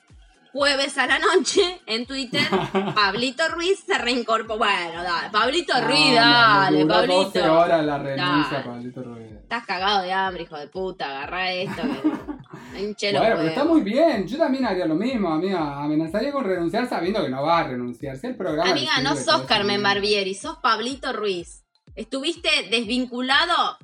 Jueves 0.57 0.97
a 0.97 1.05
la 1.05 1.19
noche, 1.19 1.81
en 1.85 2.07
Twitter, 2.07 2.41
Pablito 2.95 3.47
Ruiz 3.49 3.79
se 3.85 3.95
reincorporó. 3.99 4.57
Bueno, 4.57 5.03
dale, 5.03 5.29
Pablito 5.31 5.73
Ruiz, 5.81 6.15
dale, 6.15 6.83
12 6.83 7.07
Pablito. 7.07 7.53
horas 7.59 7.85
la 7.85 7.97
renuncia. 7.99 8.63
Pablito 8.65 9.03
Ruiz. 9.03 9.31
Estás 9.33 9.65
cagado 9.67 10.01
de 10.01 10.11
hambre, 10.11 10.43
hijo 10.43 10.57
de 10.57 10.67
puta, 10.67 11.05
agarra 11.09 11.51
esto. 11.53 11.81
que- 11.83 12.37
Bueno, 12.77 13.35
pero 13.37 13.41
está 13.41 13.63
muy 13.65 13.81
bien. 13.81 14.27
Yo 14.27 14.37
también 14.37 14.65
haría 14.65 14.85
lo 14.85 14.95
mismo, 14.95 15.29
amiga. 15.31 15.79
Amenazaría 15.81 16.31
con 16.31 16.43
renunciar 16.43 16.87
sabiendo 16.89 17.23
que 17.23 17.29
no 17.29 17.43
va 17.43 17.59
a 17.59 17.63
renunciar. 17.67 18.17
Si 18.17 18.27
el 18.27 18.35
programa. 18.35 18.69
Amiga, 18.71 18.99
no 19.01 19.15
sos 19.15 19.41
Carmen. 19.43 19.81
Barbieri, 19.83 20.33
sos 20.35 20.57
Pablito 20.57 21.13
Ruiz. 21.13 21.63
Estuviste 21.95 22.49
desvinculado 22.69 23.77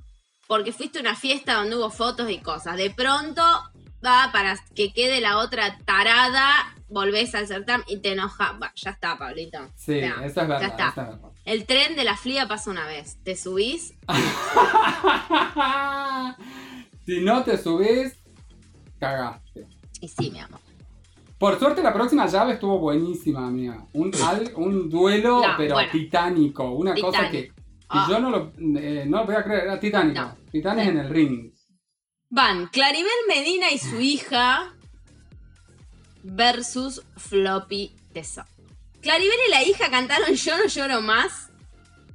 porque 0.47 0.71
fuiste 0.71 0.99
a 0.99 1.01
una 1.01 1.15
fiesta 1.15 1.53
donde 1.55 1.75
hubo 1.75 1.89
fotos 1.89 2.29
y 2.29 2.39
cosas. 2.39 2.77
De 2.77 2.89
pronto 2.91 3.41
va 4.05 4.29
para 4.31 4.57
que 4.75 4.93
quede 4.93 5.21
la 5.21 5.37
otra 5.37 5.77
tarada, 5.85 6.47
volvés 6.89 7.33
al 7.35 7.47
certamen 7.47 7.85
y 7.87 7.97
te 7.97 8.13
enojas. 8.13 8.51
Va, 8.61 8.71
ya 8.75 8.91
está, 8.91 9.17
Pablito. 9.17 9.59
Sí, 9.75 9.99
es 9.99 10.35
verdad. 10.35 10.61
Ya 10.61 10.67
está. 10.67 10.89
eso 10.89 11.01
es 11.01 11.07
verdad. 11.09 11.29
El 11.45 11.65
tren 11.65 11.95
de 11.95 12.03
la 12.03 12.15
flia 12.15 12.47
pasa 12.47 12.71
una 12.71 12.85
vez. 12.85 13.17
Te 13.23 13.35
subís. 13.35 13.93
si 17.05 17.21
no 17.21 17.43
te 17.43 17.57
subís, 17.57 18.13
cagaste. 18.99 19.67
Y 19.99 20.07
sí, 20.07 20.31
mi 20.31 20.39
amor. 20.39 20.59
Por 21.37 21.59
suerte 21.59 21.83
la 21.83 21.93
próxima 21.93 22.25
llave 22.27 22.53
estuvo 22.53 22.79
buenísima, 22.79 23.45
amiga. 23.47 23.85
Un, 23.93 24.11
un 24.55 24.89
duelo, 24.89 25.41
No, 25.45 25.53
pero 25.57 25.75
bueno. 25.75 25.91
titánico. 25.91 26.71
Una 26.71 26.93
cosa 26.95 27.29
que, 27.29 27.47
que 27.47 27.53
Ah. 27.89 28.07
yo 28.09 28.19
no 28.19 28.29
lo, 28.31 28.51
eh, 28.79 29.03
no 29.05 29.17
lo 29.19 29.25
voy 29.25 29.35
a 29.35 29.43
creer. 29.43 29.63
Era 29.65 29.79
titánico. 29.79 30.19
No. 30.21 30.35
Titanes 30.51 30.85
Sí. 30.85 30.89
en 30.91 30.97
el 30.99 31.09
ring. 31.09 31.51
Van 32.35 32.65
Claribel 32.65 33.11
Medina 33.27 33.69
y 33.69 33.77
su 33.77 34.01
hija 34.01 34.73
versus 36.23 37.03
Floppy 37.15 37.91
Tesoro. 38.11 38.47
Claribel 39.01 39.37
y 39.47 39.51
la 39.51 39.61
hija 39.61 39.91
cantaron 39.91 40.33
Yo 40.33 40.57
no 40.57 40.65
lloro 40.65 41.01
más 41.03 41.51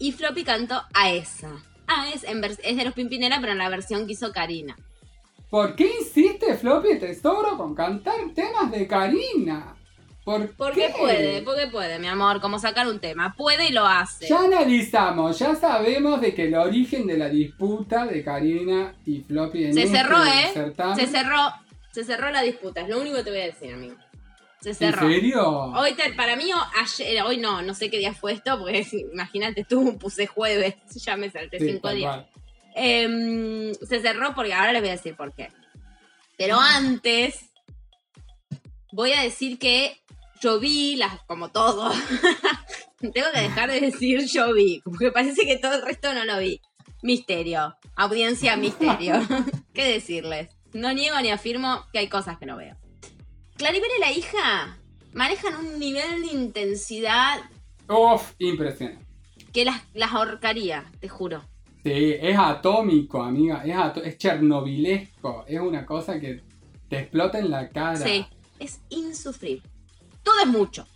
y 0.00 0.11
Floppy 0.11 0.42
cantó 0.42 0.83
a 0.92 1.12
esa. 1.12 1.62
Ah, 1.87 2.11
es, 2.12 2.24
es 2.24 2.76
de 2.76 2.85
los 2.85 2.94
Pimpinera, 2.94 3.38
pero 3.40 3.52
en 3.52 3.59
la 3.59 3.68
versión 3.68 4.09
que 4.09 4.14
hizo 4.14 4.33
Karina. 4.33 4.76
¿Por 5.50 5.76
qué 5.76 5.88
insiste 6.00 6.57
Floppy 6.57 6.98
Tesoro 6.98 7.57
con 7.57 7.76
cantar 7.76 8.16
temas 8.35 8.72
de 8.72 8.88
Karina? 8.88 9.76
¿Por 10.28 10.54
Porque 10.56 10.88
qué? 10.88 10.94
puede, 10.98 11.42
porque 11.42 11.66
puede, 11.68 11.98
mi 11.98 12.06
amor, 12.06 12.40
como 12.42 12.58
sacar 12.58 12.86
un 12.86 12.98
tema. 12.98 13.34
Puede 13.34 13.68
y 13.68 13.72
lo 13.72 13.86
hace. 13.86 14.28
Ya 14.28 14.40
analizamos, 14.40 15.38
ya 15.38 15.54
sabemos 15.54 16.20
de 16.20 16.34
que 16.34 16.44
el 16.48 16.54
origen 16.54 17.06
de 17.06 17.16
la 17.16 17.30
disputa 17.30 18.04
de 18.04 18.22
Karina 18.22 18.94
y 19.06 19.20
Floppy 19.22 19.64
en 19.64 19.72
Se 19.74 19.84
este 19.84 19.96
cerró, 19.96 20.22
¿eh? 20.24 20.50
certamen- 20.52 20.96
Se 20.96 21.06
cerró, 21.06 21.38
se 21.92 22.04
cerró 22.04 22.30
la 22.30 22.42
disputa, 22.42 22.82
es 22.82 22.88
lo 22.90 23.00
único 23.00 23.16
que 23.16 23.24
te 23.24 23.30
voy 23.30 23.40
a 23.40 23.44
decir, 23.46 23.72
amigo. 23.72 23.96
Se 24.60 24.70
¿En 24.70 24.74
cerró. 24.74 25.08
serio? 25.08 25.48
Hoy, 25.74 25.94
te- 25.94 26.12
para 26.12 26.36
mí, 26.36 26.52
o 26.52 26.58
ayer, 26.78 27.22
hoy 27.22 27.38
no, 27.38 27.62
no 27.62 27.72
sé 27.72 27.88
qué 27.88 27.96
día 27.98 28.12
fue 28.12 28.32
esto, 28.32 28.58
porque 28.58 28.86
imagínate, 29.12 29.64
tú 29.64 29.96
puse 29.98 30.26
jueves, 30.26 30.74
ya 30.96 31.16
me 31.16 31.30
salté 31.30 31.58
Sí, 31.58 31.68
cinco 31.70 31.88
tal 31.88 31.96
días. 31.96 32.14
cual. 32.16 32.28
Em, 32.74 33.72
se 33.74 34.00
cerró 34.00 34.34
porque 34.34 34.52
ahora 34.52 34.72
les 34.72 34.82
voy 34.82 34.90
a 34.90 34.92
decir 34.92 35.16
por 35.16 35.32
qué. 35.32 35.48
Pero 36.36 36.58
antes, 36.60 37.46
voy 38.92 39.12
a 39.12 39.22
decir 39.22 39.58
que 39.58 39.96
yo 40.40 40.59
vi 40.61 40.96
las, 40.96 41.20
como 41.24 41.51
todo. 41.51 41.90
Tengo 43.01 43.27
que 43.33 43.40
dejar 43.40 43.70
de 43.70 43.81
decir 43.81 44.27
yo 44.27 44.53
vi, 44.53 44.81
porque 44.85 45.11
parece 45.12 45.42
que 45.46 45.57
todo 45.59 45.74
el 45.74 45.83
resto 45.83 46.12
no 46.14 46.24
lo 46.24 46.38
vi. 46.38 46.61
Misterio, 47.03 47.77
audiencia 47.96 48.57
misterio. 48.57 49.14
¿Qué 49.72 49.85
decirles? 49.85 50.51
No 50.72 50.92
niego 50.92 51.20
ni 51.20 51.31
afirmo 51.31 51.85
que 51.92 52.01
hay 52.01 52.09
cosas 52.09 52.38
que 52.38 52.46
no 52.46 52.57
veo. 52.57 52.77
Claribel 53.57 53.88
y 53.96 54.01
la 54.01 54.12
hija 54.12 54.79
manejan 55.12 55.55
un 55.57 55.79
nivel 55.79 56.22
de 56.22 56.33
intensidad 56.33 57.38
Uf, 57.88 58.33
impresionante. 58.38 59.05
que 59.53 59.64
las, 59.64 59.81
las 59.94 60.12
ahorcaría, 60.12 60.85
te 61.01 61.09
juro. 61.09 61.44
Sí, 61.85 62.14
es 62.20 62.37
atómico, 62.37 63.22
amiga. 63.22 63.62
Es, 63.64 63.74
ato- 63.77 64.03
es 64.03 64.18
chernobilesco. 64.18 65.44
Es 65.46 65.61
una 65.61 65.87
cosa 65.87 66.18
que 66.20 66.42
te 66.88 66.98
explota 66.98 67.38
en 67.38 67.51
la 67.51 67.68
cara. 67.70 67.96
Sí, 67.96 68.27
es 68.59 68.81
insufrible. 68.90 69.62
Todo 70.28 70.40
es 70.40 70.46
mucho. 70.46 70.86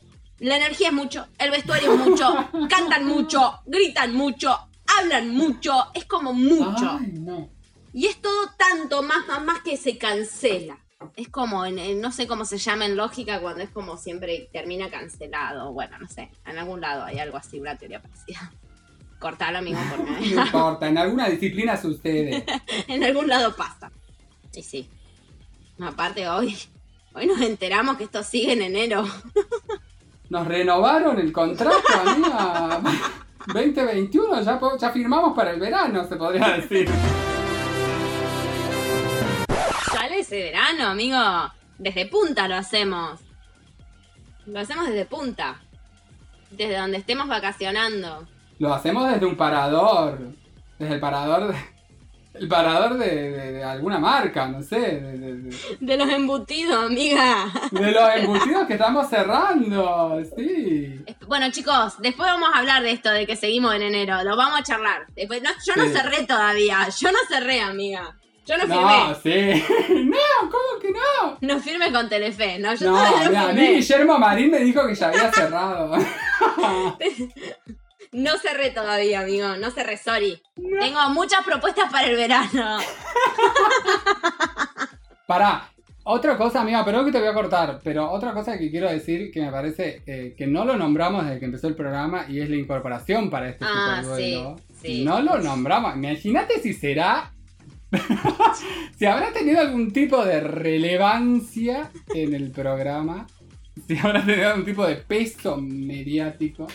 La 0.40 0.56
energía 0.58 0.88
es 0.88 0.92
mucho, 0.92 1.26
el 1.38 1.50
vestuario 1.50 1.94
es 1.94 1.98
mucho, 2.00 2.34
cantan 2.68 3.06
mucho, 3.06 3.60
gritan 3.64 4.12
mucho, 4.14 4.54
hablan 4.98 5.30
mucho, 5.30 5.72
es 5.94 6.04
como 6.04 6.34
mucho. 6.34 6.98
Ay, 7.00 7.12
no. 7.14 7.48
Y 7.94 8.06
es 8.08 8.20
todo 8.20 8.50
tanto 8.58 9.02
más, 9.02 9.26
más, 9.26 9.42
más 9.42 9.62
que 9.62 9.78
se 9.78 9.96
cancela. 9.96 10.78
Es 11.16 11.28
como, 11.28 11.64
en, 11.64 11.78
en- 11.78 12.00
no 12.02 12.12
sé 12.12 12.26
cómo 12.26 12.44
se 12.44 12.58
llama 12.58 12.84
en 12.86 12.96
lógica 12.96 13.40
cuando 13.40 13.62
es 13.62 13.70
como 13.70 13.96
siempre 13.96 14.50
termina 14.52 14.90
cancelado. 14.90 15.72
Bueno, 15.72 15.96
no 15.98 16.08
sé, 16.08 16.30
en 16.44 16.58
algún 16.58 16.80
lado 16.82 17.04
hay 17.04 17.18
algo 17.20 17.38
así, 17.38 17.58
una 17.58 17.78
teoría 17.78 18.02
parecida. 18.02 18.52
Cortalo, 19.18 19.58
amigo, 19.58 19.78
porque 19.96 20.10
No 20.34 20.44
importa, 20.44 20.88
en 20.88 20.98
alguna 20.98 21.28
disciplina 21.28 21.80
sucede. 21.80 22.44
en 22.88 23.02
algún 23.04 23.28
lado 23.28 23.56
pasa. 23.56 23.90
Y 24.54 24.62
sí. 24.62 24.90
Aparte, 25.80 26.28
hoy, 26.28 26.56
hoy 27.14 27.27
nos 27.27 27.40
enteramos 27.40 27.96
que 27.96 28.05
esto 28.05 28.22
sigue 28.22 28.53
en 28.53 28.62
enero. 28.62 29.05
Nos 30.29 30.46
renovaron 30.46 31.18
el 31.18 31.33
contrato, 31.33 31.83
amiga. 32.07 32.81
2021, 33.46 34.42
ya, 34.42 34.61
ya 34.79 34.90
firmamos 34.90 35.35
para 35.35 35.51
el 35.51 35.61
verano, 35.61 36.07
se 36.07 36.16
podría 36.16 36.48
decir. 36.57 36.88
Sale 39.92 40.20
ese 40.20 40.37
verano, 40.37 40.87
amigo. 40.87 41.18
Desde 41.79 42.07
punta 42.07 42.46
lo 42.46 42.55
hacemos. 42.55 43.20
Lo 44.46 44.61
hacemos 44.61 44.87
desde 44.87 45.07
punta. 45.07 45.61
Desde 46.51 46.77
donde 46.77 46.98
estemos 46.98 47.27
vacacionando. 47.27 48.27
Lo 48.59 48.72
hacemos 48.72 49.11
desde 49.11 49.27
un 49.27 49.37
parador. 49.37 50.18
Desde 50.79 50.94
el 50.94 51.01
parador 51.01 51.53
de. 51.53 51.71
El 52.34 52.48
parador 52.48 52.96
de, 52.98 53.30
de- 53.30 53.52
de 53.52 53.64
alguna 53.64 53.98
marca, 53.98 54.46
no 54.48 54.62
sé. 54.62 54.78
De, 55.80 55.96
los 55.96 56.08
embutidos, 56.08 56.84
amiga. 56.86 57.44
de 57.70 57.92
los 57.92 58.10
embutidos 58.16 58.66
que 58.66 58.72
estamos 58.74 59.08
cerrando. 59.08 60.18
Sí. 60.36 61.04
Bueno, 61.26 61.50
chicos, 61.50 61.94
después 62.00 62.28
vamos 62.30 62.48
a 62.54 62.58
hablar 62.58 62.82
de 62.82 62.92
esto, 62.92 63.10
de 63.10 63.26
que 63.26 63.36
seguimos 63.36 63.74
en 63.74 63.82
enero. 63.82 64.22
Lo 64.24 64.36
vamos 64.36 64.60
a 64.60 64.62
charlar. 64.62 65.06
Después, 65.14 65.42
no, 65.42 65.50
yo 65.66 65.76
no 65.76 65.84
Sí. 65.84 65.92
cerré 65.92 66.26
todavía. 66.26 66.88
Yo 66.98 67.12
no 67.12 67.18
cerré, 67.28 67.60
amiga. 67.60 68.16
Yo 68.46 68.56
no 68.56 68.62
firmé. 68.62 68.76
No, 68.80 69.14
sí. 69.14 69.64
No, 70.04 70.50
¿cómo 70.50 70.80
que 70.80 70.90
no? 70.90 71.38
No 71.42 71.60
firme 71.60 71.92
con 71.92 72.08
Telefe, 72.08 72.58
¿no? 72.58 72.74
Yo 72.74 72.90
No, 72.90 72.96
todavía 72.96 73.24
no 73.24 73.28
mira, 73.28 73.42
a 73.42 73.46
mí 73.48 73.52
firmé. 73.60 73.72
Guillermo 73.76 74.18
Marín 74.18 74.50
me 74.50 74.58
dijo 74.60 74.86
que 74.86 74.94
ya 74.94 75.08
había 75.08 75.30
cerrado. 75.32 75.92
No 78.12 78.38
cerré 78.38 78.70
todavía, 78.70 79.20
amigo. 79.20 79.57
No 79.57 79.70
cerré, 79.70 79.96
sorry. 79.96 80.40
Tengo 80.55 81.09
muchas 81.11 81.44
propuestas 81.44 81.90
para 81.90 82.07
el 82.09 82.16
verano. 82.16 82.79
Pará, 85.27 85.68
otra 86.05 86.37
cosa, 86.37 86.61
amiga, 86.61 86.85
perdón 86.85 87.07
que 87.07 87.12
te 87.12 87.18
voy 87.20 87.29
a 87.29 87.33
cortar, 87.35 87.81
pero 87.83 88.11
otra 88.11 88.33
cosa 88.35 88.59
que 88.59 88.70
quiero 88.70 88.90
decir 88.90 89.31
que 89.31 89.40
me 89.40 89.51
parece 89.51 90.03
eh, 90.07 90.35
que 90.37 90.46
no 90.46 90.64
lo 90.64 90.77
nombramos 90.77 91.25
desde 91.25 91.38
que 91.38 91.44
empezó 91.46 91.68
el 91.68 91.77
programa 91.77 92.27
y 92.29 92.40
es 92.40 92.51
la 92.51 92.57
incorporación 92.57 93.31
para 93.31 93.48
este 93.48 93.64
Ah, 93.66 94.01
superduelo. 94.03 94.57
sí, 94.83 94.83
sí. 94.83 95.05
No 95.05 95.22
lo 95.22 95.38
nombramos. 95.38 95.94
Imagínate 95.96 96.61
si 96.61 96.75
será. 96.75 97.33
si 98.98 99.07
habrá 99.07 99.33
tenido 99.33 99.61
algún 99.61 99.92
tipo 99.92 100.25
de 100.25 100.40
relevancia 100.40 101.90
en 102.14 102.35
el 102.35 102.51
programa. 102.51 103.27
Si 103.87 103.96
habrá 103.96 104.25
tenido 104.25 104.48
algún 104.51 104.64
tipo 104.64 104.87
de 104.87 104.96
peso 104.96 105.57
mediático. 105.57 106.66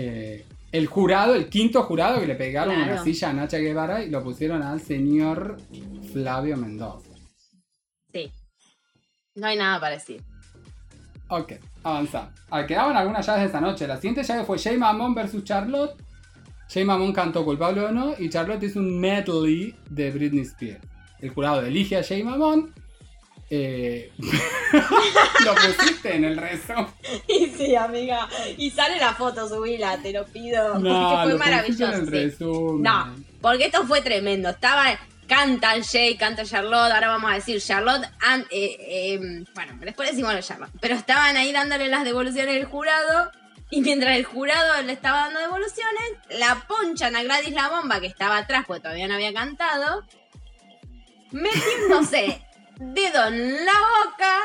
Eh, 0.00 0.46
el 0.70 0.86
jurado, 0.86 1.34
el 1.34 1.48
quinto 1.48 1.82
jurado 1.82 2.20
que 2.20 2.26
le 2.28 2.36
pegaron 2.36 2.74
Claro. 2.74 2.92
una 2.92 3.02
silla 3.02 3.30
a 3.30 3.32
Nacha 3.32 3.58
Guevara 3.58 4.04
y 4.04 4.10
lo 4.10 4.22
pusieron 4.22 4.62
al 4.62 4.80
señor 4.80 5.56
Flavio 6.12 6.56
Mendoza. 6.56 7.10
Sí. 8.12 8.30
No 9.34 9.48
hay 9.48 9.56
nada 9.56 9.80
para 9.80 9.94
decir. 9.94 10.22
Ok, 11.30 11.54
avanzamos. 11.82 12.32
Ah, 12.48 12.64
quedaban 12.64 12.96
algunas 12.96 13.26
llaves 13.26 13.40
de 13.42 13.46
esta 13.46 13.60
noche. 13.60 13.88
La 13.88 13.96
siguiente 13.96 14.22
llave 14.22 14.44
fue 14.44 14.58
Jay 14.58 14.76
Mamón 14.76 15.14
versus 15.14 15.42
Charlotte. 15.42 15.96
Jay 16.68 16.84
Mamón 16.84 17.12
cantó 17.12 17.44
culpable 17.44 17.80
o 17.80 17.90
no 17.90 18.14
y 18.18 18.28
Charlotte 18.28 18.62
hizo 18.62 18.78
un 18.78 19.00
medley 19.00 19.74
de 19.90 20.10
Britney 20.12 20.42
Spears. 20.42 20.80
El 21.18 21.30
jurado 21.30 21.62
elige 21.62 21.96
a 21.96 22.04
Jay 22.04 22.22
Mamón. 22.22 22.72
Eh, 23.50 24.12
lo 25.44 25.54
pusiste 25.54 26.16
en 26.16 26.24
el 26.24 26.36
resumen. 26.36 26.86
Y 27.28 27.46
sí, 27.46 27.74
amiga. 27.74 28.28
Y 28.56 28.70
sale 28.70 28.98
la 28.98 29.14
foto, 29.14 29.48
subila, 29.48 29.96
te 29.98 30.12
lo 30.12 30.26
pido. 30.26 30.78
No, 30.78 31.10
porque 31.10 31.22
fue 31.22 31.32
lo 31.32 31.38
maravilloso. 31.38 31.92
en 31.94 32.00
el 32.00 32.06
sí. 32.06 32.10
resumen. 32.12 32.82
No, 32.82 33.16
porque 33.40 33.66
esto 33.66 33.86
fue 33.86 34.00
tremendo. 34.00 34.50
Estaba. 34.50 34.98
Cantan 35.26 35.82
Jay, 35.82 36.16
canta 36.16 36.42
Charlotte. 36.46 36.90
Ahora 36.90 37.08
vamos 37.08 37.30
a 37.30 37.34
decir 37.34 37.60
Charlotte. 37.60 38.02
eh, 38.50 38.76
eh, 38.80 39.44
bueno, 39.54 39.74
después 39.80 40.10
decimos 40.10 40.32
lo 40.32 40.40
Charlotte. 40.40 40.70
Pero 40.80 40.94
estaban 40.94 41.36
ahí 41.36 41.52
dándole 41.52 41.88
las 41.88 42.04
devoluciones 42.04 42.56
al 42.56 42.64
jurado. 42.64 43.30
Y 43.70 43.82
mientras 43.82 44.16
el 44.16 44.24
jurado 44.24 44.82
le 44.82 44.92
estaba 44.94 45.24
dando 45.24 45.40
devoluciones, 45.40 46.12
la 46.30 46.64
ponchan 46.66 47.14
a 47.14 47.22
Gladys 47.22 47.52
la 47.52 47.68
bomba, 47.68 48.00
que 48.00 48.06
estaba 48.06 48.38
atrás 48.38 48.64
porque 48.66 48.80
todavía 48.80 49.06
no 49.06 49.14
había 49.14 49.34
cantado, 49.34 50.06
metiéndose 51.32 52.42
dedo 52.78 53.26
en 53.26 53.64
la 53.64 53.72
boca, 53.72 54.38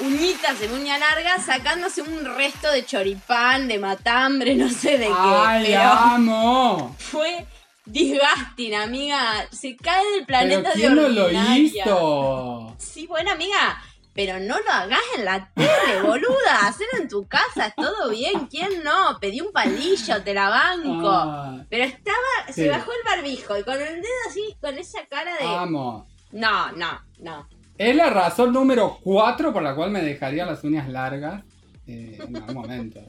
uñitas 0.00 0.60
en 0.60 0.72
uña 0.72 0.98
larga, 0.98 1.38
sacándose 1.38 2.02
un 2.02 2.24
resto 2.36 2.70
de 2.70 2.84
choripán, 2.84 3.68
de 3.68 3.78
matambre, 3.78 4.54
no 4.54 4.68
sé 4.68 4.98
de 4.98 5.06
qué. 5.06 5.12
¡Ay, 5.16 5.64
pero 5.66 5.82
amo! 5.82 6.96
fue 6.98 7.46
Disgusting, 7.84 8.74
amiga. 8.74 9.48
Se 9.50 9.76
cae 9.76 10.04
del 10.12 10.24
Pero 10.24 10.26
planeta 10.26 10.70
de 10.70 10.74
¿quién 10.74 10.94
no 10.94 11.08
lo 11.08 11.30
hizo? 11.30 12.76
Sí, 12.78 13.06
buena 13.06 13.32
amiga. 13.32 13.82
Pero 14.14 14.38
no 14.38 14.58
lo 14.60 14.70
hagas 14.70 15.00
en 15.16 15.24
la 15.24 15.50
tele, 15.54 16.02
boluda. 16.02 16.58
Hacelo 16.66 16.90
en 17.00 17.08
tu 17.08 17.26
casa, 17.26 17.66
es 17.68 17.74
todo 17.74 18.10
bien. 18.10 18.46
¿Quién 18.46 18.84
no? 18.84 19.18
Pedí 19.20 19.40
un 19.40 19.52
palillo, 19.52 20.22
te 20.22 20.34
la 20.34 20.50
banco. 20.50 21.10
Ah, 21.10 21.64
Pero 21.70 21.84
estaba, 21.84 22.52
se 22.52 22.68
bajó 22.68 22.92
el 22.92 23.16
barbijo 23.16 23.56
y 23.56 23.64
con 23.64 23.80
el 23.80 24.02
dedo 24.02 24.14
así, 24.28 24.54
con 24.60 24.78
esa 24.78 25.04
cara 25.06 25.34
de. 25.38 25.44
vamos. 25.46 26.04
No, 26.30 26.70
no, 26.72 27.00
no. 27.18 27.48
Es 27.78 27.96
la 27.96 28.10
razón 28.10 28.52
número 28.52 28.98
4 29.02 29.52
por 29.52 29.62
la 29.62 29.74
cual 29.74 29.90
me 29.90 30.02
dejaría 30.02 30.46
las 30.46 30.62
uñas 30.64 30.88
largas 30.88 31.42
eh, 31.86 32.18
en 32.26 32.36
algún 32.36 32.54
momento. 32.54 33.00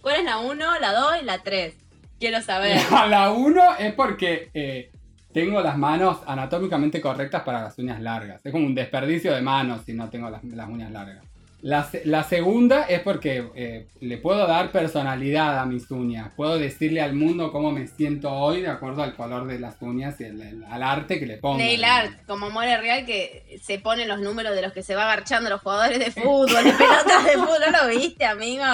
¿Cuál 0.00 0.16
es 0.16 0.24
la 0.24 0.38
1, 0.38 0.80
la 0.80 0.92
2 0.92 1.12
y 1.22 1.24
la 1.24 1.42
3? 1.42 1.74
Quiero 2.18 2.40
saber. 2.40 2.80
La 3.08 3.32
1 3.32 3.76
es 3.80 3.92
porque 3.92 4.50
eh, 4.54 4.90
tengo 5.32 5.60
las 5.60 5.76
manos 5.76 6.18
anatómicamente 6.26 7.00
correctas 7.00 7.42
para 7.42 7.60
las 7.60 7.76
uñas 7.78 8.00
largas. 8.00 8.40
Es 8.46 8.52
como 8.52 8.66
un 8.66 8.74
desperdicio 8.74 9.34
de 9.34 9.42
manos 9.42 9.82
si 9.84 9.92
no 9.92 10.08
tengo 10.08 10.30
las, 10.30 10.42
las 10.44 10.68
uñas 10.68 10.92
largas. 10.92 11.24
La, 11.66 11.88
la 12.04 12.24
segunda 12.24 12.82
es 12.82 13.00
porque 13.00 13.42
eh, 13.54 13.86
le 14.00 14.18
puedo 14.18 14.46
dar 14.46 14.70
personalidad 14.70 15.58
a 15.58 15.64
mis 15.64 15.90
uñas. 15.90 16.30
Puedo 16.36 16.58
decirle 16.58 17.00
al 17.00 17.14
mundo 17.14 17.50
cómo 17.52 17.72
me 17.72 17.86
siento 17.86 18.30
hoy 18.30 18.60
de 18.60 18.68
acuerdo 18.68 19.02
al 19.02 19.16
color 19.16 19.46
de 19.46 19.58
las 19.58 19.80
uñas 19.80 20.20
y 20.20 20.24
el- 20.24 20.42
el- 20.42 20.64
al 20.64 20.82
arte 20.82 21.18
que 21.18 21.24
le 21.24 21.38
pongo. 21.38 21.56
Nail 21.56 21.82
art, 21.84 22.12
como 22.26 22.50
More 22.50 22.76
Real 22.76 23.06
que 23.06 23.58
se 23.62 23.78
pone 23.78 24.04
los 24.04 24.20
números 24.20 24.54
de 24.54 24.60
los 24.60 24.74
que 24.74 24.82
se 24.82 24.94
va 24.94 25.04
agarchando 25.04 25.48
los 25.48 25.62
jugadores 25.62 25.98
de 26.00 26.10
fútbol, 26.10 26.64
de 26.64 26.72
pelotas 26.74 27.24
de 27.24 27.32
fútbol. 27.32 27.58
¿No 27.72 27.82
lo 27.82 27.88
viste, 27.98 28.26
amigo? 28.26 28.64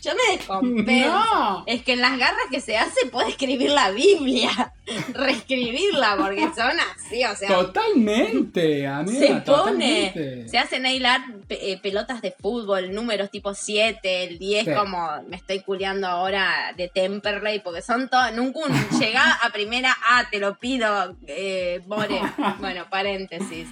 Yo 0.00 0.12
me 0.14 0.36
descompenso. 0.38 1.08
¡No! 1.34 1.64
Es 1.66 1.82
que 1.82 1.92
en 1.92 2.00
las 2.00 2.18
garras 2.18 2.46
que 2.50 2.60
se 2.62 2.78
hace 2.78 3.06
puede 3.10 3.28
escribir 3.28 3.70
la 3.72 3.90
Biblia, 3.90 4.72
reescribirla, 5.14 6.16
porque 6.18 6.40
son 6.54 6.72
así, 6.94 7.24
o 7.24 7.34
sea, 7.36 7.48
Totalmente, 7.48 8.86
amiga. 8.86 9.20
se 9.20 9.26
pone, 9.28 9.42
totalmente. 9.44 10.48
se 10.48 10.58
hace 10.58 10.80
nail 10.80 11.06
art, 11.06 11.24
pe- 11.46 11.72
eh, 11.72 11.78
pelotas 11.82 12.20
de 12.22 12.32
fútbol, 12.32 12.92
números 12.92 13.30
tipo 13.30 13.54
7, 13.54 14.24
el 14.24 14.38
10, 14.38 14.64
Sí. 14.66 14.72
como 14.74 15.22
me 15.28 15.36
estoy 15.36 15.60
culeando 15.60 16.06
ahora 16.08 16.74
de 16.76 16.88
Temperley, 16.88 17.60
porque 17.60 17.82
son 17.82 18.08
todos, 18.08 18.32
nunca 18.32 18.60
un 18.60 18.72
llega 19.00 19.32
a 19.42 19.50
primera 19.50 19.96
A, 20.10 20.28
te 20.30 20.38
lo 20.38 20.58
pido, 20.58 21.16
eh. 21.26 21.80
Bueno, 22.58 22.86
paréntesis. 22.90 23.68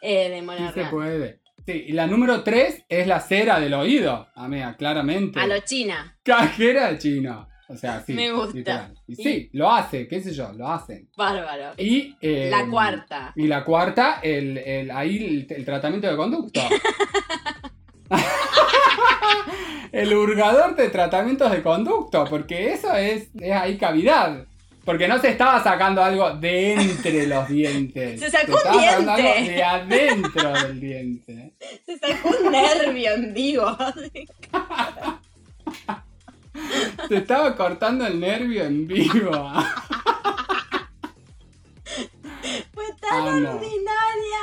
Eh, 0.00 0.28
de 0.30 0.40
Sí 0.40 0.72
se 0.74 0.84
puede. 0.86 1.40
Sí, 1.66 1.86
y 1.88 1.92
la 1.92 2.06
número 2.06 2.44
3 2.44 2.84
es 2.88 3.06
la 3.08 3.18
cera 3.18 3.58
del 3.58 3.74
oído, 3.74 4.28
amiga, 4.36 4.76
claramente. 4.76 5.40
A 5.40 5.48
lo 5.48 5.58
China, 5.60 6.16
Cajera 6.22 6.92
de 6.92 6.98
chino. 6.98 7.48
O 7.68 7.76
sea, 7.76 8.02
sí. 8.06 8.12
Me 8.12 8.30
gusta. 8.30 8.56
literal. 8.56 8.94
Y 9.08 9.16
sí, 9.16 9.48
lo 9.52 9.70
hace, 9.70 10.06
qué 10.06 10.20
sé 10.22 10.32
yo, 10.32 10.52
lo 10.52 10.68
hacen. 10.68 11.08
bárbaro. 11.16 11.72
Y, 11.78 12.14
eh, 12.20 12.48
La 12.50 12.66
cuarta. 12.68 13.32
Y 13.34 13.46
la 13.48 13.64
cuarta, 13.64 14.20
el, 14.22 14.58
el- 14.58 14.90
ahí 14.90 15.16
el, 15.48 15.56
el 15.56 15.64
tratamiento 15.64 16.06
de 16.08 16.16
conducto. 16.16 16.60
el 19.92 20.14
hurgador 20.14 20.76
de 20.76 20.88
tratamientos 20.90 21.50
de 21.50 21.62
conducto, 21.62 22.24
porque 22.28 22.72
eso 22.72 22.94
es, 22.94 23.28
es 23.40 23.52
ahí 23.52 23.76
cavidad. 23.78 24.44
Porque 24.84 25.08
no 25.08 25.18
se 25.18 25.30
estaba 25.30 25.60
sacando 25.64 26.04
algo 26.04 26.36
de 26.36 26.74
entre 26.74 27.26
los 27.26 27.48
dientes. 27.48 28.20
Se 28.20 28.30
sacó 28.30 28.52
un 28.52 28.58
estaba 28.58 28.82
sacando 28.84 29.12
algo 29.12 29.28
diente. 29.34 29.52
de 29.52 29.62
adentro 29.64 30.52
del 30.52 30.80
diente. 30.80 31.52
Se 31.84 31.98
sacó 31.98 32.28
un 32.28 32.52
nervio 32.52 33.10
en 33.14 33.34
vivo. 33.34 33.76
Se 37.08 37.16
estaba 37.16 37.54
cortando 37.56 38.06
el 38.06 38.18
nervio 38.20 38.64
en 38.64 38.86
vivo. 38.86 39.52
Fue 42.72 42.84
tan 43.00 43.28
Amo. 43.28 43.50
ordinaria. 43.50 44.40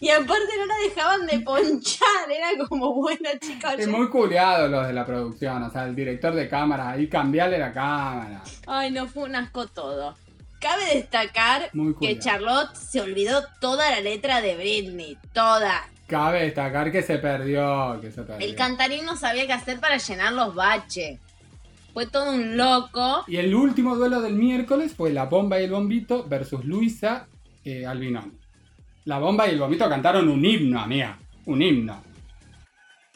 Y 0.00 0.10
aparte 0.10 0.52
no 0.58 0.66
la 0.66 0.76
dejaban 0.84 1.26
de 1.26 1.40
ponchar. 1.40 2.30
Era 2.30 2.66
como, 2.68 2.94
bueno, 2.94 3.30
chicos. 3.40 3.74
Es 3.78 3.88
muy 3.88 4.08
culiado 4.10 4.68
los 4.68 4.86
de 4.86 4.92
la 4.92 5.06
producción, 5.06 5.62
o 5.62 5.70
sea, 5.70 5.84
el 5.84 5.94
director 5.94 6.34
de 6.34 6.48
cámara, 6.48 6.90
ahí 6.90 7.08
cambiarle 7.08 7.58
la 7.58 7.72
cámara. 7.72 8.42
Ay, 8.66 8.90
no, 8.90 9.06
fue 9.06 9.24
un 9.24 9.36
asco 9.36 9.66
todo. 9.66 10.14
Cabe 10.60 10.94
destacar 10.94 11.70
que. 12.00 12.18
Charlotte 12.18 12.74
se 12.74 13.00
olvidó 13.00 13.44
toda 13.60 13.90
la 13.90 14.00
letra 14.00 14.40
de 14.40 14.56
Britney. 14.56 15.18
Toda. 15.32 15.88
Cabe 16.06 16.42
destacar 16.42 16.92
que 16.92 17.02
se 17.02 17.18
perdió, 17.18 17.98
que 18.00 18.10
se 18.10 18.22
perdió. 18.22 18.46
El 18.46 18.54
cantarín 18.54 19.04
no 19.04 19.16
sabía 19.16 19.46
qué 19.46 19.52
hacer 19.54 19.80
para 19.80 19.96
llenar 19.96 20.32
los 20.32 20.54
baches. 20.54 21.18
Fue 21.94 22.06
todo 22.06 22.32
un 22.32 22.56
loco. 22.56 23.24
Y 23.28 23.36
el 23.36 23.54
último 23.54 23.94
duelo 23.96 24.20
del 24.20 24.34
miércoles 24.34 24.92
fue 24.94 25.12
La 25.12 25.24
Bomba 25.26 25.60
y 25.60 25.64
el 25.64 25.70
Bombito 25.70 26.24
versus 26.24 26.64
Luisa 26.64 27.28
eh, 27.64 27.86
Albinón. 27.86 28.38
La 29.04 29.18
Bomba 29.18 29.46
y 29.46 29.50
el 29.52 29.60
Bombito 29.60 29.88
cantaron 29.88 30.28
un 30.28 30.44
himno, 30.44 30.80
amiga. 30.80 31.16
Un 31.46 31.62
himno. 31.62 32.02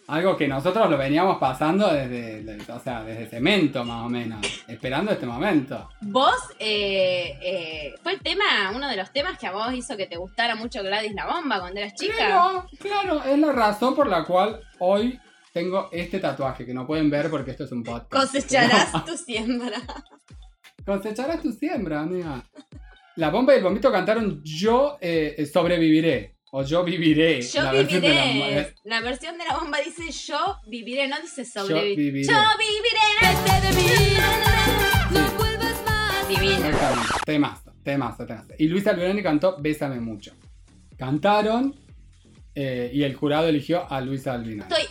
Algo 0.07 0.39
que 0.39 0.49
nosotros 0.49 0.89
lo 0.89 0.97
veníamos 0.97 1.37
pasando 1.37 1.93
desde, 1.93 2.43
desde- 2.43 2.72
o 2.72 2.81
sea, 2.81 3.03
desde 3.05 3.26
cemento 3.26 3.85
más 3.85 4.07
o 4.07 4.09
menos. 4.09 4.41
Esperando 4.66 5.12
este 5.12 5.26
momento. 5.26 5.87
Vos, 6.01 6.33
eh, 6.59 7.37
eh, 7.43 7.95
fue 8.03 8.12
el 8.12 8.20
tema, 8.20 8.45
uno 8.74 8.89
de 8.89 8.97
los 8.97 9.12
temas 9.12 9.39
que 9.39 9.47
a 9.49 9.53
vos 9.53 9.70
hizo 9.74 9.99
que 9.99 10.07
te 10.07 10.16
gustara 10.16 10.55
mucho 10.55 10.83
Gladys 10.83 11.12
la 11.14 11.26
Bomba 11.26 11.61
cuando 11.61 11.81
eras 11.81 11.95
chica. 11.95 12.14
Claro, 12.16 12.66
claro, 12.79 13.22
es 13.24 13.39
la 13.39 13.53
razón 13.53 13.95
por 13.95 14.07
la 14.07 14.24
cual 14.24 14.61
hoy 14.79 15.20
tengo 15.59 15.88
este 15.90 16.20
tatuaje 16.20 16.64
que 16.64 16.72
no 16.72 16.86
pueden 16.86 17.11
ver 17.11 17.28
porque 17.30 17.50
esto 17.50 17.64
es 17.64 17.72
un 17.72 17.82
podcast. 17.82 18.12
Cosecharás 18.12 19.04
tu 19.04 19.16
siembra. 19.16 19.76
Cosecharás 20.86 21.42
tu 21.42 21.50
siembra, 21.52 22.02
amiga. 22.02 22.44
La 23.16 23.30
bomba 23.30 23.54
y 23.54 23.59
el 23.59 23.64
bombito 23.64 23.90
cantaron 23.90 24.40
Yo 24.44 24.98
eh, 25.00 25.48
sobreviviré. 25.52 26.36
O 26.52 26.62
Yo 26.62 26.84
viviré. 26.84 27.42
Yo 27.42 27.62
la 27.62 27.72
versión 27.72 28.00
de 28.02 28.14
la- 28.14 28.24
viviré. 28.24 28.61
eh, 28.61 28.74
La, 28.84 29.00
versión 29.00 29.36
de 29.36 29.44
la 29.46 29.59
bomba 29.59 29.78
dice 29.84 30.11
yo 30.12 30.56
viviré, 30.68 31.09
no 31.09 31.16
dice 31.20 31.44
Yo 31.44 31.50
sobrevivir. 31.66 31.96
viviré. 31.96 32.32
Yo 32.32 32.40
viviré. 32.59 33.98
Divino. 36.28 36.66
Exactamente. 36.68 37.12
Temazo, 37.26 37.72
temazo, 37.82 38.26
temazo. 38.26 38.48
Y 38.59 38.68
Luis 38.68 38.86
Albironi 38.86 39.22
cantó 39.22 39.56
Bésame 39.61 39.98
mucho. 40.00 40.32
Cantaron 40.96 41.74
eh, 42.54 42.90
y 42.92 43.02
el 43.02 43.14
jurado 43.14 43.48
eligió 43.48 43.90
a 43.90 44.00
Luis 44.00 44.26
Albinoni. 44.26 44.62
Estoy 44.72 44.84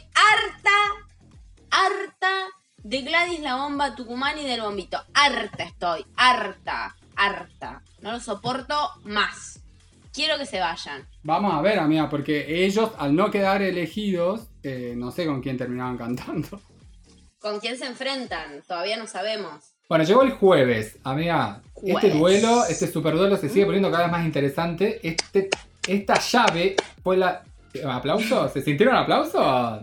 de 2.88 3.02
Gladys 3.02 3.42
la 3.42 3.58
bomba 3.58 3.96
Tucumán 3.96 4.40
y 4.40 4.46
del 4.46 4.62
bombito. 4.62 4.98
Harta 5.14 5.64
estoy, 5.64 6.06
harta, 6.16 6.96
harta. 7.18 7.82
No 8.02 8.14
lo 8.14 8.20
soporto 8.22 8.76
más. 9.04 9.60
Quiero 10.14 10.38
que 10.38 10.46
se 10.46 10.62
vayan. 10.62 11.06
Vamos 11.24 11.54
a 11.54 11.62
ver, 11.62 11.80
amiga, 11.80 12.10
porque 12.10 12.66
ellos 12.66 12.92
al 12.98 13.14
no 13.14 13.30
quedar 13.30 13.62
elegidos, 13.62 14.48
eh, 14.64 14.94
no 14.96 15.12
sé 15.12 15.26
con 15.26 15.42
quién 15.42 15.58
terminaban 15.58 15.98
cantando. 16.16 16.62
¿Con 17.40 17.60
quién 17.60 17.78
se 17.78 17.88
enfrentan? 17.88 18.64
Todavía 18.66 18.96
no 18.96 19.06
sabemos. 19.06 19.74
Bueno, 19.90 20.06
llegó 20.06 20.24
el 20.24 20.32
jueves, 20.32 20.98
amiga. 21.04 21.62
Este 21.76 21.92
Jueves. 21.92 22.18
duelo, 22.18 22.66
este 22.70 22.88
super 22.90 23.16
duelo 23.16 23.36
se 23.36 23.50
sigue 23.50 23.66
poniendo 23.66 23.92
cada 23.92 24.04
vez 24.04 24.12
más 24.14 24.26
interesante. 24.26 25.00
Este, 25.06 25.50
esta 25.86 26.20
llave 26.20 26.78
fue 27.04 27.18
la. 27.18 27.44
¿Aplausos? 27.86 28.54
¿Se 28.54 28.62
sintieron 28.62 28.96
aplausos? 28.96 29.82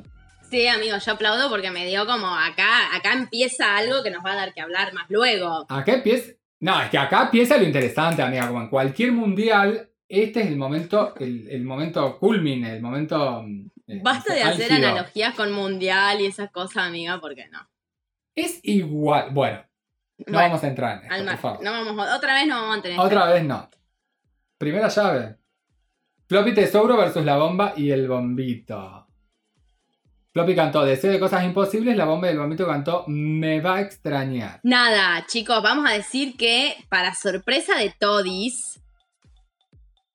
Sí, 0.55 0.69
amigo, 0.69 0.97
yo 0.99 1.13
aplaudo 1.15 1.51
porque 1.51 1.73
me 1.73 1.85
dio 1.85 2.07
como 2.07 2.29
acá, 2.29 2.95
acá 2.95 3.13
empieza 3.13 3.77
algo 3.77 4.05
que 4.05 4.13
nos 4.13 4.25
va 4.25 4.35
a 4.35 4.37
dar 4.37 4.55
que 4.55 4.61
hablar 4.61 4.93
más 4.95 5.07
luego. 5.09 5.67
Acá 5.69 5.95
empieza. 5.95 6.31
No, 6.61 6.81
es 6.81 6.91
que 6.91 6.97
acá 6.97 7.25
empieza 7.25 7.57
lo 7.57 7.65
interesante, 7.65 8.23
amiga. 8.23 8.47
Como 8.47 8.61
en 8.61 8.69
cualquier 8.69 9.11
mundial, 9.11 9.91
este 10.09 10.43
es 10.43 10.47
el 10.47 10.57
momento, 10.57 11.13
el, 11.19 11.49
el 11.51 11.65
momento 11.65 12.21
culmine, 12.21 12.77
el 12.77 12.83
momento. 12.83 13.43
mm, 13.43 13.67
eh, 13.89 14.01
Basta 14.01 14.33
de 14.33 14.45
hacer 14.45 14.73
analogías 14.75 15.35
con 15.35 15.51
mundial 15.51 16.21
y 16.21 16.27
esas 16.27 16.53
cosas, 16.53 16.87
amiga, 16.87 17.21
porque 17.21 17.49
no. 17.49 17.59
Es 18.37 18.61
igual. 18.63 19.31
Bueno, 19.33 19.59
no 20.19 20.25
Bueno, 20.35 20.39
vamos 20.39 20.63
a 20.63 20.69
entrar 20.69 20.99
en 20.99 21.03
esto, 21.03 21.15
al 21.15 21.27
por 21.27 21.39
favor. 21.39 21.65
No 21.65 21.73
vamos, 21.73 22.09
otra 22.17 22.35
vez 22.35 22.47
no 22.47 22.61
vamos 22.63 22.79
a 22.79 22.83
tener. 22.83 23.01
Otra 23.01 23.27
vez 23.27 23.43
no. 23.43 23.69
Primera 24.57 24.87
llave. 24.87 25.35
Floppy 26.29 26.55
Tesouro 26.55 26.97
versus 26.97 27.25
la 27.25 27.39
bomba 27.39 27.75
y 27.77 27.91
el 27.91 28.07
bombito. 28.07 29.04
Floppy 30.35 30.57
cantó 30.57 30.85
Deseo 30.85 31.13
de 31.13 31.21
cosas 31.21 31.45
imposibles, 31.45 31.97
la 31.97 32.07
bomba 32.07 32.27
y 32.27 32.33
el 32.33 32.41
bombito 32.41 32.67
cantó 32.67 33.05
Me 33.07 33.61
va 33.61 33.77
a 33.77 33.81
extrañar. 33.83 34.59
Nada, 34.65 35.25
chicos, 35.29 35.63
vamos 35.63 35.89
a 35.89 35.95
decir 35.95 36.37
que 36.37 36.75
para 36.89 37.15
sorpresa 37.15 37.77
de 37.79 37.95
Todis, 37.97 38.81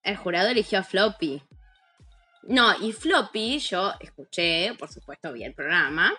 el 0.03 0.17
jurado 0.17 0.49
eligió 0.49 0.80
a 0.80 0.84
Floppy. 0.84 1.41
No, 2.43 2.67
y 2.82 2.91
Floppy, 2.91 3.59
yo 3.59 3.93
escuché, 4.01 4.74
por 4.78 4.91
supuesto, 4.91 5.32
vi 5.32 5.45
el 5.45 5.53
programa, 5.53 6.11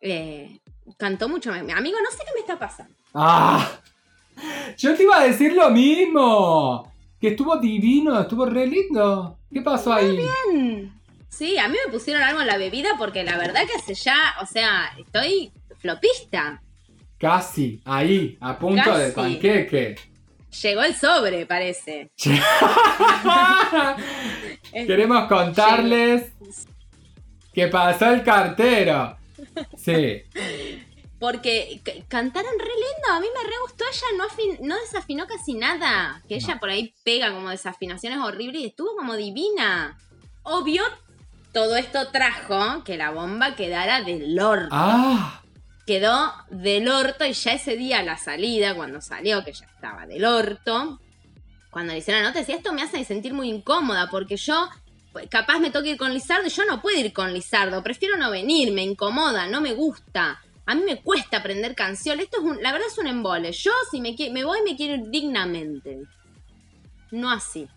eh, 0.00 0.58
cantó 0.98 1.28
mucho. 1.28 1.52
Amigo, 1.52 1.74
no 1.76 2.10
sé 2.10 2.24
qué 2.24 2.32
me 2.34 2.40
está 2.40 2.58
pasando. 2.58 2.92
¡Ah! 3.14 3.70
Yo 4.76 4.96
te 4.96 5.04
iba 5.04 5.20
a 5.20 5.24
decir 5.28 5.52
lo 5.52 5.70
mismo. 5.70 6.92
Que 7.20 7.28
estuvo 7.28 7.56
divino, 7.58 8.20
estuvo 8.20 8.46
re 8.46 8.66
lindo. 8.66 9.38
¿Qué 9.52 9.62
pasó 9.62 9.92
ahí? 9.92 10.18
Sí, 11.36 11.58
a 11.58 11.68
mí 11.68 11.76
me 11.84 11.92
pusieron 11.92 12.22
algo 12.22 12.40
en 12.42 12.46
la 12.46 12.56
bebida 12.58 12.90
porque 12.98 13.24
la 13.24 13.36
verdad 13.36 13.62
que 13.66 13.74
hace 13.74 13.94
ya, 13.94 14.36
o 14.40 14.46
sea, 14.46 14.92
estoy 14.98 15.50
flopista. 15.78 16.62
Casi, 17.18 17.80
ahí, 17.84 18.36
a 18.40 18.56
punto 18.58 18.96
de 18.96 19.10
panqueque. 19.12 19.96
Llegó 20.62 20.82
el 20.82 20.94
sobre, 20.94 21.46
parece. 21.46 22.10
Queremos 24.72 25.28
contarles 25.28 26.32
que 27.52 27.68
pasó 27.68 28.06
el 28.10 28.22
cartero. 28.22 29.16
Sí. 29.76 30.22
Porque 31.18 31.80
cantaron 32.08 32.52
re 32.58 32.64
lindo, 32.66 33.12
a 33.12 33.20
mí 33.20 33.26
me 33.34 33.48
re 33.48 33.54
gustó, 33.62 33.84
ella 33.90 34.06
no, 34.18 34.24
afin- 34.28 34.58
no 34.60 34.76
desafinó 34.80 35.26
casi 35.26 35.54
nada, 35.54 36.22
que 36.28 36.34
ella 36.36 36.54
No. 36.54 36.60
por 36.60 36.70
ahí 36.70 36.94
pega 37.04 37.32
como 37.32 37.50
desafinaciones 37.50 38.18
horribles 38.18 38.62
y 38.62 38.66
estuvo 38.66 38.94
como 38.96 39.16
divina. 39.16 39.96
Obvio, 40.42 40.82
todo 41.54 41.76
esto 41.76 42.08
trajo 42.08 42.84
que 42.84 42.96
la 42.98 43.10
bomba 43.10 43.54
quedara 43.54 44.02
del 44.02 44.38
orto. 44.38 44.68
Ah, 44.72 45.40
Quedó 45.86 46.32
del 46.50 46.88
orto 46.88 47.24
y 47.24 47.32
ya 47.32 47.52
ese 47.52 47.76
día 47.76 48.02
la 48.02 48.18
salida, 48.18 48.74
cuando 48.74 49.00
salió, 49.00 49.44
que 49.44 49.52
ya 49.52 49.66
estaba 49.66 50.06
del 50.06 50.24
orto, 50.24 51.00
cuando 51.70 51.92
le 51.92 52.00
hicieron 52.00 52.22
la 52.22 52.28
nota, 52.30 52.40
decía, 52.40 52.56
esto 52.56 52.72
me 52.72 52.82
hace 52.82 53.04
sentir 53.04 53.32
muy 53.32 53.48
incómoda 53.48 54.08
porque 54.10 54.36
yo... 54.36 54.68
pues, 55.12 55.28
Capaz 55.28 55.58
me 55.60 55.70
toque 55.70 55.90
ir 55.90 55.96
con 55.96 56.12
Lizardo 56.12 56.46
y 56.46 56.50
yo 56.50 56.64
no 56.64 56.82
puedo 56.82 56.98
ir 56.98 57.12
con 57.12 57.32
Lizardo. 57.32 57.82
Prefiero 57.82 58.16
no 58.16 58.30
venir, 58.30 58.72
me 58.72 58.82
incomoda, 58.82 59.46
no 59.46 59.60
me 59.60 59.74
gusta. 59.74 60.40
A 60.66 60.74
mí 60.74 60.82
me 60.84 61.02
cuesta 61.02 61.36
aprender 61.36 61.74
canción. 61.74 62.18
Esto 62.18 62.38
es 62.38 62.44
un, 62.44 62.62
la 62.62 62.72
verdad 62.72 62.88
es 62.90 62.98
un 62.98 63.06
embole. 63.06 63.52
Yo 63.52 63.70
si 63.90 64.00
me, 64.00 64.16
me 64.32 64.44
voy 64.44 64.60
me 64.62 64.76
quiero 64.76 64.94
ir 64.94 65.10
dignamente. 65.10 66.00
No 67.10 67.30
así. 67.30 67.68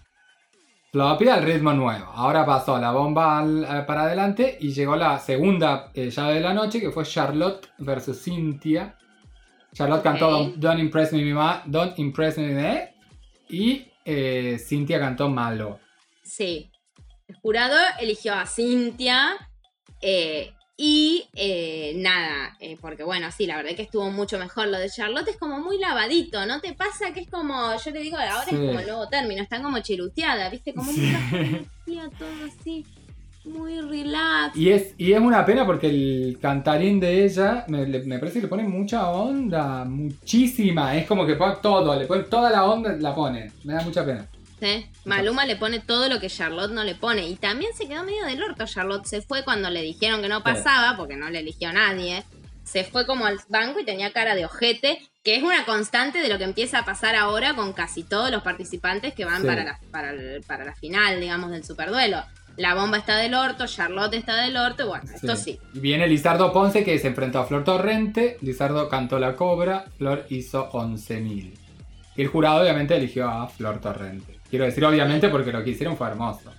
Floppy 0.91 1.27
al 1.27 1.43
ritmo 1.43 1.73
nuevo. 1.73 2.05
Ahora 2.05 2.45
pasó 2.45 2.77
la 2.79 2.91
bomba 2.91 3.39
al- 3.39 3.63
eh, 3.63 3.83
para 3.85 4.03
adelante 4.03 4.57
y 4.59 4.71
llegó 4.73 4.95
la 4.95 5.19
segunda 5.19 5.91
eh, 5.93 6.09
llave 6.09 6.35
de 6.35 6.39
la 6.41 6.53
noche 6.53 6.79
que 6.79 6.91
fue 6.91 7.03
Charlotte 7.05 7.69
versus 7.79 8.21
Cynthia. 8.23 8.97
Charlotte 9.73 10.01
cantó. 10.01 10.29
Don't, 10.31 10.55
Don't 10.55 10.79
Impress 10.79 11.11
Me, 11.13 11.23
Ma- 11.33 11.61
Don't 11.65 11.99
Impress 11.99 12.37
Me 12.37 12.47
Me 12.53 12.95
y 13.49 13.85
eh, 14.05 14.57
Cynthia 14.59 14.99
cantó 14.99 15.29
Malo. 15.29 15.79
Sí. 16.23 16.71
El 17.27 17.35
jurado 17.35 17.75
eligió 17.99 18.33
a 18.33 18.45
Cintia. 18.45 19.35
eh, 20.01 20.53
y 20.79 21.25
eh, 21.33 21.93
nada, 21.97 22.55
eh, 22.59 22.77
porque 22.79 23.03
bueno, 23.03 23.31
sí, 23.31 23.47
la 23.47 23.57
verdad 23.57 23.75
que 23.75 23.81
estuvo 23.81 24.11
mucho 24.11 24.37
mejor. 24.37 24.67
Lo 24.67 24.77
de 24.77 24.89
Charlotte 24.91 25.27
es 25.27 25.37
como 25.37 25.59
muy 25.59 25.79
lavadito, 25.79 26.45
¿no 26.45 26.61
te 26.61 26.73
pasa 26.73 27.11
que 27.13 27.21
es 27.21 27.29
como, 27.29 27.75
yo 27.83 27.91
le 27.91 27.99
digo, 27.99 28.17
ahora 28.17 28.43
Sí. 28.47 28.53
es 28.55 28.61
como 28.61 28.79
el 28.79 28.85
nuevo 28.85 29.07
término, 29.09 29.41
están 29.41 29.63
como 29.63 29.79
chiruteada, 29.79 30.49
¿viste? 30.49 30.73
Como 30.75 30.91
Sí. 30.91 31.01
muy 31.87 31.97
todo 32.19 32.29
así, 32.45 32.85
muy 33.43 33.81
relax. 33.81 34.55
Y 34.55 34.69
es, 34.69 34.93
y 34.99 35.13
es 35.13 35.19
una 35.19 35.43
pena 35.45 35.65
porque 35.65 35.87
el 35.89 36.37
cantarín 36.39 36.99
de 36.99 37.25
ella 37.25 37.65
me, 37.69 37.85
parece 38.19 38.33
que 38.35 38.41
le 38.41 38.47
pone 38.47 38.63
mucha 38.63 39.09
onda, 39.09 39.83
muchísima. 39.83 40.95
Es 40.95 41.07
como 41.07 41.25
que 41.25 41.35
pone 41.35 41.55
todo, 41.61 41.97
le 41.97 42.05
pone 42.05 42.23
toda 42.23 42.51
la 42.51 42.65
onda, 42.65 42.95
la 42.99 43.15
pone. 43.15 43.51
Me 43.63 43.73
da 43.73 43.81
mucha 43.81 44.05
pena. 44.05 44.27
¿Sí? 44.59 44.87
Maluma 45.05 45.45
le 45.45 45.55
pone 45.55 45.79
todo 45.79 46.09
lo 46.09 46.19
que 46.19 46.29
Charlotte 46.29 46.71
no 46.71 46.83
le 46.83 46.95
pone. 46.95 47.27
Y 47.27 47.35
también 47.35 47.73
se 47.75 47.87
quedó 47.87 48.03
medio 48.03 48.25
del 48.25 48.41
orto. 48.43 48.65
Charlotte 48.65 49.05
se 49.05 49.21
fue 49.21 49.43
cuando 49.43 49.69
le 49.69 49.81
dijeron 49.81 50.21
que 50.21 50.29
no 50.29 50.43
pasaba, 50.43 50.95
porque 50.97 51.15
no 51.15 51.29
le 51.29 51.39
eligió 51.39 51.69
a 51.69 51.73
nadie. 51.73 52.23
Se 52.63 52.83
fue 52.83 53.05
como 53.05 53.25
al 53.25 53.39
banco 53.49 53.79
y 53.79 53.85
tenía 53.85 54.11
cara 54.11 54.35
de 54.35 54.43
ojete, 54.45 54.99
que 55.23 55.35
es 55.37 55.43
una 55.43 55.63
constante 55.65 56.19
de 56.19 56.27
lo 56.27 56.37
que 56.37 56.43
empieza 56.43 56.79
a 56.79 56.85
pasar 56.85 57.15
ahora 57.15 57.53
con 57.55 57.71
casi 57.73 58.03
todos 58.03 58.29
los 58.29 58.43
participantes 58.43 59.13
que 59.13 59.23
van 59.25 59.41
Sí. 59.41 59.47
para, 59.47 59.63
la, 59.63 59.79
para, 59.91 60.09
el- 60.11 60.43
para 60.45 60.65
la 60.65 60.75
final, 60.75 61.19
digamos, 61.21 61.51
del 61.51 61.63
superduelo. 61.63 62.23
La 62.57 62.73
bomba 62.73 62.97
está 62.97 63.15
del 63.17 63.35
orto, 63.35 63.67
Charlotte 63.67 64.15
está 64.15 64.35
del 64.41 64.57
orto, 64.57 64.87
bueno, 64.87 65.05
esto 65.13 65.35
sí. 65.35 65.59
Y 65.75 65.79
viene 65.79 66.07
Lizardo 66.07 66.51
Ponce 66.51 66.83
que 66.83 66.97
se 66.97 67.07
enfrentó 67.07 67.39
a 67.39 67.45
Flor 67.45 67.63
Torrente. 67.63 68.37
Lizardo 68.41 68.89
cantó 68.89 69.19
la 69.19 69.35
cobra. 69.35 69.85
Flor 69.97 70.25
hizo 70.29 70.67
11.000. 70.71 71.53
Y 72.15 72.21
el 72.23 72.27
jurado 72.27 72.61
obviamente 72.61 72.95
eligió 72.95 73.29
a 73.29 73.47
Flor 73.47 73.79
Torrente. 73.79 74.36
Quiero 74.49 74.65
decir 74.65 74.83
obviamente 74.85 75.29
porque 75.29 75.51
lo 75.51 75.63
que 75.63 75.71
hicieron 75.71 75.97
fue 75.97 76.07
hermoso. 76.07 76.53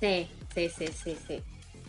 Sí, 0.00 0.28
sí, 0.54 0.68
sí, 0.68 0.86
sí, 0.88 1.16
sí. 1.26 1.42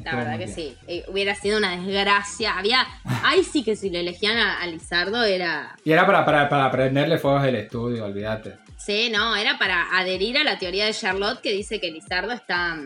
La 0.03 0.11
Estuvo 0.11 0.17
verdad 0.17 0.31
que 0.39 0.45
bien. 0.45 0.55
sí. 0.55 0.77
Eh, 0.87 1.03
hubiera 1.09 1.35
sido 1.35 1.57
una 1.57 1.71
desgracia. 1.77 2.57
Había. 2.57 2.87
Ay, 3.23 3.43
sí 3.43 3.63
que 3.63 3.75
si 3.75 3.89
le 3.89 3.99
elegían 3.99 4.37
a, 4.37 4.61
a 4.61 4.67
Lizardo 4.67 5.23
era. 5.23 5.75
Y 5.83 5.91
era 5.91 6.05
para, 6.05 6.23
para, 6.25 6.47
para 6.47 6.71
prenderle 6.71 7.17
fuegos 7.17 7.43
del 7.43 7.55
estudio, 7.55 8.05
olvídate. 8.05 8.55
Sí, 8.77 9.09
no, 9.11 9.35
era 9.35 9.57
para 9.57 9.97
adherir 9.97 10.37
a 10.37 10.43
la 10.45 10.57
teoría 10.57 10.85
de 10.85 10.93
Charlotte 10.93 11.41
que 11.41 11.51
dice 11.51 11.81
que 11.81 11.91
Lizardo 11.91 12.31
está 12.31 12.77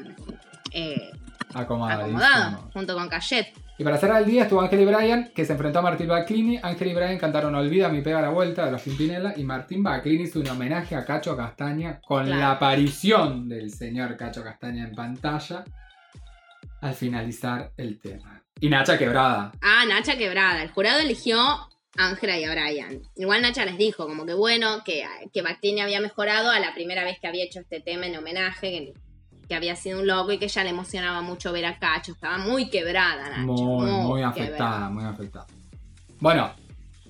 eh, 0.71 1.11
Acomodadísimo. 1.53 2.17
acomodado 2.19 2.69
junto 2.73 2.95
con 2.95 3.07
Cayet. 3.09 3.53
Y 3.77 3.83
para 3.83 3.97
cerrar 3.97 4.21
el 4.21 4.29
día 4.29 4.43
estuvo 4.43 4.61
Ángel 4.61 4.81
y 4.81 4.85
Brian, 4.85 5.31
que 5.33 5.45
se 5.45 5.53
enfrentó 5.53 5.79
a 5.79 5.81
Martín 5.81 6.07
Baclini. 6.07 6.59
Ángel 6.61 6.89
y 6.89 6.93
Brian 6.93 7.17
cantaron 7.17 7.55
Olvida 7.55 7.89
mi 7.89 8.01
pega 8.01 8.21
la 8.21 8.29
vuelta 8.29 8.65
de 8.65 8.71
los 8.71 8.81
Pimpinela. 8.81 9.33
Y 9.35 9.43
Martín 9.43 9.81
Baclini 9.81 10.23
hizo 10.23 10.39
un 10.39 10.47
homenaje 10.47 10.95
a 10.95 11.03
Cacho 11.03 11.35
Castaña 11.35 11.99
con 12.05 12.25
Claro. 12.25 12.39
la 12.39 12.51
aparición 12.51 13.49
del 13.49 13.71
señor 13.71 14.15
Cacho 14.15 14.43
Castaña 14.43 14.83
en 14.87 14.93
pantalla 14.93 15.63
al 16.81 16.93
finalizar 16.93 17.71
el 17.77 17.99
tema. 17.99 18.43
Y 18.59 18.69
Nacha 18.69 18.97
quebrada. 18.97 19.51
Ah, 19.61 19.85
Nacha 19.87 20.17
quebrada. 20.17 20.61
El 20.61 20.69
jurado 20.69 20.99
eligió 20.99 21.39
a 21.39 21.67
Ángela 21.95 22.37
y 22.37 22.43
a 22.43 22.51
Brian. 22.51 23.01
Igual 23.15 23.41
Nacha 23.41 23.65
les 23.65 23.77
dijo, 23.77 24.05
como 24.07 24.25
que 24.25 24.35
bueno, 24.35 24.83
que, 24.85 25.03
que 25.33 25.41
Bactini 25.41 25.81
había 25.81 25.99
mejorado 25.99 26.51
a 26.51 26.59
la 26.59 26.73
primera 26.75 27.03
vez 27.03 27.17
que 27.19 27.27
había 27.27 27.43
hecho 27.43 27.59
este 27.61 27.79
tema 27.81 28.05
en 28.05 28.15
homenaje, 28.17 28.69
que, 28.69 28.93
que 29.53 29.57
había 29.57 29.75
sido 29.75 29.99
un 29.99 30.07
loco 30.07 30.31
y 30.31 30.39
que 30.39 30.47
ya 30.47 30.63
le 30.63 30.71
emocionaba 30.71 31.21
mucho 31.21 31.51
ver 31.53 31.65
a 31.67 31.77
Cacho. 31.77 32.13
Estaba 32.13 32.39
muy 32.39 32.71
quebrada. 32.71 33.37
Muy, 33.37 33.61
muy 33.91 34.23
afectada, 34.23 34.89
muy 34.89 35.03
afectada. 35.03 35.45
Bueno, 36.19 36.51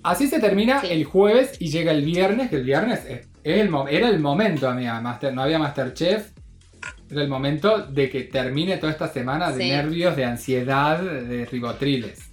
así 0.04 0.28
se 0.28 0.42
termina 0.42 0.82
Sí. 0.82 0.88
el 0.90 1.06
jueves 1.06 1.56
y 1.62 1.70
llega 1.70 1.94
el 1.94 2.04
viernes, 2.04 2.50
que 2.50 2.58
el 2.58 2.66
viernes 2.66 3.06
es- 3.06 3.28
es 3.44 3.62
el 3.62 3.74
era 3.90 4.10
el 4.10 4.20
momento, 4.20 4.68
amiga. 4.68 5.00
Master, 5.00 5.34
no 5.34 5.42
había 5.44 5.58
Masterchef. 5.58 6.32
Era 7.10 7.22
el 7.22 7.30
momento 7.30 7.78
de 7.78 8.10
que 8.10 8.24
termine 8.24 8.76
toda 8.76 8.92
esta 8.92 9.08
semana 9.08 9.50
de 9.52 9.64
Sí. 9.64 9.70
nervios, 9.70 10.16
de 10.18 10.26
ansiedad, 10.26 11.00
de 11.02 11.46
ribotriles. 11.46 12.30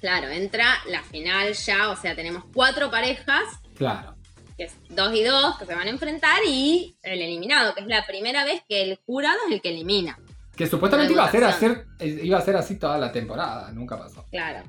Claro, 0.00 0.28
entra 0.28 0.66
la 0.88 1.02
final 1.02 1.52
ya, 1.52 1.88
o 1.90 1.96
sea, 1.96 2.14
tenemos 2.14 2.44
cuatro 2.54 2.92
parejas, 2.92 3.42
Claro. 3.76 4.14
Que 4.56 4.64
es 4.64 4.72
dos 4.90 5.14
y 5.14 5.22
dos, 5.24 5.58
que 5.58 5.66
se 5.66 5.74
van 5.74 5.86
a 5.86 5.90
enfrentar, 5.90 6.38
y 6.46 6.96
el 7.02 7.20
eliminado, 7.22 7.74
que 7.74 7.80
es 7.80 7.86
la 7.86 8.04
primera 8.06 8.44
vez 8.44 8.62
que 8.68 8.82
el 8.82 8.98
jurado 9.06 9.38
es 9.48 9.54
el 9.54 9.60
que 9.62 9.70
elimina. 9.70 10.18
Que 10.56 10.66
supuestamente 10.66 11.12
iba 11.14 11.24
a, 11.24 11.30
ser, 11.30 11.44
hacer- 11.44 11.86
eh, 11.98 12.20
iba 12.22 12.38
a 12.38 12.42
ser 12.42 12.56
así 12.56 12.76
toda 12.76 12.98
la 12.98 13.10
temporada. 13.10 13.70
Nunca 13.72 13.98
pasó. 13.98 14.24
Claro. 14.30 14.62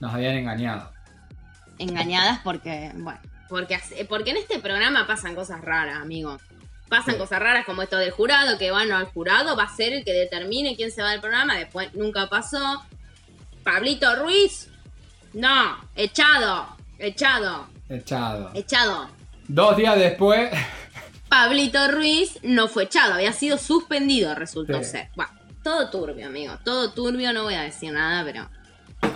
Nos 0.00 0.12
habían 0.12 0.34
engañado. 0.36 0.92
engañadas 1.78 2.40
porque, 2.44 2.90
bueno, 2.94 3.18
porque, 3.48 3.78
porque 4.08 4.30
en 4.30 4.36
este 4.36 4.58
programa 4.60 5.06
pasan 5.06 5.34
cosas 5.34 5.60
raras, 5.62 5.96
amigo. 6.00 6.38
Pasan 6.88 7.14
Sí. 7.14 7.20
cosas 7.20 7.40
raras 7.40 7.64
como 7.64 7.82
esto 7.82 7.96
del 7.96 8.10
jurado, 8.10 8.58
que 8.58 8.70
bueno, 8.70 8.98
el 8.98 9.06
jurado 9.06 9.56
va 9.56 9.64
a 9.64 9.74
ser 9.74 9.92
el 9.94 10.04
que 10.04 10.12
determine 10.12 10.76
quién 10.76 10.92
se 10.92 11.02
va 11.02 11.10
del 11.12 11.20
programa, 11.20 11.56
después 11.56 11.92
nunca 11.94 12.28
pasó. 12.28 12.82
Pablito 13.64 14.14
Ruiz, 14.16 14.68
no, 15.32 15.78
echado, 15.96 16.68
echado, 16.98 17.66
Echado. 17.96 18.50
echado. 18.54 19.08
Dos 19.48 19.76
días 19.76 19.96
después. 19.98 20.50
Pablito 21.28 21.90
Ruiz 21.90 22.38
no 22.42 22.68
fue 22.68 22.84
echado, 22.84 23.14
había 23.14 23.32
sido 23.32 23.58
suspendido, 23.58 24.34
resultó 24.34 24.78
Sí. 24.78 24.90
ser. 24.90 25.08
Bueno, 25.16 25.32
todo 25.62 25.90
turbio, 25.90 26.26
amigo, 26.26 26.54
todo 26.64 26.92
turbio, 26.92 27.32
no 27.32 27.44
voy 27.44 27.54
a 27.54 27.62
decir 27.62 27.92
nada, 27.92 28.24
pero... 28.24 28.48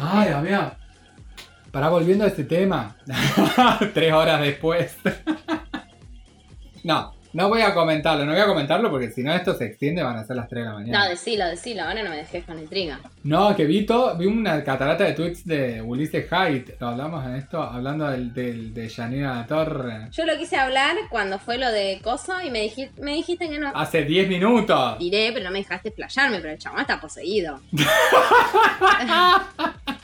Ay, 0.01 0.29
amiga. 0.29 0.77
Para 1.71 1.89
volviendo 1.91 2.25
a 2.25 2.29
este 2.29 2.45
tema. 2.45 2.97
Tres 3.95 4.13
horas 4.13 4.41
después. 4.41 4.97
no, 6.85 7.15
no 7.33 7.49
voy 7.49 7.63
a 7.63 7.75
comentarlo. 7.75 8.25
No 8.25 8.33
voy 8.33 8.41
a 8.41 8.47
comentarlo 8.47 8.91
porque 8.91 9.11
si 9.11 9.23
no 9.23 9.33
esto 9.33 9.55
se 9.55 9.67
extiende 9.67 10.03
van 10.03 10.17
a 10.17 10.25
ser 10.25 10.37
las 10.37 10.49
3 10.49 10.63
de 10.65 10.69
la 10.69 10.75
mañana. 10.75 11.05
No, 11.05 11.09
decilo, 11.11 11.47
decilo, 11.47 11.83
ahora 11.85 12.03
no 12.03 12.11
me 12.11 12.17
dejes 12.17 12.45
con 12.45 12.59
intriga. 12.59 13.01
No, 13.25 13.55
que 13.55 13.65
vi, 13.67 13.85
todo- 13.87 14.17
vi 14.17 14.27
una 14.27 14.63
catarata 14.65 15.05
de 15.05 15.13
tweets 15.13 15.45
de 15.47 15.83
Ulises 15.83 16.31
Haidt. 16.33 16.81
Lo 16.81 16.89
hablamos 16.89 17.25
en 17.27 17.35
esto, 17.37 17.63
hablando 17.63 18.07
del, 18.11 18.33
del- 18.33 18.73
de 18.75 18.89
Yanira 18.89 19.35
La 19.37 19.47
Torre. 19.47 20.09
Yo 20.13 20.25
lo 20.25 20.37
quise 20.39 20.57
hablar 20.57 20.97
cuando 21.11 21.39
fue 21.39 21.59
lo 21.59 21.71
de 21.71 22.01
Coso 22.03 22.35
y 22.43 22.51
me 22.51 22.63
dijiste, 22.63 23.01
me 23.03 23.13
dijiste 23.15 23.49
que 23.49 23.59
no. 23.59 23.73
Hace 23.75 24.05
10 24.05 24.29
minutos. 24.29 24.99
Diré, 24.99 25.31
pero 25.33 25.45
no 25.45 25.51
me 25.51 25.59
dejaste 25.59 25.89
explayarme, 25.89 26.39
pero 26.41 26.53
el 26.53 26.59
chabón 26.59 26.81
está 26.81 27.01
poseído. 27.01 27.61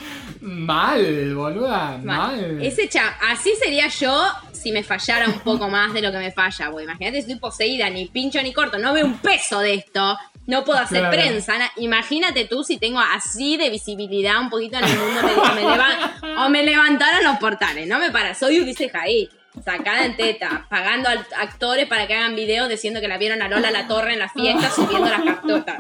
Mal, 0.46 1.34
boluda. 1.34 1.98
Mal. 2.02 2.62
Ese 2.62 2.88
cha 2.88 3.16
así 3.30 3.52
sería 3.62 3.88
yo 3.88 4.22
si 4.52 4.72
me 4.72 4.82
fallara 4.82 5.26
un 5.28 5.40
poco 5.40 5.68
más 5.68 5.92
de 5.94 6.02
lo 6.02 6.12
que 6.12 6.18
me 6.18 6.32
falla, 6.32 6.70
porque 6.70 6.84
imagínate, 6.84 7.18
estoy 7.18 7.36
poseída, 7.36 7.88
ni 7.88 8.06
pincho 8.06 8.42
ni 8.42 8.52
corto, 8.52 8.78
no 8.78 8.92
veo 8.92 9.06
un 9.06 9.18
peso 9.18 9.60
de 9.60 9.74
esto, 9.74 10.18
no 10.46 10.64
puedo 10.64 10.78
hacer 10.78 11.00
Claro. 11.00 11.16
prensa. 11.16 11.58
na- 11.58 11.72
Imagínate 11.76 12.44
tú 12.44 12.62
si 12.62 12.76
tengo 12.78 13.00
así 13.00 13.56
de 13.56 13.70
visibilidad 13.70 14.38
un 14.40 14.50
poquito 14.50 14.76
en 14.78 14.84
el 14.84 14.98
mundo 14.98 15.20
me- 15.22 15.54
me 15.62 15.70
leva- 15.70 16.44
o 16.44 16.48
me 16.50 16.62
levantaron 16.62 17.24
los 17.24 17.38
portales, 17.38 17.86
no 17.88 17.98
me 17.98 18.10
para, 18.10 18.34
soy 18.34 18.60
Ulises 18.60 18.92
Jaí. 18.92 19.28
Sacada 19.64 20.04
en 20.04 20.16
teta, 20.16 20.66
pagando 20.68 21.08
a 21.08 21.12
actores 21.40 21.86
para 21.86 22.06
que 22.08 22.14
hagan 22.14 22.34
videos 22.34 22.68
diciendo 22.68 23.00
que 23.00 23.06
la 23.08 23.18
vieron 23.18 23.40
a 23.40 23.48
Lola 23.48 23.70
La 23.70 23.86
Torre 23.86 24.14
en 24.14 24.18
la 24.18 24.28
fiesta 24.28 24.68
subiendo 24.70 25.08
las 25.08 25.22
capturas. 25.22 25.78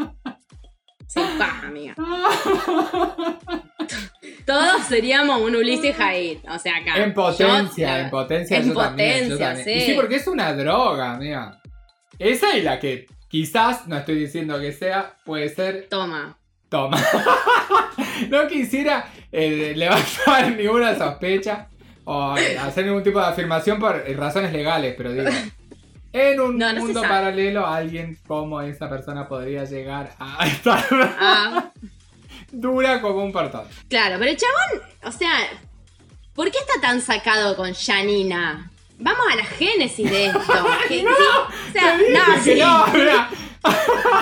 Sin 1.08 1.26
paja, 1.38 1.66
amiga. 1.66 1.94
Todos 4.46 4.84
seríamos 4.88 5.40
un 5.40 5.56
Ulises 5.56 5.96
Jair. 5.96 6.40
O 6.48 6.58
sea, 6.58 6.76
acá. 6.76 6.96
En 7.02 7.14
potencia, 7.14 7.98
Yo- 7.98 8.04
en 8.04 8.10
potencia. 8.10 8.56
En 8.58 8.68
yo 8.68 8.74
también, 8.74 9.14
yo 9.28 9.30
potencia, 9.36 9.54
también. 9.54 9.78
Y 9.78 9.80
sí. 9.80 9.86
sí, 9.86 9.92
porque 9.94 10.16
es 10.16 10.26
una 10.26 10.52
droga, 10.54 11.16
mira. 11.18 11.60
Esa 12.18 12.56
y 12.56 12.62
la 12.62 12.78
que 12.78 13.06
quizás, 13.28 13.86
no 13.88 13.96
estoy 13.96 14.16
diciendo 14.16 14.58
que 14.60 14.72
sea, 14.72 15.14
puede 15.24 15.48
ser 15.48 15.86
Toma. 15.88 16.36
Toma. 16.68 16.96
no 18.30 18.46
quisiera 18.48 19.06
eh, 19.32 19.72
levantar 19.76 20.52
ninguna 20.56 20.96
sospecha 20.96 21.68
o 22.04 22.32
hacer 22.32 22.86
ningún 22.86 23.02
tipo 23.02 23.18
de 23.18 23.26
afirmación 23.26 23.78
por 23.78 24.04
razones 24.16 24.52
legales, 24.52 24.94
pero 24.96 25.12
digo, 25.12 25.30
en 26.12 26.40
un 26.40 26.58
No, 26.58 26.68
no 26.72 26.80
se 26.80 26.80
mundo 26.86 27.02
paralelo, 27.02 27.66
alguien 27.66 28.18
como 28.26 28.60
esa 28.60 28.88
persona 28.88 29.26
podría 29.26 29.64
llegar 29.64 30.12
a 30.18 30.46
estar 30.46 30.84
Ah, 31.18 31.72
dura 32.54 33.00
como 33.00 33.22
un 33.24 33.32
portón. 33.32 33.66
claro, 33.88 34.16
pero 34.18 34.30
el 34.30 34.36
chabón, 34.36 34.88
o 35.04 35.12
sea, 35.12 35.30
¿por 36.34 36.50
qué 36.50 36.58
está 36.58 36.80
tan 36.80 37.00
sacado 37.00 37.56
con 37.56 37.72
Janina? 37.74 38.70
Vamos 38.98 39.26
a 39.32 39.36
la 39.36 39.44
génesis 39.44 40.08
de 40.10 40.26
esto. 40.26 40.40
Que- 40.88 41.00
que- 41.02 41.06
o 41.08 41.72
sea, 41.72 41.96
Te 41.98 42.10
no, 42.12 42.44
que 42.44 42.54
no, 42.56 42.86
mira. 42.94 43.28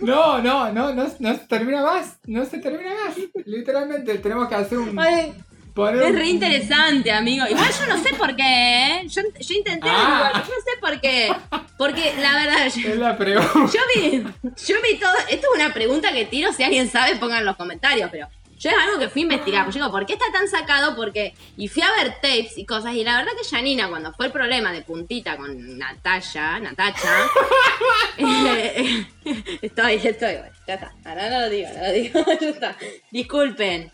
no, 0.00 0.40
no, 0.42 0.72
no, 0.72 0.92
no, 0.92 1.06
no 1.18 1.32
se 1.34 1.46
termina 1.46 1.82
más. 1.82 2.16
No 2.26 2.44
se 2.44 2.58
termina 2.58 2.90
más. 3.04 3.16
Literalmente 3.46 4.18
tenemos 4.18 4.48
que 4.48 4.54
hacer 4.54 4.78
un. 4.78 4.98
Ay, 4.98 5.34
es 5.76 6.14
re 6.14 6.26
interesante, 6.28 7.10
amigo. 7.10 7.46
Igual 7.48 7.70
yo 7.78 7.86
no 7.86 8.02
sé 8.02 8.14
por 8.14 8.36
qué, 8.36 8.42
¿eh? 8.42 9.02
Yo, 9.08 9.22
yo 9.40 9.54
intenté 9.54 9.88
Ah. 9.88 10.28
averiguar, 10.28 10.32
yo 10.46 10.54
no 10.54 10.60
sé 10.60 10.80
por 10.80 11.00
qué. 11.00 11.34
Porque 11.76 12.14
la 12.20 12.32
verdad, 12.34 12.72
yo, 12.74 12.88
Es 12.90 12.96
la 12.98 13.16
pregunta. 13.16 13.72
yo 13.72 13.80
vi, 13.96 14.22
yo 14.66 14.76
vi 14.82 14.98
todo. 14.98 15.12
Esto 15.28 15.46
es 15.52 15.54
una 15.60 15.74
pregunta 15.74 16.12
que 16.12 16.24
tiro. 16.26 16.52
Si 16.52 16.62
alguien 16.62 16.88
sabe, 16.88 17.16
pongan 17.16 17.38
en 17.40 17.46
los 17.46 17.56
comentarios. 17.56 18.08
Pero 18.12 18.28
yo 18.56 18.70
es 18.70 18.76
algo 18.76 18.98
que 19.00 19.08
fui 19.08 19.22
a 19.22 19.24
investigar. 19.24 19.66
Yo 19.66 19.72
digo, 19.72 19.90
¿por 19.90 20.06
qué 20.06 20.12
está 20.12 20.26
tan 20.32 20.48
sacado? 20.48 20.94
Porque. 20.94 21.34
Y 21.56 21.66
fui 21.68 21.82
a 21.82 21.90
ver 22.02 22.14
tapes 22.22 22.56
y 22.56 22.64
cosas. 22.64 22.94
Y 22.94 23.02
la 23.02 23.16
verdad 23.16 23.32
que 23.36 23.48
Janina, 23.48 23.88
cuando 23.88 24.12
fue 24.12 24.26
el 24.26 24.32
problema 24.32 24.72
de 24.72 24.82
puntita 24.82 25.36
con 25.36 25.76
Natalia, 25.78 26.60
Natacha. 26.60 27.26
estoy, 29.62 29.94
estoy, 29.94 30.34
bueno, 30.36 30.54
ya 30.66 30.74
está. 30.74 30.92
Ahora 31.04 31.30
no 31.30 31.40
lo 31.40 31.50
digo, 31.50 31.68
no 31.74 31.82
lo 31.82 31.92
digo. 31.92 32.24
Ya 32.40 32.48
está. 32.48 32.76
Disculpen. 33.10 33.90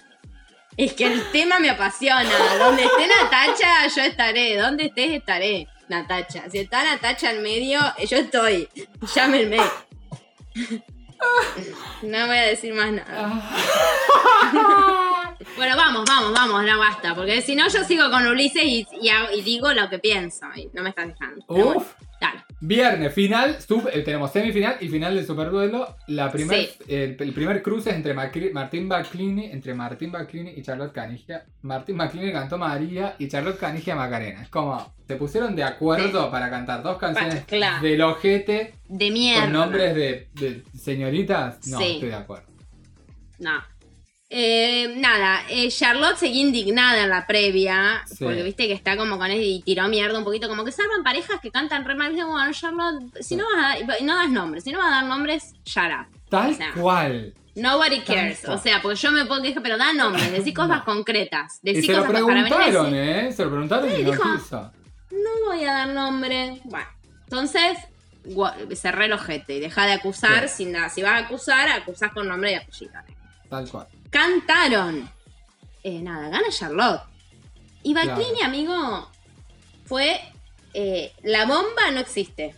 Es 0.84 0.92
que 0.94 1.06
el 1.06 1.30
tema 1.30 1.58
me 1.58 1.70
apasiona. 1.70 2.56
Donde 2.58 2.84
esté 2.84 3.06
Natacha, 3.06 3.86
yo 3.94 4.02
estaré. 4.02 4.56
Donde 4.56 4.86
estés, 4.86 5.10
estaré. 5.12 5.68
Natacha. 5.88 6.48
Si 6.50 6.58
está 6.58 6.84
Natacha 6.84 7.30
en 7.32 7.42
medio, 7.42 7.80
yo 8.08 8.16
estoy. 8.16 8.68
Llámenme. 9.14 9.58
No 12.02 12.26
voy 12.26 12.36
a 12.36 12.42
decir 12.46 12.72
más 12.74 12.90
nada. 12.92 13.42
Bueno, 15.56 15.74
vamos, 15.76 16.04
vamos, 16.06 16.32
vamos, 16.32 16.64
no 16.64 16.78
basta. 16.78 17.14
Porque 17.14 17.40
si 17.42 17.54
no, 17.56 17.68
yo 17.68 17.82
sigo 17.84 18.10
con 18.10 18.26
Ulises 18.26 18.62
y, 18.62 18.86
y 19.00 19.08
hago- 19.08 19.32
y 19.34 19.40
digo 19.42 19.72
lo 19.72 19.88
que 19.88 19.98
pienso. 19.98 20.46
Y 20.54 20.68
no 20.74 20.82
me 20.82 20.90
estás 20.90 21.08
dejando. 21.08 21.44
Bueno, 21.48 21.76
Uf. 21.76 21.92
Viernes, 22.62 23.14
final, 23.14 23.56
sub- 23.60 23.88
eh, 23.90 24.02
tenemos 24.02 24.30
semifinal 24.32 24.76
y 24.80 24.88
final 24.88 25.14
del 25.14 25.24
superduelo. 25.26 25.96
La 26.08 26.30
primer, 26.30 26.60
Sí. 26.60 26.70
el, 26.88 27.16
el 27.18 27.32
primer 27.32 27.62
cruce 27.62 27.88
es 27.90 27.96
entre 27.96 28.14
Macri- 28.14 28.52
Martín 28.52 28.86
Baclini, 28.86 29.46
entre 29.46 29.72
Martín 29.72 30.12
Baclini 30.12 30.50
y 30.56 30.62
Charlotte 30.62 30.92
Canigia. 30.92 31.46
Martín 31.62 31.96
Baclini 31.96 32.30
cantó 32.32 32.58
María 32.58 33.16
y 33.18 33.28
Charlotte 33.28 33.58
Canigia 33.58 33.96
Macarena. 33.96 34.42
Es 34.42 34.50
como, 34.50 34.92
se 35.08 35.16
pusieron 35.16 35.56
de 35.56 35.64
acuerdo 35.64 36.30
para 36.30 36.50
cantar 36.50 36.82
dos 36.82 36.98
canciones 36.98 37.44
claro. 37.46 37.82
del 37.82 38.02
ojete 38.02 38.74
De 38.88 39.10
mierda. 39.10 39.42
con 39.44 39.52
nombres 39.54 39.94
de, 39.94 40.28
de 40.34 40.62
señoritas. 40.78 41.66
No, 41.66 41.78
Sí. 41.78 41.92
estoy 41.94 42.10
de 42.10 42.14
acuerdo. 42.16 42.46
No. 43.38 43.52
Eh, 44.32 44.94
nada, 44.96 45.42
eh, 45.48 45.68
Charlotte 45.70 46.16
seguía 46.16 46.42
indignada 46.42 47.02
en 47.02 47.08
la 47.10 47.26
previa, 47.26 48.02
Sí. 48.06 48.22
porque 48.24 48.44
viste 48.44 48.68
que 48.68 48.72
está 48.74 48.96
como 48.96 49.18
con 49.18 49.28
él 49.28 49.42
y 49.42 49.60
tiró 49.62 49.88
mierda 49.88 50.16
un 50.18 50.24
poquito, 50.24 50.48
como 50.48 50.64
que 50.64 50.70
salvan 50.70 51.02
parejas 51.02 51.40
que 51.40 51.50
cantan 51.50 51.84
re 51.84 51.96
mal. 51.96 52.12
Dice, 52.12 52.24
bueno, 52.24 52.52
Charlotte, 52.52 53.02
si 53.22 53.34
no 53.34 53.44
vas 53.44 53.64
a 53.64 53.84
dar, 53.86 54.02
no 54.02 54.16
das 54.16 54.30
nombres, 54.30 54.62
si 54.62 54.70
no 54.70 54.78
vas 54.78 54.86
a 54.86 54.90
dar 54.96 55.04
nombres, 55.06 55.52
up. 55.76 56.06
Tal 56.28 56.50
O 56.50 56.54
sea, 56.54 56.72
cual. 56.74 57.34
Nobody 57.56 58.00
cares. 58.02 58.42
Tanto. 58.42 58.56
O 58.56 58.62
sea, 58.62 58.80
porque 58.80 58.96
yo 58.96 59.10
me 59.10 59.24
puedo 59.26 59.42
quejar, 59.42 59.62
pero 59.64 59.76
da 59.76 59.92
nombres, 59.92 60.30
decí 60.32 60.54
cosas 60.54 60.78
No. 60.78 60.84
concretas. 60.84 61.58
Y 61.64 61.82
se 61.82 61.92
lo 61.92 62.06
para 62.06 62.20
venir 62.24 62.44
preguntaron, 62.46 62.94
¿eh? 62.94 63.32
Se 63.32 63.42
lo 63.44 63.50
preguntaron 63.50 63.90
Sí, 63.90 63.96
y 64.00 64.04
no 64.04 64.10
dijo. 64.12 64.22
quiso. 64.36 64.72
No 65.10 65.46
voy 65.48 65.64
a 65.64 65.72
dar 65.72 65.88
nombre. 65.88 66.60
Bueno, 66.64 66.86
entonces 67.24 67.78
cerré 68.76 69.06
el 69.06 69.12
ojete 69.12 69.56
y 69.56 69.60
deja 69.60 69.86
de 69.86 69.92
acusar. 69.94 70.48
Sí. 70.48 70.58
Sin 70.64 70.72
nada. 70.72 70.88
Si 70.88 71.02
vas 71.02 71.14
a 71.14 71.16
acusar, 71.26 71.68
acusás 71.68 72.12
con 72.12 72.28
nombre 72.28 72.52
y 72.52 72.54
apellido. 72.54 72.92
Tal 73.48 73.68
cual. 73.68 73.88
Cantaron. 74.10 75.10
Eh, 75.82 76.00
nada, 76.02 76.28
gana 76.28 76.48
Charlotte. 76.50 77.02
Y 77.82 77.94
Claro. 77.94 78.44
amigo, 78.44 79.10
fue. 79.86 80.20
eh, 80.72 81.12
la 81.24 81.46
bomba 81.46 81.90
no 81.92 81.98
existe. 82.00 82.54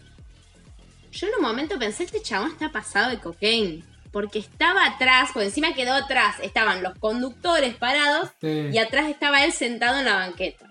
Yo 1.12 1.28
en 1.28 1.34
un 1.36 1.42
momento 1.42 1.78
pensé, 1.78 2.04
este 2.04 2.20
chabón 2.20 2.50
está 2.50 2.70
pasado 2.70 3.08
de 3.10 3.18
cocaine. 3.18 3.84
Porque 4.12 4.38
estaba 4.38 4.84
atrás, 4.84 5.30
por 5.32 5.42
encima 5.42 5.72
quedó 5.72 5.94
atrás, 5.94 6.36
estaban 6.42 6.82
los 6.82 6.98
conductores 6.98 7.74
parados 7.76 8.28
Sí. 8.42 8.68
y 8.70 8.76
atrás 8.76 9.06
estaba 9.08 9.42
él 9.44 9.52
sentado 9.54 9.98
en 9.98 10.04
la 10.04 10.16
banqueta. 10.16 10.66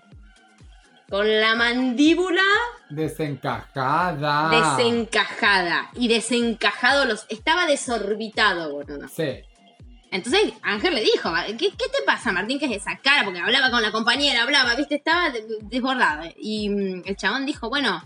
Con 1.09 1.41
la 1.41 1.55
mandíbula 1.55 2.43
Desencajada. 2.91 4.49
desencajada. 4.77 5.89
Y 5.95 6.07
desencajado 6.07 7.05
los. 7.05 7.25
Estaba 7.29 7.65
desorbitado, 7.65 8.71
boludo. 8.73 9.07
Sí. 9.07 9.41
Entonces 10.11 10.53
Ángel 10.61 10.93
le 10.95 11.01
dijo, 11.01 11.31
¿qué, 11.47 11.69
qué 11.71 11.87
te 11.89 12.03
pasa, 12.05 12.31
Martín? 12.31 12.59
¿Qué 12.59 12.65
es 12.65 12.81
esa 12.81 12.97
cara? 13.01 13.23
Porque 13.23 13.39
hablaba 13.39 13.71
con 13.71 13.81
la 13.81 13.91
compañera, 13.91 14.43
hablaba, 14.43 14.75
viste, 14.75 14.95
estaba 14.95 15.29
de- 15.29 15.45
desbordado. 15.63 16.29
Y 16.37 16.69
mm, 16.69 17.03
el 17.05 17.15
chabón 17.15 17.45
dijo, 17.45 17.69
bueno, 17.69 18.03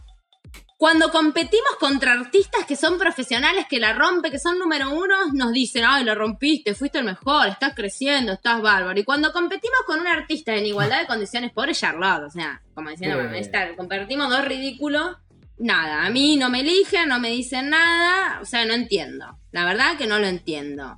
cuando 0.77 1.09
competimos 1.09 1.71
contra 1.79 2.11
artistas 2.13 2.65
que 2.65 2.75
son 2.75 2.99
profesionales, 2.99 3.65
que 3.69 3.79
la 3.79 3.93
rompen, 3.93 4.29
que 4.31 4.39
son 4.39 4.59
número 4.59 4.91
uno, 4.91 5.15
nos 5.33 5.51
dicen, 5.53 5.83
ay, 5.87 6.03
la 6.03 6.13
rompiste, 6.13 6.75
fuiste 6.75 6.99
el 6.99 7.05
mejor, 7.05 7.47
estás 7.47 7.73
creciendo, 7.73 8.33
estás 8.33 8.61
bárbaro. 8.61 8.99
Y 8.99 9.03
cuando 9.05 9.31
competimos 9.31 9.79
con 9.87 9.99
un 10.01 10.07
artista 10.07 10.53
en 10.53 10.65
igualdad 10.65 10.99
de 10.99 11.07
condiciones, 11.07 11.51
pobre 11.53 11.73
Charlotte, 11.73 12.23
o 12.27 12.29
sea, 12.29 12.61
como 12.73 12.89
diciendo, 12.89 13.17
bueno, 13.17 13.33
está, 13.35 13.75
compartimos 13.75 14.29
dos 14.29 14.45
ridículos. 14.45 15.17
Nada, 15.57 16.05
a 16.05 16.09
mí 16.09 16.35
no 16.35 16.49
me 16.49 16.59
eligen, 16.59 17.07
no 17.07 17.19
me 17.19 17.29
dicen 17.29 17.69
nada, 17.69 18.39
o 18.41 18.45
sea, 18.45 18.65
no 18.65 18.73
entiendo. 18.73 19.39
La 19.53 19.63
verdad 19.63 19.97
que 19.97 20.05
no 20.05 20.19
lo 20.19 20.27
entiendo. 20.27 20.97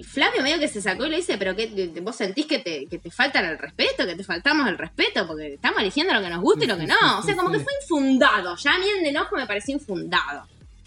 Y 0.00 0.02
Flavio 0.02 0.42
medio 0.42 0.58
que 0.58 0.66
se 0.66 0.80
sacó 0.80 1.04
y 1.04 1.10
le 1.10 1.16
dice, 1.16 1.36
pero 1.36 1.54
qué, 1.54 1.92
vos 2.00 2.16
sentís 2.16 2.46
que 2.46 2.58
te, 2.58 2.86
que 2.86 2.98
te 2.98 3.10
faltan 3.10 3.44
el 3.44 3.58
respeto, 3.58 4.06
que 4.06 4.14
te 4.14 4.24
faltamos 4.24 4.66
el 4.66 4.78
respeto, 4.78 5.26
porque 5.26 5.54
estamos 5.54 5.78
eligiendo 5.82 6.14
lo 6.14 6.22
que 6.22 6.30
nos 6.30 6.40
gusta 6.40 6.64
y 6.64 6.68
lo 6.68 6.78
que 6.78 6.86
no. 6.86 7.18
O 7.18 7.22
sea, 7.22 7.36
como 7.36 7.50
que 7.52 7.58
fue 7.58 7.72
infundado. 7.82 8.56
Ya 8.56 8.74
a 8.76 8.78
mí 8.78 8.86
el 8.98 9.06
enojo 9.06 9.36
me 9.36 9.46
pareció 9.46 9.74
infundado. 9.74 10.46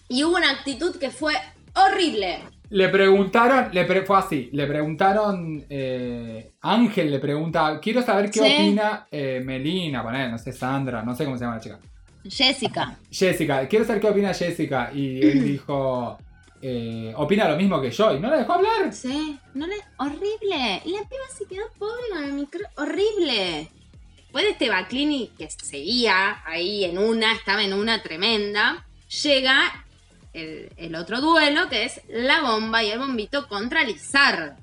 Y 0.09 0.24
hubo 0.24 0.36
una 0.38 0.49
actitud 0.49 0.95
que 0.97 1.11
fue 1.11 1.34
horrible. 1.76 2.39
Le 2.72 2.89
preguntaron, 2.89 3.70
le 3.72 3.86
pre- 3.86 4.03
fue 4.03 4.18
así, 4.18 4.49
le 4.51 4.66
preguntaron, 4.66 5.64
eh, 5.70 6.53
Ángel 6.61 7.11
le 7.11 7.20
pregunta, 7.20 7.80
quiero 7.80 8.01
saber 8.01 8.32
qué 8.32 8.39
Sí. 8.39 8.51
opina 8.51 9.05
eh, 9.11 9.41
Melina, 9.45 10.01
poner, 10.01 10.32
no 10.32 10.39
sé, 10.39 10.51
Sandra, 10.53 11.03
no 11.03 11.16
sé 11.16 11.24
cómo 11.26 11.38
se 11.38 11.43
llama 11.43 11.57
la 11.57 11.61
chica. 11.61 11.80
Jessica. 12.28 12.97
Jessica, 13.11 13.68
quiero 13.68 13.86
saber 13.86 14.01
qué 14.01 14.07
opina 14.07 14.34
Jessica. 14.34 14.89
Y 14.91 15.22
él 15.24 15.43
dijo, 15.51 16.18
eh, 16.66 17.14
opina 17.18 17.49
lo 17.49 17.57
mismo 17.57 17.82
que 17.82 17.91
yo. 17.91 18.16
Y 18.16 18.22
no 18.22 18.30
la 18.30 18.38
dejó 18.38 18.53
hablar. 18.53 18.93
Sí, 18.93 19.38
no 19.53 19.68
le... 19.68 19.76
horrible. 19.97 20.82
Y 20.86 20.91
la 20.93 21.01
piba 21.01 21.28
se 21.38 21.45
quedó 21.45 21.66
pobre 21.78 22.03
con 22.09 22.24
el 22.24 22.32
micro. 22.32 22.66
Horrible. 22.78 23.70
Después 24.16 24.45
de 24.45 24.51
este 24.51 24.70
Baclini 24.70 25.32
que 25.38 25.49
seguía 25.49 26.41
ahí 26.45 26.86
en 26.86 26.97
una, 26.97 27.34
estaba 27.34 27.64
en 27.64 27.74
una 27.74 28.01
tremenda, 28.01 28.88
llega 29.24 29.86
el, 30.32 30.72
el 30.78 30.95
otro 30.95 31.20
duelo 31.20 31.68
que 31.68 31.84
es 31.84 32.01
la 32.07 32.39
bomba 32.39 32.82
y 32.82 32.91
el 32.91 32.99
bombito 32.99 33.49
contra 33.49 33.84
Lizardo. 33.84 34.55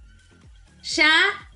Ya, 0.82 1.12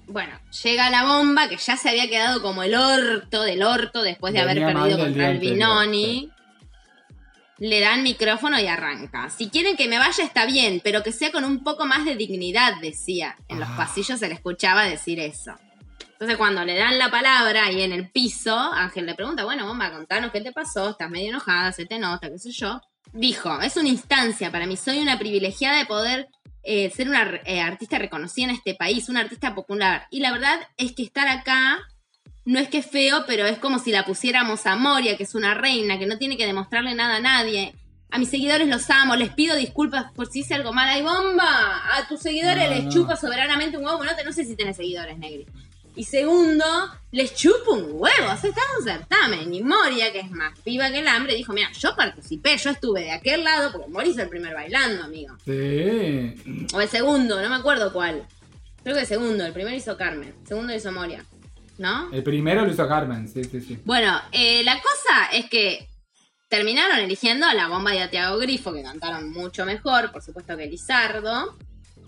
bueno, 0.07 0.39
llega 0.63 0.91
la 0.91 1.05
bomba 1.07 1.49
que 1.49 1.57
ya 1.57 1.79
se 1.79 1.89
había 1.89 2.09
quedado 2.09 2.43
como 2.43 2.63
el 2.63 2.75
orto 2.75 3.43
del 3.43 3.63
orto 3.63 4.03
después 4.03 4.35
de 4.35 4.41
haber 4.41 4.61
Venía 4.61 4.75
perdido 4.75 4.99
contra 4.99 5.31
el 5.31 5.39
Binoni. 5.39 6.31
Le 7.59 7.81
dan 7.81 8.03
micrófono 8.03 8.59
y 8.59 8.67
arranca. 8.67 9.31
Si 9.31 9.49
quieren 9.49 9.77
que 9.77 9.89
me 9.89 9.99
vaya 9.99 10.25
está 10.25 10.45
bien, 10.47 10.81
pero 10.83 11.03
que 11.03 11.13
sea 11.13 11.31
con 11.31 11.45
un 11.45 11.63
poco 11.63 11.87
más 11.87 12.05
de 12.05 12.17
dignidad, 12.17 12.81
decía. 12.81 13.37
En 13.49 13.61
los 13.61 13.69
Ah. 13.69 13.77
pasillos 13.77 14.19
se 14.19 14.29
le 14.29 14.35
escuchaba 14.35 14.85
decir 14.85 15.21
eso. 15.21 15.53
Entonces 16.13 16.37
cuando 16.37 16.65
le 16.65 16.77
dan 16.77 16.99
la 16.99 17.11
palabra 17.11 17.67
ahí 17.67 17.83
en 17.83 17.93
el 17.93 18.11
piso, 18.11 18.57
Ángel 18.57 19.07
le 19.07 19.15
pregunta, 19.15 19.45
bueno, 19.45 19.67
bomba, 19.67 19.93
contanos 19.93 20.31
qué 20.33 20.41
te 20.41 20.53
pasó, 20.53 20.91
estás 20.91 21.11
medio 21.11 21.29
enojada, 21.31 21.73
se 21.73 21.87
te 21.87 21.99
nota, 21.99 22.29
qué 22.31 22.39
sé 22.39 22.51
yo. 22.53 22.81
Dijo, 23.13 23.61
es 23.61 23.77
una 23.77 23.89
instancia 23.89 24.51
para 24.51 24.67
mí, 24.67 24.77
soy 24.77 24.99
una 25.01 25.19
privilegiada 25.19 25.79
de 25.79 25.87
poder 25.87 26.29
eh, 26.63 26.91
ser 26.91 27.09
una 27.09 27.41
eh, 27.45 27.61
artista 27.61 27.99
reconocida 27.99 28.47
en 28.47 28.51
este 28.57 28.75
país, 28.75 29.09
una 29.09 29.21
artista 29.21 29.55
popular. 29.55 30.07
Y 30.11 30.21
la 30.21 30.33
verdad 30.33 30.59
es 30.77 30.93
que 30.93 31.03
estar 31.03 31.29
acá 31.29 31.79
no 32.45 32.59
es 32.59 32.69
que 32.69 32.79
es 32.79 32.87
feo, 32.87 33.25
pero 33.27 33.47
es 33.47 33.59
como 33.59 33.79
si 33.79 33.91
la 33.91 34.05
pusiéramos 34.05 34.67
a 34.67 34.77
Moria, 34.77 35.17
que 35.17 35.23
es 35.25 35.35
una 35.35 35.55
reina, 35.55 35.99
que 35.99 36.07
no 36.07 36.19
tiene 36.19 36.37
que 36.37 36.47
demostrarle 36.47 36.95
nada 36.95 37.17
a 37.17 37.21
nadie. 37.21 37.75
A 38.11 38.19
mis 38.19 38.29
seguidores 38.31 38.69
los 38.69 38.89
amo, 38.91 39.17
les 39.17 39.31
pido 39.31 39.57
disculpas 39.57 40.13
por 40.13 40.29
si 40.31 40.41
hice 40.41 40.55
algo 40.55 40.73
mal. 40.73 40.89
¡Ay, 40.89 41.03
bomba! 41.03 41.83
A 41.97 42.07
tus 42.07 42.21
seguidores 42.21 42.69
No, 42.69 42.75
les 42.75 42.85
no. 42.85 42.91
chupa 42.93 43.17
soberanamente 43.17 43.77
un 43.77 43.85
huevo. 43.85 44.05
No, 44.05 44.15
te- 44.15 44.25
no 44.25 44.33
sé 44.33 44.45
si 44.45 44.55
tenés 44.55 44.77
seguidores, 44.77 45.19
Negri. 45.19 45.47
Y 45.97 46.05
segundo, 46.05 46.65
les 47.13 47.35
chupa 47.35 47.71
un 47.73 47.85
huevo. 47.93 48.33
O 48.33 48.37
sea, 48.37 48.51
está 48.51 48.61
un 48.79 48.85
certamen. 48.85 49.53
Y 49.55 49.63
Moria, 49.63 50.13
que 50.13 50.21
es 50.21 50.31
más 50.31 50.53
viva 50.65 50.91
que 50.91 50.99
el 51.01 51.09
hambre, 51.09 51.35
dijo, 51.35 51.53
mira, 51.53 51.71
yo 51.73 51.97
participé, 51.97 52.57
yo 52.57 52.71
estuve 52.71 53.01
de 53.03 53.13
aquel 53.13 53.43
lado, 53.43 53.73
porque 53.73 53.89
Moria 53.91 54.11
hizo 54.13 54.23
el 54.23 54.29
primer 54.29 54.55
bailando, 54.55 55.03
amigo. 55.05 55.35
Sí. 55.45 56.35
O 56.73 56.81
el 56.81 56.89
segundo, 56.89 57.41
no 57.41 57.49
me 57.49 57.57
acuerdo 57.57 57.93
cuál. 57.93 58.23
Creo 58.83 58.95
que 58.97 59.03
el 59.03 59.07
segundo, 59.09 59.45
el 59.47 59.53
primero 59.53 59.75
hizo 59.77 59.97
Carmen, 59.97 60.35
el 60.41 60.47
segundo 60.47 60.75
hizo 60.75 60.93
Moria. 60.93 61.25
¿No? 61.79 62.11
El 62.13 62.23
primero 62.23 62.65
lo 62.65 62.73
hizo 62.73 62.87
Carmen, 62.87 63.29
sí, 63.29 63.43
sí, 63.45 63.61
sí. 63.61 63.79
Bueno, 63.85 64.21
eh, 64.33 64.63
la 64.63 64.81
cosa 64.81 65.27
es 65.33 65.47
que 65.47 65.89
terminaron 66.49 66.99
eligiendo 66.99 67.47
a 67.47 67.55
la 67.55 67.67
bomba 67.67 67.91
de 67.91 68.07
Tiago 68.09 68.39
Grifo, 68.39 68.73
que 68.73 68.83
cantaron 68.83 69.33
mucho 69.33 69.67
mejor, 69.67 70.13
por 70.13 70.23
supuesto 70.23 70.57
que 70.57 70.67
Lizardo. 70.67 71.57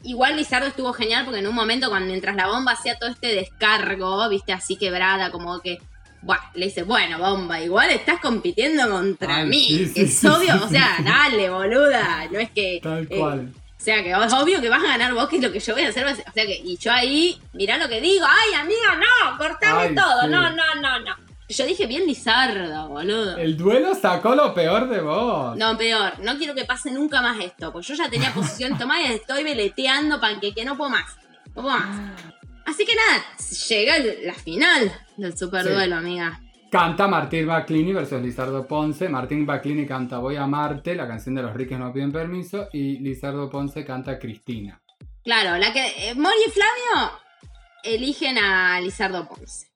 Igual 0.05 0.37
Lizardo 0.37 0.69
estuvo 0.69 0.93
genial 0.93 1.25
porque 1.25 1.41
en 1.41 1.49
un 1.49 1.55
momento, 1.55 1.89
cuando 1.89 2.07
mientras 2.09 2.37
la 2.37 2.47
bomba 2.47 2.73
hacía 2.73 2.97
todo 2.97 3.11
este 3.11 3.35
descargo, 3.35 4.29
viste, 4.29 4.53
así 4.53 4.77
quebrada, 4.77 5.31
como 5.31 5.61
que. 5.61 5.79
Buah, 6.23 6.39
le 6.55 6.67
dice, 6.67 6.83
bueno, 6.83 7.19
bomba, 7.19 7.61
igual 7.61 7.91
estás 7.91 8.21
compitiendo 8.21 8.89
contra 8.89 9.37
Ay, 9.39 9.49
mí. 9.49 9.67
sí, 9.67 9.79
que 9.79 9.87
sí, 9.87 10.01
es 10.03 10.19
sí, 10.19 10.27
obvio, 10.27 10.65
o 10.65 10.69
sea, 10.69 10.97
dale, 11.05 11.51
boluda. 11.51 12.29
No 12.31 12.39
es 12.39 12.51
que. 12.51 12.81
Tal 12.83 13.07
eh, 13.11 13.17
cual. 13.19 13.53
O 13.87 13.89
sea 13.89 14.03
que 14.03 14.11
es 14.11 14.33
obvio 14.33 14.61
que 14.61 14.69
vas 14.69 14.83
a 14.83 14.89
ganar 14.89 15.15
vos, 15.15 15.29
que 15.29 15.37
es 15.37 15.43
lo 15.43 15.53
que 15.53 15.61
yo 15.61 15.75
voy 15.75 15.85
a 15.85 15.89
hacer. 15.91 16.05
va 16.05 16.11
a 16.11 16.15
ser- 16.17 16.25
O 16.29 16.33
sea 16.33 16.45
que, 16.45 16.57
y 16.57 16.77
yo 16.77 16.91
ahí, 16.91 17.41
mirá 17.53 17.79
lo 17.79 17.89
que 17.89 18.01
digo. 18.01 18.27
Ay, 18.29 18.55
amiga, 18.55 18.97
no, 18.97 19.39
cortame 19.39 19.83
Ay, 19.91 19.95
todo. 19.95 20.23
sí. 20.23 20.29
No, 20.29 20.51
no, 20.51 20.75
no, 20.81 20.99
no. 21.01 21.17
Yo 21.49 21.65
dije 21.65 21.87
bien 21.87 22.05
Lizardo, 22.05 22.89
boludo. 22.89 23.37
El 23.37 23.57
duelo 23.57 23.95
sacó 23.95 24.35
lo 24.35 24.53
peor 24.53 24.89
de 24.89 25.01
vos. 25.01 25.57
No, 25.57 25.79
peor. 25.79 26.19
No 26.19 26.37
quiero 26.37 26.57
que 26.57 26.65
pase 26.65 26.91
nunca 26.91 27.23
más 27.23 27.39
esto. 27.39 27.73
Pues 27.73 27.87
yo 27.87 27.95
ya 27.95 28.11
tenía 28.11 28.35
posición 28.35 28.77
tomada 28.79 29.03
y 29.03 29.13
estoy 29.13 29.45
veleteando 29.45 30.21
panqueque. 30.21 30.65
No 30.65 30.77
puedo 30.77 30.91
más. 30.91 31.07
No 31.55 31.63
puedo 31.63 31.69
más. 31.69 32.21
Así 32.67 32.85
que 32.85 32.97
nada, 32.97 33.25
llega 33.69 33.95
la 34.25 34.35
final 34.35 34.93
del 35.17 35.39
superduelo, 35.39 35.95
amiga. 35.95 36.41
Canta 36.77 37.09
Martín 37.09 37.47
Baclini 37.47 37.95
versus 37.95 38.21
Lizardo 38.21 38.67
Ponce. 38.67 39.09
Martín 39.09 39.47
Baclini 39.47 39.87
canta 39.87 40.19
Voy 40.19 40.37
a 40.37 40.43
amarte, 40.43 40.95
la 40.95 41.09
canción 41.09 41.35
de 41.35 41.41
los 41.41 41.55
riques 41.55 41.79
no 41.79 41.91
piden 41.91 42.13
permiso. 42.13 42.69
Y 42.71 42.99
Lizardo 42.99 43.49
Ponce 43.49 43.83
canta 43.83 44.19
Cristina. 44.19 44.79
Claro, 45.25 45.57
la 45.57 45.73
que. 45.73 46.11
eh, 46.11 46.15
Mori 46.15 46.37
y 46.47 46.51
Flavio 46.51 47.19
eligen 47.83 48.37
a 48.37 48.79
Lizardo 48.83 49.27
Ponce. 49.27 49.69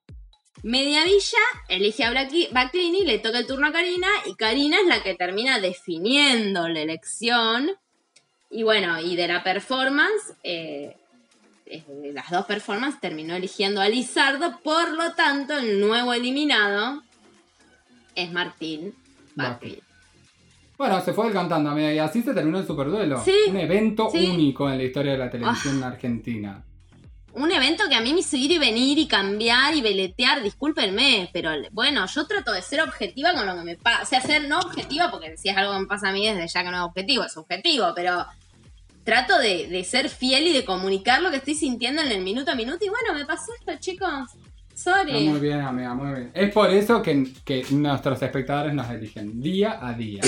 Mediavilla 0.62 1.38
elige 1.68 2.04
a 2.04 2.12
Baclini, 2.52 3.06
le 3.06 3.18
toca 3.18 3.38
el 3.38 3.46
turno 3.46 3.68
a 3.68 3.72
Karina 3.72 4.08
y 4.26 4.34
Karina 4.34 4.76
es 4.78 4.86
la 4.86 5.02
que 5.02 5.14
termina 5.14 5.58
definiendo 5.58 6.68
la 6.68 6.80
elección. 6.80 7.70
Y 8.50 8.62
bueno, 8.62 9.00
y 9.00 9.16
de 9.16 9.26
la 9.26 9.42
performance, 9.42 10.34
eh, 10.42 10.98
eh, 11.70 12.12
las 12.12 12.30
dos 12.30 12.46
performances 12.46 13.00
terminó 13.00 13.34
eligiendo 13.34 13.80
a 13.80 13.88
Lizardo, 13.88 14.58
por 14.62 14.92
lo 14.92 15.12
tanto 15.12 15.56
el 15.56 15.80
nuevo 15.80 16.12
eliminado 16.12 17.02
es 18.14 18.32
Martín 18.32 18.94
Baclini. 19.34 19.80
Bueno, 20.76 20.98
se 21.02 21.12
fue 21.12 21.26
el 21.26 21.32
cantando, 21.34 21.78
y 21.78 21.98
así 21.98 22.22
se 22.22 22.32
terminó 22.32 22.58
el 22.58 22.66
superduelo. 22.66 23.22
Sí, 23.22 23.34
Un 23.48 23.58
evento 23.58 24.08
sí. 24.10 24.26
Ah. 24.26 24.32
único 24.32 24.70
en 24.70 24.78
la 24.78 24.84
historia 24.84 25.12
de 25.12 25.18
la 25.18 25.30
televisión 25.30 25.82
argentina. 25.84 26.64
Un 27.34 27.52
evento 27.52 27.84
que 27.88 27.94
a 27.94 28.00
mí 28.00 28.12
me 28.12 28.20
hizo 28.20 28.36
ir 28.36 28.50
y 28.50 28.58
venir 28.58 28.98
y 28.98 29.06
cambiar 29.06 29.74
y 29.74 29.82
veletear, 29.82 30.42
discúlpenme, 30.42 31.28
pero 31.32 31.50
bueno, 31.70 32.06
yo 32.06 32.26
trato 32.26 32.52
de 32.52 32.62
ser 32.62 32.80
objetiva 32.80 33.34
con 33.34 33.46
lo 33.46 33.54
que 33.56 33.62
me 33.62 33.76
pasa. 33.76 34.02
O 34.02 34.06
sea, 34.06 34.20
ser 34.20 34.48
no 34.48 34.58
objetiva, 34.58 35.10
porque 35.10 35.36
si 35.36 35.50
es 35.50 35.56
algo 35.56 35.74
que 35.74 35.80
me 35.80 35.86
pasa 35.86 36.08
a 36.08 36.12
mí 36.12 36.26
desde 36.26 36.48
ya 36.48 36.64
que 36.64 36.70
no 36.70 36.78
es 36.78 36.82
objetivo, 36.82 37.24
es 37.24 37.36
objetivo, 37.36 37.92
pero 37.94 38.26
trato 39.10 39.40
de, 39.40 39.66
de 39.66 39.82
ser 39.82 40.08
fiel 40.08 40.46
y 40.46 40.52
de 40.52 40.64
comunicar 40.64 41.20
lo 41.20 41.30
que 41.30 41.38
estoy 41.38 41.56
sintiendo 41.56 42.00
en 42.00 42.12
el 42.12 42.22
minuto 42.22 42.52
a 42.52 42.54
minuto. 42.54 42.84
Y 42.84 42.88
bueno, 42.88 43.12
me 43.12 43.26
pasó 43.26 43.52
esto, 43.58 43.72
chicos. 43.80 44.08
Está 44.72 44.98
Sorry. 44.98 45.28
muy 45.28 45.40
bien, 45.40 45.60
amiga, 45.60 45.94
muy 45.94 46.14
bien. 46.14 46.30
Es 46.32 46.52
por 46.52 46.70
eso 46.70 47.02
que, 47.02 47.26
que 47.44 47.64
nuestros 47.72 48.22
espectadores 48.22 48.72
nos 48.72 48.88
eligen 48.88 49.40
día 49.40 49.80
a 49.82 49.94
día. 49.94 50.20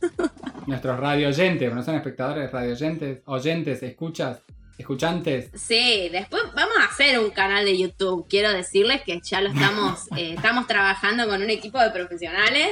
nuestros 0.66 0.98
radio 0.98 1.28
oyentes, 1.28 1.74
no 1.74 1.82
son 1.82 1.94
espectadores, 1.96 2.50
radio 2.50 2.72
oyentes, 2.72 3.18
oyentes, 3.26 3.82
escuchas, 3.82 4.38
escuchantes. 4.78 5.50
Sí, 5.54 6.08
después 6.10 6.42
vamos 6.56 6.78
a 6.80 6.86
hacer 6.86 7.18
un 7.18 7.28
canal 7.28 7.66
de 7.66 7.76
YouTube. 7.76 8.26
Quiero 8.30 8.50
decirles 8.50 9.02
que 9.02 9.20
ya 9.22 9.42
lo 9.42 9.50
estamos, 9.50 10.08
eh, 10.16 10.32
estamos 10.36 10.66
trabajando 10.66 11.28
con 11.28 11.42
un 11.42 11.50
equipo 11.50 11.78
de 11.78 11.90
profesionales. 11.90 12.70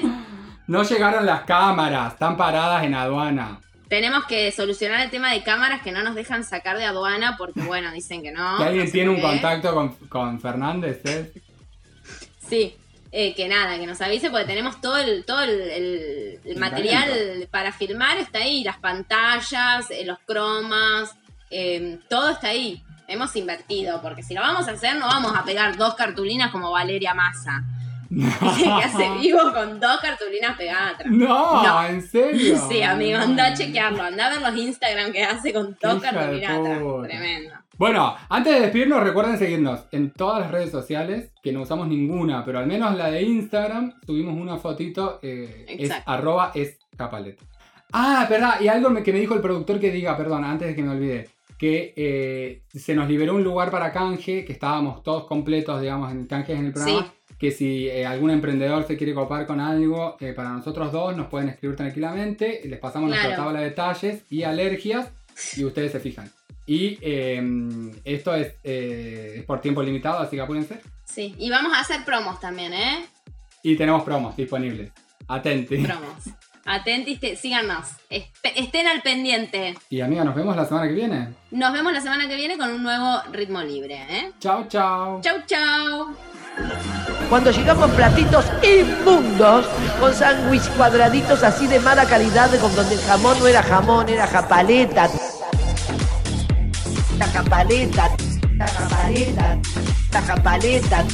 No 0.66 0.82
llegaron 0.84 1.26
las 1.26 1.42
cámaras, 1.42 2.14
están 2.14 2.34
paradas 2.34 2.82
en 2.84 2.94
aduana. 2.94 3.60
Tenemos 3.88 4.24
que 4.26 4.52
solucionar 4.52 5.00
el 5.00 5.10
tema 5.10 5.32
de 5.32 5.42
cámaras 5.42 5.80
que 5.82 5.92
no 5.92 6.02
nos 6.02 6.14
dejan 6.14 6.44
sacar 6.44 6.76
de 6.76 6.84
aduana 6.84 7.36
porque, 7.38 7.60
bueno, 7.62 7.90
dicen 7.92 8.22
que 8.22 8.30
no. 8.30 8.58
que 8.58 8.64
alguien 8.64 8.84
no 8.86 8.90
tiene 8.92 9.10
un 9.10 9.16
qué. 9.16 9.22
contacto 9.22 9.74
con, 9.74 9.94
con 10.08 10.40
Fernández, 10.40 11.00
¿eh? 11.04 11.32
Sí, 12.46 12.76
eh, 13.12 13.34
que 13.34 13.48
nada, 13.48 13.78
que 13.78 13.86
nos 13.86 14.00
avise 14.00 14.30
porque 14.30 14.44
tenemos 14.46 14.80
todo 14.80 14.98
el, 14.98 15.24
todo 15.24 15.42
el, 15.42 15.50
el- 15.50 16.40
el 16.44 16.56
material 16.58 17.48
para 17.50 17.72
filmar, 17.72 18.18
está 18.18 18.40
ahí, 18.40 18.62
las 18.64 18.78
pantallas, 18.78 19.90
eh, 19.90 20.04
los 20.04 20.18
cromas, 20.20 21.14
eh, 21.50 21.98
todo 22.08 22.30
está 22.30 22.48
ahí. 22.48 22.82
Hemos 23.06 23.34
invertido, 23.36 24.02
porque 24.02 24.22
si 24.22 24.34
lo 24.34 24.42
vamos 24.42 24.68
a 24.68 24.72
hacer, 24.72 24.96
no 24.96 25.06
vamos 25.06 25.32
a 25.34 25.44
pegar 25.44 25.76
dos 25.78 25.94
cartulinas 25.94 26.50
como 26.50 26.70
Valeria 26.70 27.14
Massa, 27.14 27.64
que 28.58 28.68
hace 28.68 29.10
vivo 29.20 29.40
con 29.52 29.78
dos 29.80 29.98
cartulinas 30.00 30.56
pegadas 30.56 30.94
atrás. 30.94 31.12
No, 31.12 31.62
No. 31.62 31.86
en 31.86 32.02
serio. 32.02 32.56
Sí, 32.68 32.82
amigo, 32.82 33.18
anda 33.18 33.46
a 33.46 33.54
chequearlo, 33.54 34.02
anda 34.02 34.26
a 34.26 34.30
ver 34.30 34.40
los 34.42 34.56
Instagram 34.56 35.12
que 35.12 35.24
hace 35.24 35.52
con 35.52 35.76
dos 35.80 35.96
Hija 35.98 36.10
cartulinas 36.12 36.58
atrás. 36.58 36.82
Tremendo. 37.04 37.54
Bueno, 37.76 38.16
antes 38.28 38.54
de 38.54 38.60
despedirnos, 38.62 39.04
recuerden 39.04 39.38
seguirnos 39.38 39.84
en 39.92 40.10
todas 40.12 40.40
las 40.40 40.50
redes 40.50 40.70
sociales, 40.72 41.30
que 41.42 41.52
no 41.52 41.62
usamos 41.62 41.86
ninguna, 41.86 42.44
pero 42.44 42.58
al 42.58 42.66
menos 42.66 42.96
la 42.96 43.08
de 43.10 43.22
Instagram, 43.22 43.94
subimos 44.04 44.34
una 44.34 44.56
fotito, 44.56 45.20
eh, 45.22 45.64
es 45.68 45.92
arroba 46.04 46.50
es 46.54 46.76
capaleta. 46.96 47.44
Ah, 47.92 48.26
verdad, 48.28 48.60
y 48.60 48.68
algo 48.68 48.92
que 49.02 49.12
me 49.12 49.20
dijo 49.20 49.34
el 49.34 49.40
productor 49.40 49.78
que 49.78 49.92
diga, 49.92 50.16
perdón, 50.16 50.44
antes 50.44 50.68
de 50.68 50.74
que 50.74 50.82
me 50.82 50.90
olvide, 50.90 51.30
que 51.56 51.94
eh, 51.96 52.62
se 52.72 52.94
nos 52.94 53.08
liberó 53.08 53.34
un 53.34 53.44
lugar 53.44 53.70
para 53.70 53.92
canje, 53.92 54.44
que 54.44 54.52
estábamos 54.52 55.02
todos 55.02 55.24
completos, 55.26 55.80
digamos, 55.80 56.10
en 56.10 56.26
canjes 56.26 56.58
en 56.58 56.66
el 56.66 56.72
programa. 56.72 57.12
Que 57.38 57.50
si 57.52 57.88
eh, 57.88 58.04
algún 58.04 58.30
emprendedor 58.30 58.84
se 58.86 58.96
quiere 58.96 59.14
copar 59.14 59.46
con 59.46 59.60
algo, 59.60 60.16
eh, 60.20 60.32
para 60.32 60.48
nosotros 60.50 60.90
dos 60.90 61.16
nos 61.16 61.28
pueden 61.28 61.48
escribir 61.50 61.76
tranquilamente, 61.76 62.62
les 62.64 62.78
pasamos 62.80 63.08
nuestra 63.08 63.28
Claro. 63.30 63.44
tabla 63.44 63.60
de 63.60 63.66
detalles 63.66 64.22
y 64.28 64.42
alergias 64.42 65.08
y 65.56 65.64
ustedes 65.64 65.92
se 65.92 66.00
fijan. 66.00 66.30
Y 66.66 66.98
eh, 67.00 67.40
esto 68.04 68.34
es, 68.34 68.54
eh, 68.64 69.36
es 69.38 69.44
por 69.44 69.60
tiempo 69.60 69.82
limitado, 69.82 70.18
así 70.18 70.36
que 70.36 70.42
apúrense. 70.42 70.80
Sí, 71.04 71.34
y 71.38 71.48
vamos 71.48 71.72
a 71.74 71.80
hacer 71.80 72.04
promos 72.04 72.40
también, 72.40 72.74
¿eh? 72.74 73.06
Y 73.62 73.76
tenemos 73.76 74.02
promos 74.02 74.36
disponibles. 74.36 74.90
Atenti. 75.28 75.78
Promos. 75.78 76.12
Atentis, 76.66 77.18
te- 77.20 77.36
síganos. 77.36 77.86
Estén 78.10 78.86
al 78.88 79.00
pendiente. 79.00 79.74
Y 79.88 80.00
amiga, 80.02 80.24
nos 80.24 80.34
vemos 80.34 80.54
la 80.56 80.66
semana 80.66 80.86
que 80.88 80.92
viene. 80.94 81.28
Nos 81.50 81.72
vemos 81.72 81.92
la 81.94 82.00
semana 82.02 82.28
que 82.28 82.36
viene 82.36 82.58
con 82.58 82.70
un 82.70 82.82
nuevo 82.82 83.22
ritmo 83.32 83.62
libre, 83.62 83.94
¿eh? 84.10 84.32
Chao, 84.38 84.66
chao. 84.68 85.20
Chau, 85.22 85.38
chau. 85.46 86.37
Cuando 87.28 87.50
llegamos 87.50 87.90
platitos 87.90 88.46
inmundos, 88.62 89.66
con 90.00 90.14
sándwich 90.14 90.66
cuadraditos 90.76 91.42
así 91.42 91.66
de 91.66 91.78
mala 91.78 92.06
calidad, 92.06 92.50
con 92.58 92.74
donde 92.74 92.94
el 92.94 93.00
jamón 93.02 93.38
no 93.38 93.46
era 93.46 93.62
jamón, 93.62 94.08
era 94.08 94.26
japaleta. 94.26 95.10
La 97.18 97.26
japaleta, 97.26 98.10
la 98.56 98.66
japaleta, 98.66 99.58
la 100.12 100.22
japaleta. 100.22 101.04